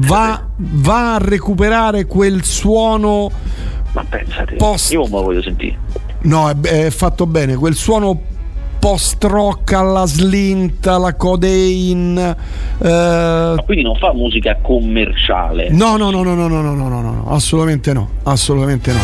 va, 0.00 0.46
va, 0.56 1.14
a 1.14 1.18
recuperare 1.18 2.06
quel 2.06 2.44
suono 2.44 3.30
ma 3.92 4.04
pensate 4.08 4.56
post... 4.56 4.92
io 4.92 5.02
me 5.04 5.10
lo 5.10 5.22
voglio 5.22 5.42
sentire 5.42 5.78
No, 6.22 6.48
è, 6.48 6.54
è 6.54 6.90
fatto 6.90 7.26
bene. 7.26 7.56
Quel 7.56 7.74
suono 7.74 8.20
post 8.78 9.22
rock 9.24 9.72
alla 9.72 10.06
slint, 10.06 10.86
alla 10.86 11.14
codeine. 11.14 12.36
Eh... 12.78 13.54
Ma 13.56 13.62
quindi 13.64 13.82
non 13.84 13.96
fa 13.96 14.12
musica 14.12 14.58
commerciale? 14.60 15.70
No, 15.70 15.96
no, 15.96 16.10
no, 16.10 16.22
no, 16.22 16.34
no, 16.34 16.48
no, 16.48 16.60
no, 16.62 16.74
no, 16.74 17.00
no, 17.00 17.24
assolutamente 17.28 17.92
no, 17.92 18.08
assolutamente 18.24 18.92
no. 18.92 18.98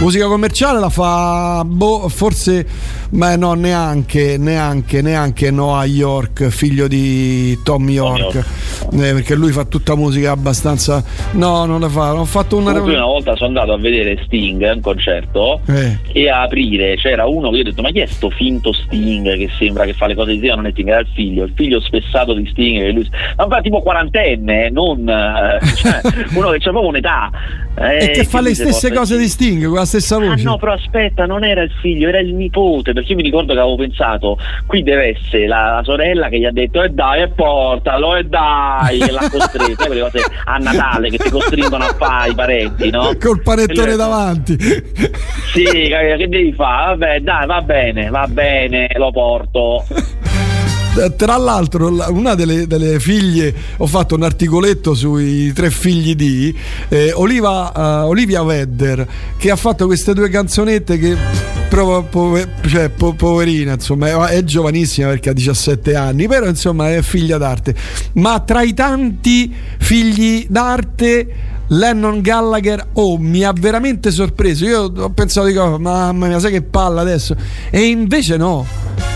Musica 0.00 0.26
commerciale 0.26 0.80
la 0.80 0.88
fa, 0.88 1.62
boh, 1.64 2.08
forse, 2.08 2.66
ma 3.12 3.36
no, 3.36 3.54
neanche, 3.54 4.36
neanche, 4.38 5.02
neanche 5.02 5.50
Noah 5.50 5.84
York, 5.84 6.48
figlio 6.48 6.88
di 6.88 7.58
Tom 7.62 7.88
York, 7.88 8.34
York. 8.34 8.46
Eh, 8.92 9.12
perché 9.12 9.34
lui 9.34 9.52
fa 9.52 9.64
tutta 9.64 9.94
musica 9.94 10.30
abbastanza. 10.30 11.04
No, 11.32 11.64
non 11.64 11.80
la 11.80 11.88
fa. 11.88 12.14
Ho 12.14 12.24
fatto 12.24 12.56
una. 12.56 12.70
Comunque 12.70 12.94
una 12.94 13.04
volta 13.04 13.36
sono 13.36 13.48
andato 13.48 13.72
a 13.72 13.78
vedere 13.78 14.18
Sting 14.24 14.62
a 14.62 14.72
un 14.72 14.80
concerto 14.80 15.60
eh. 15.66 15.98
e 16.12 16.28
a 16.28 16.42
aprire 16.42 16.96
c'era 16.96 17.26
uno 17.26 17.50
che 17.50 17.56
io 17.56 17.62
ho 17.62 17.64
detto: 17.64 17.82
Ma 17.82 17.90
chi 17.90 18.00
è 18.00 18.06
sto 18.06 18.30
finto 18.30 18.72
Sting 18.72 19.36
che 19.36 19.50
sembra 19.58 19.84
che 19.84 19.92
fa 19.92 20.06
le 20.06 20.14
cose 20.14 20.32
di 20.32 20.40
Dio? 20.40 20.54
Non 20.54 20.66
è 20.66 20.70
Sting, 20.70 20.88
era 20.88 21.00
il 21.00 21.08
figlio, 21.12 21.44
il 21.44 21.52
figlio 21.54 21.80
spessato 21.80 22.32
di 22.32 22.46
Sting. 22.46 22.80
Che 22.82 22.90
lui... 22.92 23.08
Ma 23.36 23.46
fa 23.46 23.60
tipo 23.60 23.82
quarantenne, 23.82 24.70
non 24.70 25.06
eh, 25.08 25.58
cioè, 25.76 26.00
uno 26.34 26.50
che 26.50 26.58
c'ha 26.58 26.70
proprio 26.70 26.88
un'età. 26.88 27.30
Eh, 27.74 28.04
e 28.04 28.10
che 28.10 28.24
fa 28.24 28.40
le 28.40 28.54
stesse 28.54 28.92
cose 28.92 29.16
di 29.16 29.28
Sting 29.28 29.64
con 29.64 29.76
la 29.76 29.84
stessa 29.84 30.18
voce. 30.18 30.42
Ah 30.42 30.50
no, 30.50 30.58
però 30.58 30.72
aspetta, 30.72 31.26
non 31.26 31.44
era 31.44 31.62
il 31.62 31.72
figlio, 31.80 32.08
era 32.08 32.20
il 32.20 32.34
nipote, 32.34 32.92
perché 33.02 33.12
io 33.12 33.16
mi 33.16 33.22
ricordo 33.22 33.52
che 33.52 33.58
avevo 33.58 33.76
pensato, 33.76 34.38
qui 34.66 34.82
deve 34.82 35.16
essere 35.16 35.46
la, 35.46 35.74
la 35.74 35.82
sorella 35.84 36.28
che 36.28 36.38
gli 36.38 36.44
ha 36.44 36.52
detto 36.52 36.82
e 36.82 36.86
eh 36.86 36.88
dai 36.90 37.22
e 37.22 37.28
portalo 37.28 38.16
e 38.16 38.24
dai, 38.24 39.00
e 39.00 39.10
l'ha 39.10 39.28
costretta, 39.28 39.86
quelle 39.86 40.00
cose 40.00 40.20
a 40.44 40.56
Natale 40.58 41.10
che 41.10 41.18
ti 41.18 41.30
costringono 41.30 41.84
a 41.84 41.94
fare 41.98 42.30
i 42.30 42.34
parenti, 42.34 42.90
no? 42.90 43.10
Col 43.20 43.42
panettone 43.42 43.96
davanti. 43.96 44.56
Sì, 45.52 45.64
che 45.64 46.26
devi 46.28 46.52
fare? 46.52 46.96
Vabbè, 46.96 47.20
dai, 47.20 47.46
va 47.46 47.60
bene, 47.60 48.08
va 48.08 48.26
bene, 48.26 48.88
lo 48.96 49.10
porto. 49.10 49.84
Eh, 50.94 51.16
tra 51.16 51.38
l'altro, 51.38 51.88
una 52.10 52.34
delle, 52.34 52.66
delle, 52.66 53.00
figlie, 53.00 53.54
ho 53.78 53.86
fatto 53.86 54.14
un 54.14 54.22
articoletto 54.22 54.94
sui 54.94 55.50
tre 55.52 55.70
figli 55.70 56.14
di 56.14 56.54
eh, 56.88 57.12
Oliva, 57.14 57.72
uh, 57.74 58.08
Olivia 58.08 58.42
Vedder, 58.42 59.08
che 59.38 59.50
ha 59.50 59.56
fatto 59.56 59.86
queste 59.86 60.12
due 60.12 60.28
canzonette 60.28 60.98
che 60.98 61.16
proprio 61.70 62.02
pover, 62.02 62.60
cioè, 62.66 62.90
po- 62.90 63.14
poverina, 63.14 63.72
insomma, 63.72 64.28
è, 64.28 64.44
giovanissima 64.44 65.08
perché 65.08 65.30
ha 65.30 65.32
17 65.32 65.94
anni, 65.94 66.28
però 66.28 66.46
insomma 66.46 66.92
è 66.92 67.00
figlia 67.00 67.38
d'arte. 67.38 67.74
Ma 68.14 68.40
tra 68.40 68.60
i 68.60 68.74
tanti 68.74 69.50
figli 69.78 70.44
d'arte 70.46 71.51
Lennon 71.72 72.20
Gallagher 72.20 72.88
oh 72.94 73.16
mi 73.18 73.44
ha 73.44 73.52
veramente 73.52 74.10
sorpreso. 74.10 74.64
Io 74.64 74.92
ho 74.94 75.10
pensato 75.10 75.46
di 75.46 75.54
cosa 75.54 75.78
mamma 75.78 76.26
mia 76.26 76.38
sai 76.38 76.50
che 76.50 76.62
palla 76.62 77.00
adesso? 77.00 77.34
E 77.70 77.86
invece 77.86 78.36
no 78.36 78.66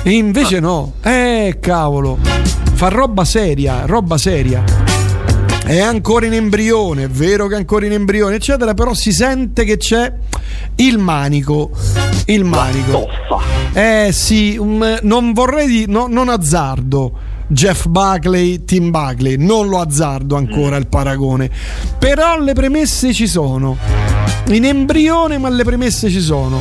e 0.03 0.13
invece 0.13 0.61
no. 0.61 0.95
Eh 1.03 1.59
cavolo 1.61 2.19
fa 2.73 2.89
roba 2.89 3.25
seria 3.25 3.85
roba 3.85 4.17
seria. 4.17 4.65
È 5.65 5.81
ancora 5.81 6.27
in 6.27 6.33
embrione 6.33 7.05
è 7.05 7.09
vero 7.09 7.49
che 7.49 7.55
è 7.55 7.59
ancora 7.59 7.87
in 7.87 7.93
embrione 7.93 8.37
eccetera 8.37 8.73
però 8.73 8.95
si 8.95 9.13
sente 9.13 9.65
che 9.65 9.77
c'è 9.77 10.13
il 10.77 10.99
manico 10.99 11.71
il 12.27 12.45
manico. 12.45 13.07
Eh 13.73 14.11
sì 14.13 14.57
um, 14.57 14.99
non 15.03 15.33
vorrei 15.33 15.67
di, 15.67 15.85
no, 15.89 16.07
non 16.09 16.29
azzardo 16.31 17.35
Jeff 17.49 17.87
Buckley, 17.87 18.65
Tim 18.65 18.91
Buckley. 18.91 19.37
Non 19.37 19.69
lo 19.69 19.81
azzardo 19.81 20.37
ancora 20.37 20.77
il 20.77 20.87
paragone. 20.87 21.51
Però 21.99 22.39
le 22.41 22.53
premesse 22.55 23.13
ci 23.13 23.27
sono. 23.27 23.77
In 24.49 24.65
embrione, 24.65 25.39
ma 25.39 25.49
le 25.49 25.65
premesse 25.65 26.11
ci 26.11 26.21
sono. 26.21 26.61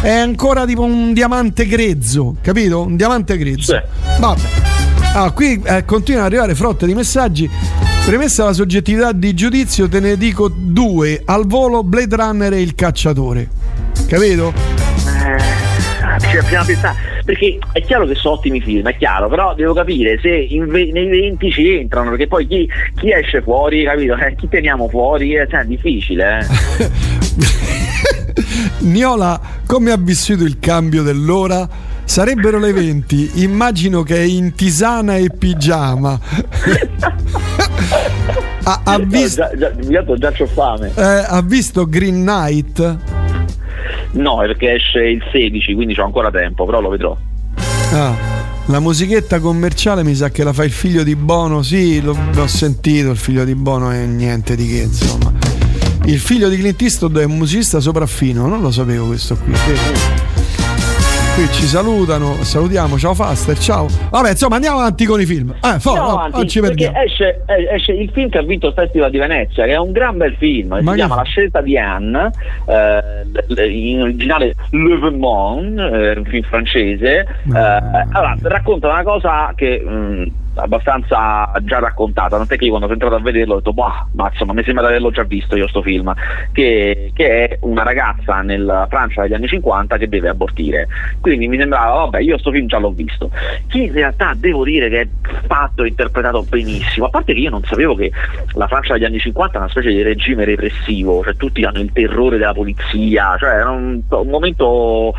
È 0.00 0.10
ancora 0.10 0.64
tipo 0.64 0.82
un 0.82 1.12
diamante 1.12 1.66
grezzo, 1.66 2.36
capito? 2.40 2.82
Un 2.82 2.96
diamante 2.96 3.36
grezzo. 3.36 3.74
Sì. 3.74 4.20
Vabbè. 4.20 4.40
Ah, 5.14 5.30
qui 5.30 5.60
eh, 5.64 5.84
continuano 5.84 6.26
ad 6.26 6.32
arrivare 6.32 6.54
frotte 6.54 6.86
di 6.86 6.94
messaggi. 6.94 7.50
Premessa 8.04 8.44
la 8.44 8.52
soggettività 8.52 9.12
di 9.12 9.34
giudizio, 9.34 9.88
te 9.88 10.00
ne 10.00 10.16
dico 10.16 10.48
due. 10.48 11.22
Al 11.24 11.46
volo 11.46 11.82
Blade 11.82 12.16
Runner 12.16 12.52
e 12.52 12.60
il 12.60 12.74
cacciatore. 12.74 13.48
Capito? 14.06 14.52
Eh, 15.06 16.40
dobbiamo 16.40 16.64
pensare 16.64 17.07
perché 17.28 17.58
è 17.72 17.82
chiaro 17.82 18.06
che 18.06 18.14
sono 18.14 18.36
ottimi 18.36 18.58
film, 18.62 18.88
è 18.88 18.96
chiaro, 18.96 19.28
però 19.28 19.54
devo 19.54 19.74
capire 19.74 20.18
se 20.18 20.48
ve- 20.48 20.90
nei 20.90 21.08
20 21.08 21.50
ci 21.50 21.74
entrano, 21.76 22.08
perché 22.08 22.26
poi 22.26 22.46
chi, 22.46 22.66
chi 22.96 23.12
esce 23.12 23.42
fuori, 23.42 23.84
capito? 23.84 24.16
Eh, 24.16 24.34
chi 24.34 24.48
teniamo 24.48 24.88
fuori? 24.88 25.34
Eh, 25.34 25.46
cioè, 25.46 25.60
è 25.60 25.64
difficile, 25.66 26.38
eh. 26.38 26.46
Niola, 28.80 29.38
come 29.66 29.90
ha 29.90 29.98
vissuto 29.98 30.44
il 30.44 30.58
cambio 30.58 31.02
dell'ora? 31.02 31.68
Sarebbero 32.02 32.58
le 32.58 32.72
20, 32.72 33.42
immagino 33.42 34.02
che 34.02 34.16
è 34.16 34.22
in 34.22 34.54
tisana 34.54 35.16
e 35.16 35.28
pigiama. 35.28 36.18
ha, 38.64 38.80
ha 38.84 38.98
visto, 39.00 39.42
No, 39.42 39.58
già, 39.58 39.74
già, 39.76 40.14
già 40.16 40.32
c'ho 40.32 40.46
fame. 40.46 40.92
eh, 40.96 41.02
ha 41.28 41.42
visto 41.44 41.84
Green 41.86 42.22
Knight? 42.22 43.17
No, 44.12 44.36
perché 44.38 44.74
esce 44.74 45.04
il 45.04 45.22
16, 45.30 45.74
quindi 45.74 45.94
c'ho 45.94 46.04
ancora 46.04 46.30
tempo, 46.30 46.64
però 46.64 46.80
lo 46.80 46.88
vedrò. 46.88 47.16
Ah, 47.92 48.14
la 48.66 48.80
musichetta 48.80 49.40
commerciale 49.40 50.02
mi 50.04 50.14
sa 50.14 50.30
che 50.30 50.44
la 50.44 50.52
fa 50.52 50.64
il 50.64 50.70
figlio 50.70 51.02
di 51.02 51.16
Bono. 51.16 51.62
Sì, 51.62 52.00
l'ho, 52.00 52.16
l'ho 52.32 52.46
sentito. 52.46 53.10
Il 53.10 53.16
figlio 53.16 53.44
di 53.44 53.54
Bono 53.54 53.90
è 53.90 54.04
niente 54.04 54.56
di 54.56 54.66
che, 54.66 54.82
insomma. 54.82 55.32
Il 56.04 56.18
figlio 56.18 56.48
di 56.48 56.56
Clint 56.56 56.80
Eastwood 56.80 57.18
è 57.18 57.24
un 57.24 57.36
musicista 57.36 57.80
sopraffino. 57.80 58.46
Non 58.46 58.60
lo 58.60 58.70
sapevo 58.70 59.06
questo 59.06 59.36
qui. 59.36 59.54
Sì. 59.54 60.27
Qui 61.38 61.46
ci 61.52 61.66
salutano. 61.66 62.42
Salutiamo. 62.42 62.98
Ciao 62.98 63.14
Faster. 63.14 63.56
Ciao. 63.56 63.86
Vabbè, 64.10 64.30
insomma, 64.30 64.56
andiamo 64.56 64.78
avanti 64.78 65.04
con 65.04 65.20
i 65.20 65.24
film. 65.24 65.54
Eh, 65.62 65.78
for, 65.78 65.96
no, 65.96 66.08
avanti, 66.08 66.36
non 66.36 66.48
ci 66.48 66.58
perché 66.58 66.90
perdiamo. 66.90 67.06
esce, 67.06 67.44
eh, 67.46 67.74
esce 67.76 67.92
il 67.92 68.10
film 68.10 68.28
che 68.28 68.38
ha 68.38 68.42
vinto 68.42 68.66
il 68.66 68.72
Festival 68.72 69.08
di 69.08 69.18
Venezia, 69.18 69.64
che 69.64 69.70
è 69.70 69.78
un 69.78 69.92
gran 69.92 70.16
bel 70.16 70.34
film, 70.36 70.80
Ma 70.80 70.90
si 70.90 70.96
chiama 70.96 71.14
La 71.14 71.22
scelta 71.22 71.60
di 71.60 71.78
Anne, 71.78 72.32
eh, 72.66 73.70
in 73.70 74.02
originale 74.02 74.56
Le 74.70 74.98
Vermont, 74.98 75.78
eh, 75.78 76.18
un 76.18 76.24
film 76.24 76.42
francese. 76.42 77.18
Eh, 77.20 77.56
allora, 77.56 78.36
racconta 78.42 78.88
una 78.88 79.04
cosa 79.04 79.52
che 79.54 79.78
mh, 79.78 80.32
abbastanza 80.62 81.52
già 81.62 81.78
raccontata, 81.78 82.36
tant'è 82.36 82.56
che 82.56 82.64
io 82.64 82.70
quando 82.70 82.86
sono 82.88 83.00
entrato 83.00 83.16
a 83.16 83.24
vederlo 83.24 83.54
ho 83.54 83.56
detto, 83.56 83.72
bah, 83.72 84.06
ma 84.12 84.28
insomma 84.30 84.52
mi 84.52 84.62
sembra 84.62 84.84
di 84.84 84.90
averlo 84.90 85.10
già 85.10 85.22
visto 85.22 85.56
io 85.56 85.68
sto 85.68 85.82
film, 85.82 86.12
che, 86.52 87.12
che 87.14 87.46
è 87.46 87.58
una 87.62 87.82
ragazza 87.82 88.40
nella 88.42 88.86
Francia 88.88 89.22
degli 89.22 89.34
anni 89.34 89.46
50 89.46 89.96
che 89.96 90.08
deve 90.08 90.28
abortire. 90.28 90.88
Quindi 91.20 91.48
mi 91.48 91.58
sembrava, 91.58 92.04
vabbè, 92.04 92.20
io 92.20 92.38
sto 92.38 92.50
film 92.50 92.66
già 92.66 92.78
l'ho 92.78 92.90
visto. 92.90 93.30
Che 93.66 93.78
in 93.78 93.92
realtà 93.92 94.32
devo 94.36 94.64
dire 94.64 94.88
che 94.88 95.00
è 95.00 95.08
fatto 95.48 95.82
e 95.82 95.88
interpretato 95.88 96.44
benissimo, 96.48 97.06
a 97.06 97.10
parte 97.10 97.32
che 97.32 97.40
io 97.40 97.50
non 97.50 97.64
sapevo 97.64 97.96
che 97.96 98.12
la 98.54 98.68
Francia 98.68 98.92
degli 98.92 99.04
anni 99.04 99.18
50 99.18 99.54
è 99.54 99.58
una 99.60 99.68
specie 99.68 99.88
di 99.88 100.02
regime 100.02 100.44
repressivo, 100.44 101.24
cioè 101.24 101.34
tutti 101.36 101.64
hanno 101.64 101.80
il 101.80 101.90
terrore 101.92 102.36
della 102.38 102.52
polizia, 102.52 103.36
cioè 103.38 103.50
era 103.50 103.70
un, 103.70 104.00
un 104.08 104.28
momento 104.28 105.14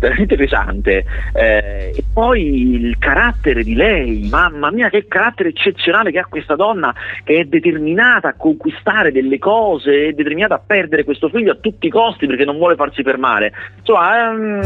veramente 0.00 0.34
pesante. 0.36 1.04
Eh, 1.34 1.92
e 1.94 2.04
poi 2.12 2.72
il 2.72 2.98
carattere 2.98 3.62
di 3.62 3.74
lei, 3.74 4.26
mamma 4.30 4.70
mia 4.70 4.88
che 4.88 5.06
carattere 5.06 5.50
eccezionale 5.50 6.10
che 6.10 6.18
ha 6.18 6.26
questa 6.26 6.56
donna 6.56 6.92
che 7.22 7.40
è 7.40 7.44
determinata 7.44 8.28
a 8.28 8.34
conquistare 8.34 9.12
delle 9.12 9.38
cose, 9.38 10.08
è 10.08 10.12
determinata 10.12 10.54
a 10.54 10.62
perdere 10.66 11.04
questo 11.04 11.28
figlio 11.28 11.52
a 11.52 11.58
tutti 11.60 11.86
i 11.86 11.90
costi 11.90 12.26
perché 12.26 12.44
non 12.44 12.56
vuole 12.56 12.74
farsi 12.74 13.02
per 13.02 13.18
male. 13.18 13.52
Insomma, 13.78 14.30
un- 14.30 14.62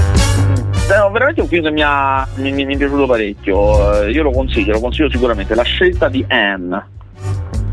è 0.89 1.11
veramente 1.13 1.43
un 1.43 1.49
film 1.49 1.65
che 1.65 1.71
mi, 1.71 1.83
ha, 1.85 2.27
mi, 2.37 2.51
mi- 2.51 2.65
mi 2.65 2.75
è 2.75 2.79
piaciuto 2.79 3.07
parecchio, 3.07 4.05
Eh, 4.05 4.11
io 4.11 4.23
lo 4.23 4.31
consiglio, 4.31 4.73
lo 4.73 4.81
consiglio 4.81 5.08
sicuramente, 5.11 5.55
La 5.55 5.63
scelta 5.63 6.09
di 6.09 6.25
Anne. 6.29 6.87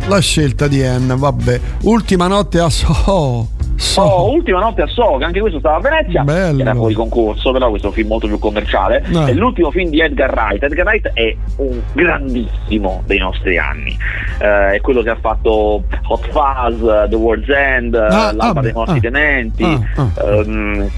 La 0.08 0.20
scelta 0.20 0.68
di 0.68 0.84
Anne, 0.84 1.16
vabbè. 1.16 1.60
Ultima 1.84 2.28
notte 2.28 2.60
a 2.60 2.70
So. 2.70 3.50
So. 3.78 4.02
Oh, 4.02 4.32
ultima 4.32 4.60
notte 4.60 4.84
a 4.84 4.88
So, 4.88 5.18
che 5.18 5.26
anche 5.26 5.40
questo 5.42 5.60
stava 5.60 5.78
a 5.78 5.80
Venezia, 5.82 6.24
Bello. 6.24 6.62
era 6.62 6.74
fuori 6.74 6.94
concorso, 6.94 7.52
però 7.52 7.70
questo 7.70 7.88
è 7.88 7.90
un 7.90 7.96
film 7.96 8.08
molto 8.08 8.28
più 8.28 8.40
commerciale. 8.40 9.04
Eh. 9.06 9.26
È 9.26 9.34
l'ultimo 9.34 9.70
film 9.72 9.90
di 9.90 10.00
Edgar 10.00 10.32
Wright. 10.32 10.64
Edgar 10.64 10.86
Wright 10.86 11.12
è 11.14 11.36
un 11.58 11.82
grandissimo 11.92 13.04
dei 13.06 13.18
nostri 13.18 13.58
anni. 13.58 13.98
Eh, 14.40 14.76
è 14.76 14.82
quello 14.82 15.02
che 15.02 15.10
ha 15.10 15.18
fatto 15.20 15.84
Hot 16.08 16.30
Fuzz, 16.30 17.10
The 17.10 17.16
World's 17.16 17.50
End, 17.50 17.96
Ah, 17.96 18.32
L'Alba 18.32 18.60
ah, 18.60 18.62
dei 18.62 18.72
Morti 18.74 18.98
ah. 18.98 19.02
Tenenti. 19.02 19.64
Ah, 19.64 19.82
ah. 19.96 20.10
ehm, 20.24 20.90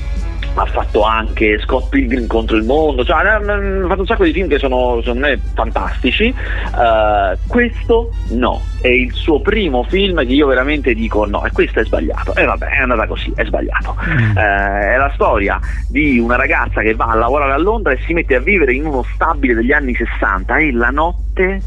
ha 0.59 0.65
fatto 0.65 1.03
anche 1.03 1.59
Scott 1.59 1.89
Pilgrim 1.89 2.27
contro 2.27 2.57
il 2.57 2.63
mondo, 2.63 3.03
cioè 3.05 3.25
ha 3.25 3.39
fatto 3.39 3.99
un 3.99 4.05
sacco 4.05 4.23
di 4.23 4.33
film 4.33 4.47
che 4.47 4.57
sono 4.57 4.99
secondo 5.01 5.27
me 5.27 5.39
fantastici. 5.53 6.25
Eh, 6.27 7.37
questo 7.47 8.11
no, 8.29 8.61
è 8.81 8.87
il 8.87 9.13
suo 9.13 9.41
primo 9.41 9.83
film 9.83 10.25
che 10.25 10.33
io 10.33 10.47
veramente 10.47 10.93
dico 10.93 11.25
no, 11.25 11.45
e 11.45 11.51
questo 11.51 11.79
è 11.79 11.85
sbagliato. 11.85 12.35
E 12.35 12.45
vabbè, 12.45 12.67
è 12.67 12.81
andata 12.81 13.05
così, 13.05 13.31
è 13.35 13.45
sbagliato. 13.45 13.95
Eh, 14.07 14.93
è 14.93 14.97
la 14.97 15.11
storia 15.13 15.59
di 15.89 16.19
una 16.19 16.35
ragazza 16.35 16.81
che 16.81 16.95
va 16.95 17.07
a 17.07 17.15
lavorare 17.15 17.53
a 17.53 17.57
Londra 17.57 17.93
e 17.93 17.99
si 18.05 18.13
mette 18.13 18.35
a 18.35 18.39
vivere 18.39 18.73
in 18.73 18.85
uno 18.85 19.03
stabile 19.13 19.53
degli 19.53 19.71
anni 19.71 19.93
60 19.93 20.57
e 20.57 20.71
la 20.71 20.89
notte 20.89 21.61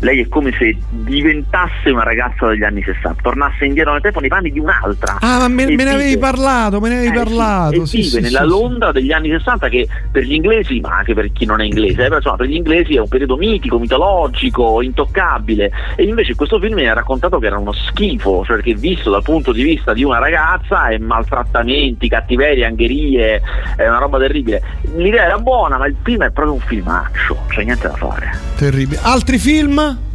lei 0.00 0.20
è 0.20 0.28
come 0.28 0.52
se 0.56 0.76
diventasse 0.90 1.90
una 1.90 2.04
ragazza 2.04 2.46
degli 2.46 2.62
anni 2.62 2.82
60, 2.82 3.20
tornasse 3.20 3.64
indietro 3.64 3.92
nel 3.92 4.00
tempo 4.00 4.20
nei 4.20 4.28
panni 4.28 4.52
di 4.52 4.58
un'altra. 4.58 5.16
Ah, 5.20 5.38
ma 5.38 5.48
me, 5.48 5.66
me 5.66 5.84
ne 5.84 5.90
avevi 5.90 6.18
parlato, 6.18 6.80
me 6.80 6.88
ne 6.88 6.94
avevi 6.98 7.08
eh, 7.08 7.18
sì, 7.18 7.24
parlato. 7.24 7.86
sì, 7.86 7.96
vive 7.98 8.22
sì, 8.22 8.27
nella. 8.30 8.44
Londra 8.44 8.92
degli 8.92 9.12
anni 9.12 9.30
60 9.30 9.68
che 9.68 9.88
per 10.10 10.22
gli 10.22 10.34
inglesi, 10.34 10.80
ma 10.80 10.98
anche 10.98 11.14
per 11.14 11.32
chi 11.32 11.44
non 11.44 11.60
è 11.60 11.64
inglese, 11.64 12.06
eh, 12.06 12.14
insomma, 12.14 12.36
per 12.36 12.46
gli 12.46 12.54
inglesi 12.54 12.96
è 12.96 13.00
un 13.00 13.08
periodo 13.08 13.36
mitico, 13.36 13.78
mitologico, 13.78 14.82
intoccabile. 14.82 15.70
E 15.96 16.04
invece 16.04 16.30
in 16.30 16.36
questo 16.36 16.58
film 16.58 16.74
mi 16.74 16.88
ha 16.88 16.94
raccontato 16.94 17.38
che 17.38 17.46
era 17.46 17.58
uno 17.58 17.72
schifo, 17.72 18.44
cioè 18.44 18.60
che 18.60 18.74
visto 18.74 19.10
dal 19.10 19.22
punto 19.22 19.52
di 19.52 19.62
vista 19.62 19.92
di 19.92 20.04
una 20.04 20.18
ragazza 20.18 20.88
è 20.88 20.98
maltrattamenti, 20.98 22.08
cattiverie, 22.08 22.64
angherie, 22.64 23.42
è 23.76 23.88
una 23.88 23.98
roba 23.98 24.18
terribile. 24.18 24.62
L'idea 24.96 25.24
era 25.24 25.38
buona, 25.38 25.78
ma 25.78 25.86
il 25.86 25.96
film 26.02 26.24
è 26.24 26.30
proprio 26.30 26.54
un 26.54 26.60
filmaccio, 26.60 27.36
c'è 27.48 27.64
niente 27.64 27.88
da 27.88 27.94
fare. 27.94 28.30
Terribile. 28.56 29.00
Altri 29.02 29.38
film? 29.38 30.06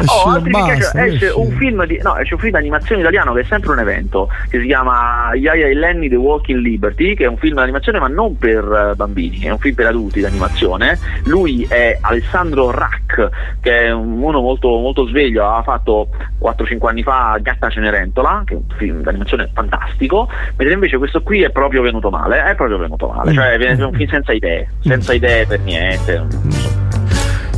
Esce, 0.00 0.04
Oh, 0.24 0.30
altri 0.30 0.50
basta, 0.50 0.72
esce, 0.72 1.04
esce 1.14 1.26
esce. 1.26 1.38
un 1.38 1.50
film 1.52 1.84
di 1.86 1.98
no, 2.02 2.16
esce 2.16 2.34
un 2.34 2.40
film 2.40 2.52
di 2.52 2.58
animazione 2.58 3.00
italiano 3.02 3.32
che 3.32 3.40
è 3.40 3.44
sempre 3.44 3.70
un 3.72 3.78
evento 3.78 4.28
che 4.48 4.60
si 4.60 4.66
chiama 4.66 5.30
Yaya 5.34 5.66
e 5.66 5.74
Lenny 5.74 6.08
The 6.08 6.16
Walking 6.16 6.60
Liberty 6.60 7.14
che 7.14 7.24
è 7.24 7.28
un 7.28 7.36
film 7.38 7.54
di 7.56 7.60
animazione 7.60 7.98
ma 7.98 8.08
non 8.08 8.36
per 8.36 8.90
eh, 8.92 8.94
bambini 8.94 9.40
è 9.40 9.50
un 9.50 9.58
film 9.58 9.74
per 9.74 9.86
adulti 9.86 10.20
di 10.20 10.24
animazione 10.26 10.98
lui 11.24 11.66
è 11.68 11.98
Alessandro 12.00 12.70
Rack 12.70 13.28
che 13.60 13.86
è 13.86 13.90
un- 13.92 14.22
uno 14.22 14.40
molto, 14.40 14.68
molto 14.68 15.06
sveglio 15.06 15.44
aveva 15.46 15.62
fatto 15.62 16.08
4-5 16.40 16.88
anni 16.88 17.02
fa 17.02 17.38
Gatta 17.40 17.68
Cenerentola 17.70 18.42
che 18.44 18.54
è 18.54 18.56
un 18.56 18.64
film 18.76 19.02
di 19.02 19.08
animazione 19.08 19.50
fantastico 19.52 20.28
mentre 20.56 20.72
invece 20.74 20.98
questo 20.98 21.22
qui 21.22 21.42
è 21.42 21.50
proprio 21.50 21.82
venuto 21.82 22.10
male 22.10 22.42
è 22.44 22.54
proprio 22.54 22.78
venuto 22.78 23.08
male 23.08 23.32
cioè 23.32 23.56
è 23.58 23.82
un 23.82 23.92
film 23.92 24.08
senza 24.10 24.32
idee 24.32 24.68
senza 24.80 25.12
idee 25.12 25.46
per 25.46 25.60
niente 25.60 26.26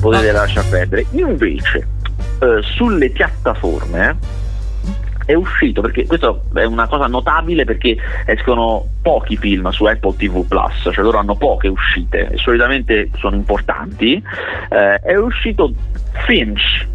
potete 0.01 0.33
lasciar 0.33 0.64
perdere. 0.68 1.07
Invece, 1.12 1.87
eh, 2.43 2.62
sulle 2.62 3.11
piattaforme 3.11 4.18
è 5.24 5.34
uscito 5.34 5.80
perché 5.80 6.05
questo 6.07 6.47
è 6.53 6.64
una 6.64 6.88
cosa 6.88 7.07
notabile 7.07 7.64
perché 7.64 7.97
escono 8.26 8.84
pochi 9.01 9.36
film 9.36 9.68
su 9.70 9.84
Apple 9.84 10.16
TV 10.16 10.45
Plus, 10.47 10.90
cioè 10.93 11.05
loro 11.05 11.18
hanno 11.18 11.36
poche 11.36 11.68
uscite 11.68 12.30
e 12.30 12.36
solitamente 12.38 13.09
sono 13.16 13.36
importanti. 13.36 14.22
eh, 14.70 14.97
è 14.97 15.16
uscito 15.16 15.72
Finch, 16.26 16.86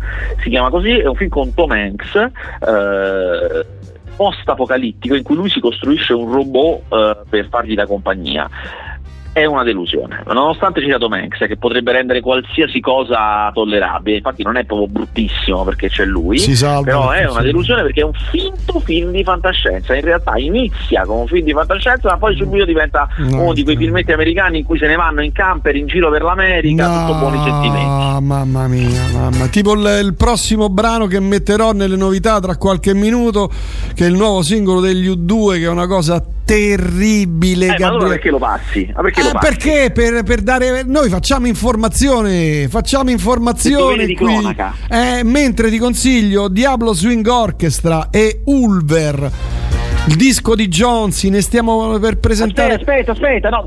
si 0.41 0.49
chiama 0.49 0.69
così, 0.69 0.91
è 0.91 1.07
un 1.07 1.15
film 1.15 1.29
con 1.29 1.53
Tom 1.53 1.71
Hanks. 1.71 2.15
eh, 2.15 3.65
post-apocalittico 4.17 5.13
in 5.13 5.21
cui 5.21 5.35
lui 5.35 5.47
si 5.47 5.59
costruisce 5.59 6.11
un 6.11 6.31
robot 6.31 6.81
eh, 6.91 7.17
per 7.29 7.47
fargli 7.49 7.75
da 7.75 7.85
compagnia 7.85 8.49
è 9.37 9.45
una 9.45 9.63
delusione, 9.63 10.23
nonostante 10.25 10.79
ci 10.79 10.87
sia 10.87 10.97
Tom 10.97 11.13
Hanks 11.13 11.45
che 11.47 11.57
potrebbe 11.57 11.91
rendere 11.91 12.21
qualsiasi 12.21 12.79
cosa 12.79 13.51
tollerabile, 13.53 14.17
infatti 14.17 14.41
non 14.43 14.57
è 14.57 14.65
proprio 14.65 14.87
bruttissimo 14.87 15.63
perché 15.63 15.89
c'è 15.89 16.05
lui, 16.05 16.39
Si 16.39 16.55
salva, 16.55 16.81
però 16.83 17.11
è 17.11 17.29
una 17.29 17.41
delusione 17.41 17.83
perché 17.83 18.01
è 18.01 18.03
un 18.03 18.13
finto 18.13 18.79
film 18.79 19.11
di 19.11 19.23
fantascienza, 19.23 19.95
in 19.95 20.01
realtà 20.01 20.37
inizia 20.37 21.03
come 21.05 21.21
un 21.21 21.27
film 21.27 21.45
di 21.45 21.53
fantascienza 21.53 22.09
ma 22.09 22.17
poi 22.17 22.35
subito 22.35 22.65
diventa 22.65 23.07
No, 23.17 23.41
uno 23.41 23.53
di 23.53 23.63
quei 23.63 23.75
no. 23.75 23.81
filmetti 23.81 24.11
americani 24.11 24.59
in 24.59 24.63
cui 24.65 24.77
se 24.77 24.87
ne 24.87 24.95
vanno 24.95 25.21
in 25.21 25.31
camper 25.31 25.75
in 25.75 25.87
giro 25.87 26.09
per 26.09 26.21
l'America, 26.23 27.05
tutto 27.05 27.19
buoni 27.19 27.37
sentimenti. 27.43 28.25
mamma 28.25 28.67
mia, 28.67 29.01
mamma. 29.13 29.47
Tipo 29.47 29.73
il, 29.73 29.99
il 30.03 30.13
prossimo 30.15 30.69
brano 30.69 31.05
che 31.07 31.19
metterò 31.19 31.71
nelle 31.73 31.95
novità 31.95 32.39
tra 32.39 32.55
qualche 32.57 32.93
minuto, 32.93 33.49
che 33.93 34.05
è 34.05 34.07
il 34.07 34.15
nuovo 34.15 34.41
singolo 34.41 34.79
degli 34.79 35.07
U2, 35.09 35.53
che 35.59 35.63
è 35.63 35.69
una 35.69 35.87
cosa 35.87 36.23
terribile. 36.47 37.65
Eh, 37.65 37.69
ma 37.69 37.75
allora 37.75 37.89
Gabriele. 37.89 38.13
perché 38.15 38.29
lo 38.29 38.37
passi? 38.37 38.91
Ma 38.95 39.01
perché 39.01 39.21
lo 39.21 39.29
Eh, 39.29 39.31
passi? 39.33 39.47
perché 39.47 39.91
per, 39.91 40.23
per 40.23 40.41
dare 40.41 40.83
noi 40.83 41.09
facciamo 41.09 41.45
informazione 41.47 42.67
facciamo 42.69 43.09
informazione 43.09 44.05
di 44.05 44.15
qui 44.15 44.25
cronaca. 44.25 44.73
Eh, 44.89 45.23
mentre 45.23 45.69
ti 45.69 45.77
consiglio 45.77 46.47
Diablo 46.47 46.93
Swing 46.93 47.27
Orchestra 47.27 48.09
e 48.09 48.41
Ulver 48.45 49.31
il 50.07 50.15
disco 50.15 50.55
di 50.55 50.69
Jonsi 50.69 51.29
ne 51.29 51.41
stiamo 51.41 51.99
per 51.99 52.17
presentare 52.17 52.75
Aspetta, 52.75 53.11
aspetta, 53.11 53.49
aspetta, 53.49 53.49
no, 53.49 53.65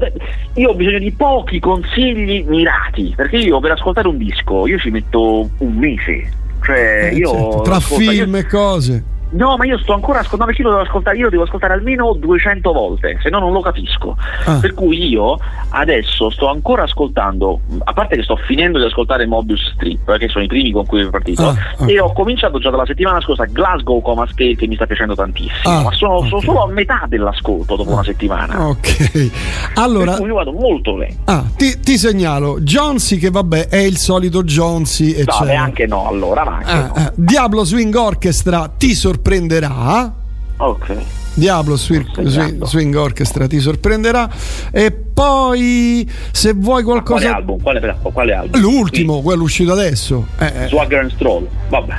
io 0.54 0.70
ho 0.70 0.74
bisogno 0.74 0.98
di 0.98 1.12
pochi 1.12 1.60
consigli 1.60 2.42
mirati, 2.48 3.12
perché 3.14 3.36
io 3.36 3.60
per 3.60 3.72
ascoltare 3.72 4.08
un 4.08 4.16
disco 4.16 4.66
io 4.66 4.78
ci 4.78 4.88
metto 4.88 5.50
un 5.58 5.74
mese. 5.76 6.30
Cioè, 6.64 7.10
Eh, 7.12 7.14
io 7.16 7.30
certo, 7.30 7.60
tra 7.60 7.76
ascolta- 7.76 8.10
film 8.10 8.32
io- 8.32 8.40
e 8.40 8.46
cose 8.46 9.04
No, 9.32 9.56
ma 9.56 9.64
io 9.64 9.78
sto 9.78 9.92
ancora 9.94 10.18
ascoltando, 10.20 10.46
perché 10.46 10.62
io 10.62 10.68
lo 10.68 10.74
devo 10.76 10.86
ascoltare, 10.88 11.16
io 11.16 11.30
devo 11.30 11.42
ascoltare 11.44 11.72
almeno 11.74 12.12
200 12.14 12.72
volte, 12.72 13.18
se 13.22 13.30
no 13.30 13.38
non 13.38 13.52
lo 13.52 13.60
capisco. 13.60 14.16
Ah. 14.44 14.58
Per 14.60 14.74
cui 14.74 15.08
io 15.08 15.38
adesso 15.70 16.30
sto 16.30 16.48
ancora 16.48 16.82
ascoltando, 16.82 17.60
a 17.84 17.92
parte 17.92 18.16
che 18.16 18.22
sto 18.22 18.36
finendo 18.36 18.78
di 18.78 18.84
ascoltare 18.84 19.26
Mobius 19.26 19.72
Strip, 19.74 20.16
che 20.18 20.28
sono 20.28 20.44
i 20.44 20.48
primi 20.48 20.72
con 20.72 20.84
cui 20.86 21.02
ho 21.04 21.10
partito, 21.10 21.46
Ah, 21.48 21.54
ok. 21.78 21.88
e 21.88 22.00
ho 22.00 22.12
cominciato 22.12 22.58
già 22.58 22.70
dalla 22.70 22.86
settimana 22.86 23.20
scorsa 23.20 23.44
Glasgow 23.44 24.02
Coma 24.02 24.26
Scale 24.26 24.56
che 24.56 24.66
mi 24.66 24.74
sta 24.74 24.86
piacendo 24.86 25.14
tantissimo, 25.14 25.74
Ah, 25.74 25.82
ma 25.82 25.92
sono, 25.92 26.18
sono 26.24 26.36
ok. 26.36 26.44
solo 26.44 26.62
a 26.64 26.68
metà 26.68 27.04
dell'ascolto 27.06 27.76
dopo 27.76 27.92
una 27.92 28.02
settimana. 28.04 28.66
ok 28.68 29.30
allora 29.74 30.10
Per 30.12 30.20
cui 30.20 30.28
io 30.28 30.34
vado 30.34 30.52
molto 30.52 30.96
lento. 30.96 31.20
ah, 31.30 31.44
ti, 31.56 31.78
ti 31.80 31.96
segnalo 31.96 32.60
Jonsi 32.60 33.16
che 33.18 33.30
vabbè 33.30 33.68
è 33.68 33.76
il 33.78 33.96
solito 33.96 34.42
Jonsi 34.42 35.12
No, 35.12 35.18
eccetera. 35.20 35.44
neanche 35.44 35.86
no, 35.86 36.08
allora, 36.08 36.44
ma 36.44 36.56
anche 36.56 36.70
Ah, 36.70 36.86
no. 36.86 36.92
ah, 36.94 37.12
Diablo 37.14 37.64
Swing 37.64 37.94
Orchestra 37.94 38.68
ti 38.76 38.94
sorprenderà 39.30 40.14
Ok. 40.56 40.94
Diablo 41.32 41.76
Swing. 41.76 42.04
Swing- 42.26 42.64
Swing 42.64 42.94
Orchestra 42.94 43.46
ti 43.46 43.60
sorprenderà 43.60 44.28
e 44.70 44.90
poi 44.90 46.06
se 46.32 46.52
vuoi 46.52 46.82
Quale 46.82 47.02
qualcosa 47.02 47.34
album? 47.36 47.62
Quale, 47.62 47.96
quale 48.02 48.34
album? 48.34 48.60
l'ultimo 48.60 49.22
quello 49.22 49.44
uscito 49.44 49.72
adesso 49.72 50.26
eh, 50.38 50.44
eh, 50.46 50.62
Sì. 50.64 50.68
Swagger 50.68 50.98
and 51.00 51.12
Stroll, 51.14 51.46
vabbè. 51.68 51.94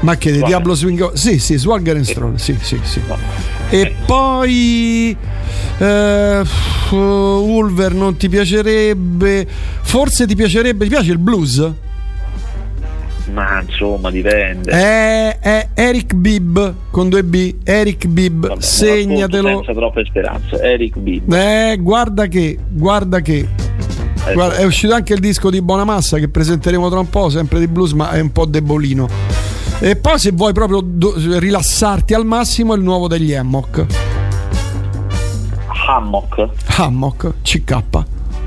ma 0.00 0.16
che 0.16 0.32
di. 0.32 0.42
Diablo 0.42 0.74
Swing 0.74 1.00
Or- 1.00 1.16
sì 1.16 1.38
sì 1.38 1.56
Swagger 1.56 1.96
and 1.96 2.04
Stroll 2.04 2.34
sì 2.36 2.56
sì 2.60 2.78
sì 2.82 3.00
e 3.70 3.94
poi 4.04 5.16
eh, 5.78 6.42
Ulver 6.90 7.94
non 7.94 8.16
ti 8.16 8.28
piacerebbe 8.28 9.46
forse 9.80 10.26
ti 10.26 10.34
piacerebbe 10.34 10.84
ti 10.84 10.90
piace 10.90 11.12
il 11.12 11.18
blues? 11.18 11.70
Ma 13.32 13.60
insomma, 13.60 14.10
dipende. 14.10 14.70
È, 14.70 15.38
è 15.38 15.68
Eric 15.74 16.14
Bibb 16.14 16.58
con 16.90 17.08
due 17.08 17.22
B 17.22 17.56
Eric 17.64 18.06
Bibb 18.06 18.40
Vabbè, 18.42 18.54
non 18.54 18.62
segnatelo 18.62 19.48
Senza 19.48 19.72
troppe 19.72 20.04
speranze. 20.04 20.60
Eric 20.60 20.98
B. 20.98 21.32
Eh, 21.32 21.76
guarda 21.80 22.26
che, 22.26 22.58
guarda 22.68 23.20
che. 23.20 23.48
Eh, 24.26 24.32
Guarda, 24.34 24.56
è 24.56 24.64
uscito 24.64 24.92
anche 24.92 25.14
il 25.14 25.20
disco 25.20 25.48
di 25.48 25.62
Bonamassa 25.62 26.18
che 26.18 26.28
presenteremo 26.28 26.90
tra 26.90 26.98
un 26.98 27.08
po', 27.08 27.30
sempre 27.30 27.58
di 27.58 27.66
blues, 27.68 27.92
ma 27.92 28.10
è 28.10 28.20
un 28.20 28.32
po' 28.32 28.44
debolino. 28.44 29.08
E 29.78 29.96
poi 29.96 30.18
se 30.18 30.32
vuoi 30.32 30.52
proprio 30.52 30.80
do- 30.84 31.14
rilassarti 31.16 32.12
al 32.12 32.26
massimo, 32.26 32.74
il 32.74 32.82
nuovo 32.82 33.08
degli 33.08 33.32
Hammock. 33.32 33.86
Hammock. 35.86 36.48
Hammock, 36.76 37.32
CK. 37.42 37.82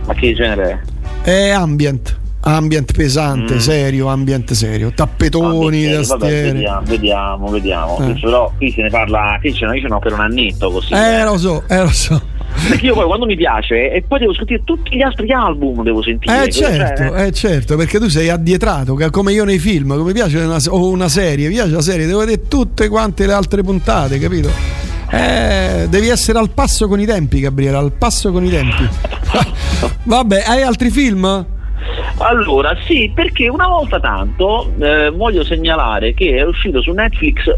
Ma 0.06 0.14
che 0.14 0.34
genere 0.34 0.84
è? 1.24 1.30
È 1.30 1.50
ambient. 1.50 2.20
Ambient 2.46 2.91
pesante, 2.91 3.54
Mm. 3.56 3.58
serio, 3.60 4.08
ambient 4.08 4.52
serio. 4.52 4.91
Tappetoni, 4.94 5.86
Ah, 5.94 6.02
vabbè, 6.02 6.08
tastiere. 6.20 6.52
vediamo, 6.52 6.82
vediamo, 6.86 7.48
vediamo. 7.48 8.00
Eh. 8.10 8.20
Però 8.20 8.52
qui 8.58 8.70
se 8.72 8.82
ne 8.82 8.89
parla, 8.89 9.38
qui 9.39 9.54
ce 9.54 9.66
ne 9.66 9.76
io 9.78 9.82
ce 9.84 9.88
n'ho 9.88 10.00
per 10.00 10.12
un 10.12 10.20
annetto 10.20 10.70
così. 10.70 10.94
Eh, 10.94 11.24
lo 11.24 11.38
so, 11.38 11.64
eh, 11.70 11.78
lo 11.82 11.88
so. 11.89 12.22
Perché 12.68 12.86
io 12.88 12.94
poi 12.96 13.06
quando 13.06 13.26
mi 13.26 13.36
piace 13.38 13.91
e 13.94 14.04
poi 14.06 14.20
devo 14.20 14.34
sentire 14.34 14.62
tutti 14.66 14.94
gli 14.96 15.02
altri 15.02 15.32
album, 15.32 15.84
devo 15.84 16.04
sentire. 16.04 16.44
Eh 16.44 16.52
certo, 16.52 17.04
Cioè, 17.08 17.26
eh 17.28 17.32
certo, 17.32 17.78
perché 17.78 17.98
tu 17.98 18.10
sei 18.10 18.28
addietrato, 18.30 18.94
che- 18.96 19.10
come 19.10 19.32
io 19.32 19.46
nei 19.46 19.58
film, 19.60 19.96
come 19.96 20.12
piace 20.12 20.38
una, 20.39 20.58
o 20.68 20.89
una 20.89 21.08
serie, 21.08 21.48
mi 21.48 21.54
piace 21.54 21.72
la 21.72 21.82
serie, 21.82 22.06
devo 22.06 22.20
vedere 22.20 22.41
tutte 22.50 22.89
quante 22.89 23.26
le 23.26 23.34
altre 23.34 23.64
puntate, 23.64 24.20
capito? 24.20 24.50
Eh, 25.10 25.88
devi 25.89 26.10
essere 26.10 26.39
al 26.39 26.50
passo 26.50 26.88
con 26.89 27.00
i 27.00 27.06
tempi, 27.06 27.39
Gabriele, 27.39 27.78
al 27.78 27.91
passo 27.94 28.32
con 28.34 28.44
i 28.44 28.50
tempi. 28.50 28.86
Vabbè, 30.04 30.44
hai 30.46 30.62
altri 30.62 30.89
film? 30.89 31.46
Allora, 32.18 32.76
sì, 32.86 33.12
perché 33.14 33.48
una 33.50 33.68
volta 33.68 34.00
tanto 34.00 34.72
eh, 34.80 35.10
voglio 35.10 35.44
segnalare 35.44 36.14
che 36.14 36.38
è 36.38 36.44
uscito 36.44 36.82
su 36.82 36.92
Netflix 36.92 37.54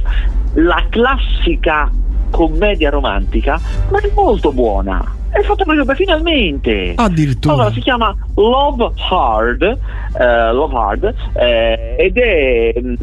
la 0.53 0.85
classica 0.89 1.91
commedia 2.31 2.89
romantica, 2.89 3.59
ma 3.89 3.99
è 3.99 4.09
molto 4.13 4.51
buona. 4.51 5.23
È 5.35 5.41
fatta 5.41 5.65
proprio 5.65 5.83
per 5.83 5.97
finalmente. 5.97 6.93
Addirittura. 6.95 7.55
Allora, 7.55 7.71
si 7.71 7.81
chiama 7.81 8.15
Love 8.35 8.91
Hard, 9.09 9.61
eh, 9.63 10.51
Love 10.53 10.75
Hard 10.77 11.15
eh, 11.33 11.95
ed 11.97 12.17
è 12.17 12.73
mh, 12.79 12.93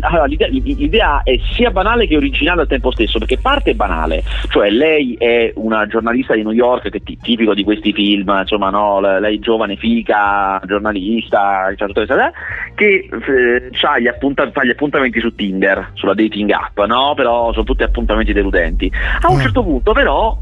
allora, 0.00 0.24
l'idea, 0.24 0.48
l'idea 0.48 1.22
è 1.22 1.38
sia 1.52 1.70
banale 1.70 2.06
che 2.06 2.16
originale 2.16 2.62
al 2.62 2.68
tempo 2.68 2.90
stesso, 2.90 3.18
perché 3.18 3.36
parte 3.36 3.74
banale, 3.74 4.22
cioè 4.48 4.70
lei 4.70 5.14
è 5.18 5.52
una 5.56 5.86
giornalista 5.86 6.34
di 6.34 6.42
New 6.42 6.52
York, 6.52 6.88
che 6.88 6.98
è 6.98 7.02
ti- 7.02 7.18
tipico 7.20 7.52
di 7.52 7.64
questi 7.64 7.92
film, 7.92 8.34
insomma, 8.40 8.70
no, 8.70 9.00
lei 9.00 9.38
giovane, 9.40 9.76
fica, 9.76 10.62
giornalista, 10.64 11.70
cioè, 11.76 11.90
eh, 11.90 12.32
che 12.74 13.08
eh, 13.10 13.68
fa 13.76 13.98
gli 13.98 14.70
appuntamenti 14.70 15.20
su 15.20 15.34
Tinder, 15.34 15.90
sulla 15.94 16.14
dating 16.14 16.50
app, 16.50 16.78
no? 16.86 17.12
Però 17.14 17.52
sono 17.52 17.64
tutti 17.64 17.82
appuntamenti 17.82 18.32
deludenti. 18.32 18.90
A 19.20 19.28
un 19.30 19.36
Mm. 19.36 19.40
certo 19.40 19.62
punto, 19.62 19.92
però, 19.92 20.38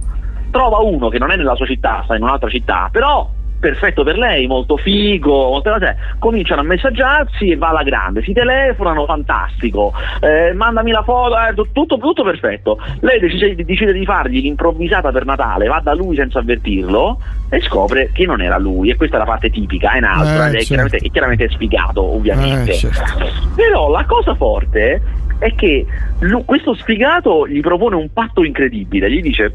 trova 0.52 0.78
uno 0.78 1.08
che 1.08 1.18
non 1.18 1.32
è 1.32 1.36
nella 1.36 1.56
sua 1.56 1.66
città, 1.66 2.02
sta 2.04 2.14
in 2.14 2.22
un'altra 2.22 2.48
città, 2.48 2.88
però 2.92 3.28
perfetto 3.62 4.02
per 4.02 4.18
lei, 4.18 4.48
molto 4.48 4.76
figo, 4.76 5.30
molte 5.50 5.70
cose, 5.70 5.96
cominciano 6.18 6.62
a 6.62 6.64
messaggiarsi 6.64 7.50
e 7.50 7.56
va 7.56 7.68
alla 7.68 7.84
grande, 7.84 8.20
si 8.22 8.32
telefonano, 8.32 9.04
fantastico, 9.04 9.92
eh, 10.20 10.52
mandami 10.52 10.90
la 10.90 11.04
foto, 11.04 11.36
eh, 11.38 11.54
tutto, 11.72 11.96
tutto 11.96 12.24
perfetto. 12.24 12.80
Lei 13.00 13.20
decide, 13.20 13.54
decide 13.64 13.92
di 13.92 14.04
fargli 14.04 14.42
l'improvvisata 14.42 15.12
per 15.12 15.24
Natale, 15.24 15.68
va 15.68 15.80
da 15.80 15.94
lui 15.94 16.16
senza 16.16 16.40
avvertirlo 16.40 17.20
e 17.50 17.60
scopre 17.60 18.10
che 18.12 18.26
non 18.26 18.42
era 18.42 18.58
lui 18.58 18.90
e 18.90 18.96
questa 18.96 19.14
è 19.14 19.18
la 19.20 19.26
parte 19.26 19.48
tipica, 19.48 19.92
è 19.92 19.98
un'altra, 19.98 20.46
Eh, 20.46 20.48
ed 20.48 20.54
è, 20.54 20.58
certo. 20.58 20.66
chiaramente, 20.66 20.96
è 20.96 21.10
chiaramente 21.10 21.48
spiegato 21.50 22.02
ovviamente. 22.02 22.70
Eh, 22.72 22.74
certo. 22.74 23.26
Però 23.54 23.88
la 23.90 24.04
cosa 24.06 24.34
forte 24.34 25.00
è 25.38 25.54
che 25.54 25.86
lu- 26.18 26.44
questo 26.44 26.74
sfigato 26.74 27.46
gli 27.46 27.60
propone 27.60 27.94
un 27.94 28.12
patto 28.12 28.42
incredibile, 28.42 29.08
gli 29.08 29.20
dice 29.20 29.54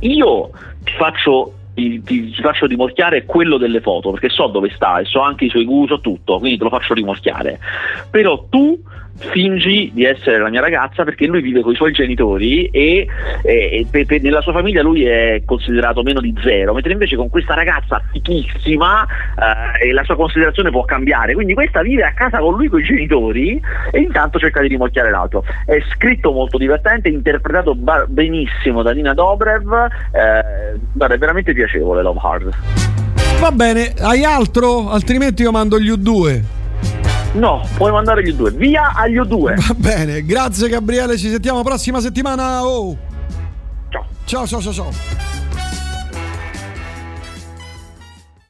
io 0.00 0.50
ti 0.82 0.92
faccio 0.92 1.54
ti, 1.74 2.02
ti- 2.02 2.34
faccio 2.40 2.66
rimorchiare 2.66 3.24
quello 3.24 3.56
delle 3.56 3.80
foto 3.80 4.10
perché 4.10 4.28
so 4.28 4.48
dove 4.48 4.70
sta 4.74 4.98
e 4.98 5.04
so 5.04 5.20
anche 5.20 5.46
i 5.46 5.48
suoi 5.48 5.64
gusti, 5.64 5.94
so 5.94 6.00
tutto, 6.00 6.38
quindi 6.38 6.58
te 6.58 6.64
lo 6.64 6.70
faccio 6.70 6.94
rimorchiare. 6.94 7.58
Però 8.10 8.46
tu 8.48 8.78
fingi 9.32 9.90
di 9.92 10.04
essere 10.04 10.38
la 10.38 10.48
mia 10.48 10.60
ragazza 10.60 11.04
perché 11.04 11.26
lui 11.26 11.40
vive 11.42 11.60
con 11.60 11.72
i 11.72 11.76
suoi 11.76 11.92
genitori 11.92 12.66
e, 12.66 13.06
e- 13.42 13.52
e 13.52 13.86
pe- 13.90 14.06
pe- 14.06 14.18
nella 14.20 14.40
sua 14.40 14.52
famiglia 14.52 14.82
lui 14.82 15.04
è 15.04 15.42
considerato 15.44 16.02
meno 16.02 16.20
di 16.20 16.34
zero, 16.42 16.72
mentre 16.72 16.92
invece 16.92 17.16
con 17.16 17.28
questa 17.28 17.54
ragazza 17.54 18.02
fichissima 18.12 19.06
eh, 19.82 19.92
la 19.92 20.04
sua 20.04 20.16
considerazione 20.16 20.70
può 20.70 20.84
cambiare. 20.84 21.34
Quindi 21.34 21.54
questa 21.54 21.82
vive 21.82 22.02
a 22.02 22.12
casa 22.12 22.38
con 22.38 22.54
lui 22.56 22.68
con 22.68 22.80
i 22.80 22.84
genitori 22.84 23.60
e 23.90 24.00
intanto 24.00 24.38
cerca 24.38 24.60
di 24.60 24.68
rimorchiare 24.68 25.10
l'altro. 25.10 25.44
È 25.66 25.78
scritto 25.94 26.32
molto 26.32 26.58
divertente, 26.58 27.08
interpretato 27.08 27.74
ba- 27.74 28.06
benissimo 28.08 28.82
da 28.82 28.92
Nina 28.92 29.14
Dobrev, 29.14 29.72
eh, 30.12 31.08
è 31.14 31.18
veramente 31.18 31.52
piacevole 31.52 32.02
Love 32.02 32.20
Hard. 32.22 32.50
Va 33.40 33.52
bene, 33.52 33.94
hai 34.00 34.24
altro? 34.24 34.90
Altrimenti 34.90 35.42
io 35.42 35.50
mando 35.50 35.78
gli 35.78 35.90
U2. 35.90 36.42
No, 37.32 37.64
puoi 37.76 37.92
mandare 37.92 38.22
gli 38.22 38.32
due. 38.32 38.50
Via 38.50 38.92
agli 38.94 39.18
due. 39.20 39.54
Va 39.54 39.74
bene, 39.76 40.24
grazie 40.24 40.68
Gabriele, 40.68 41.16
ci 41.16 41.30
sentiamo 41.30 41.62
prossima 41.62 42.00
settimana. 42.00 42.64
Oh. 42.66 42.96
Ciao. 43.88 44.04
Ciao 44.24 44.46
ciao 44.46 44.60
ciao 44.60 44.72
ciao. 44.72 45.49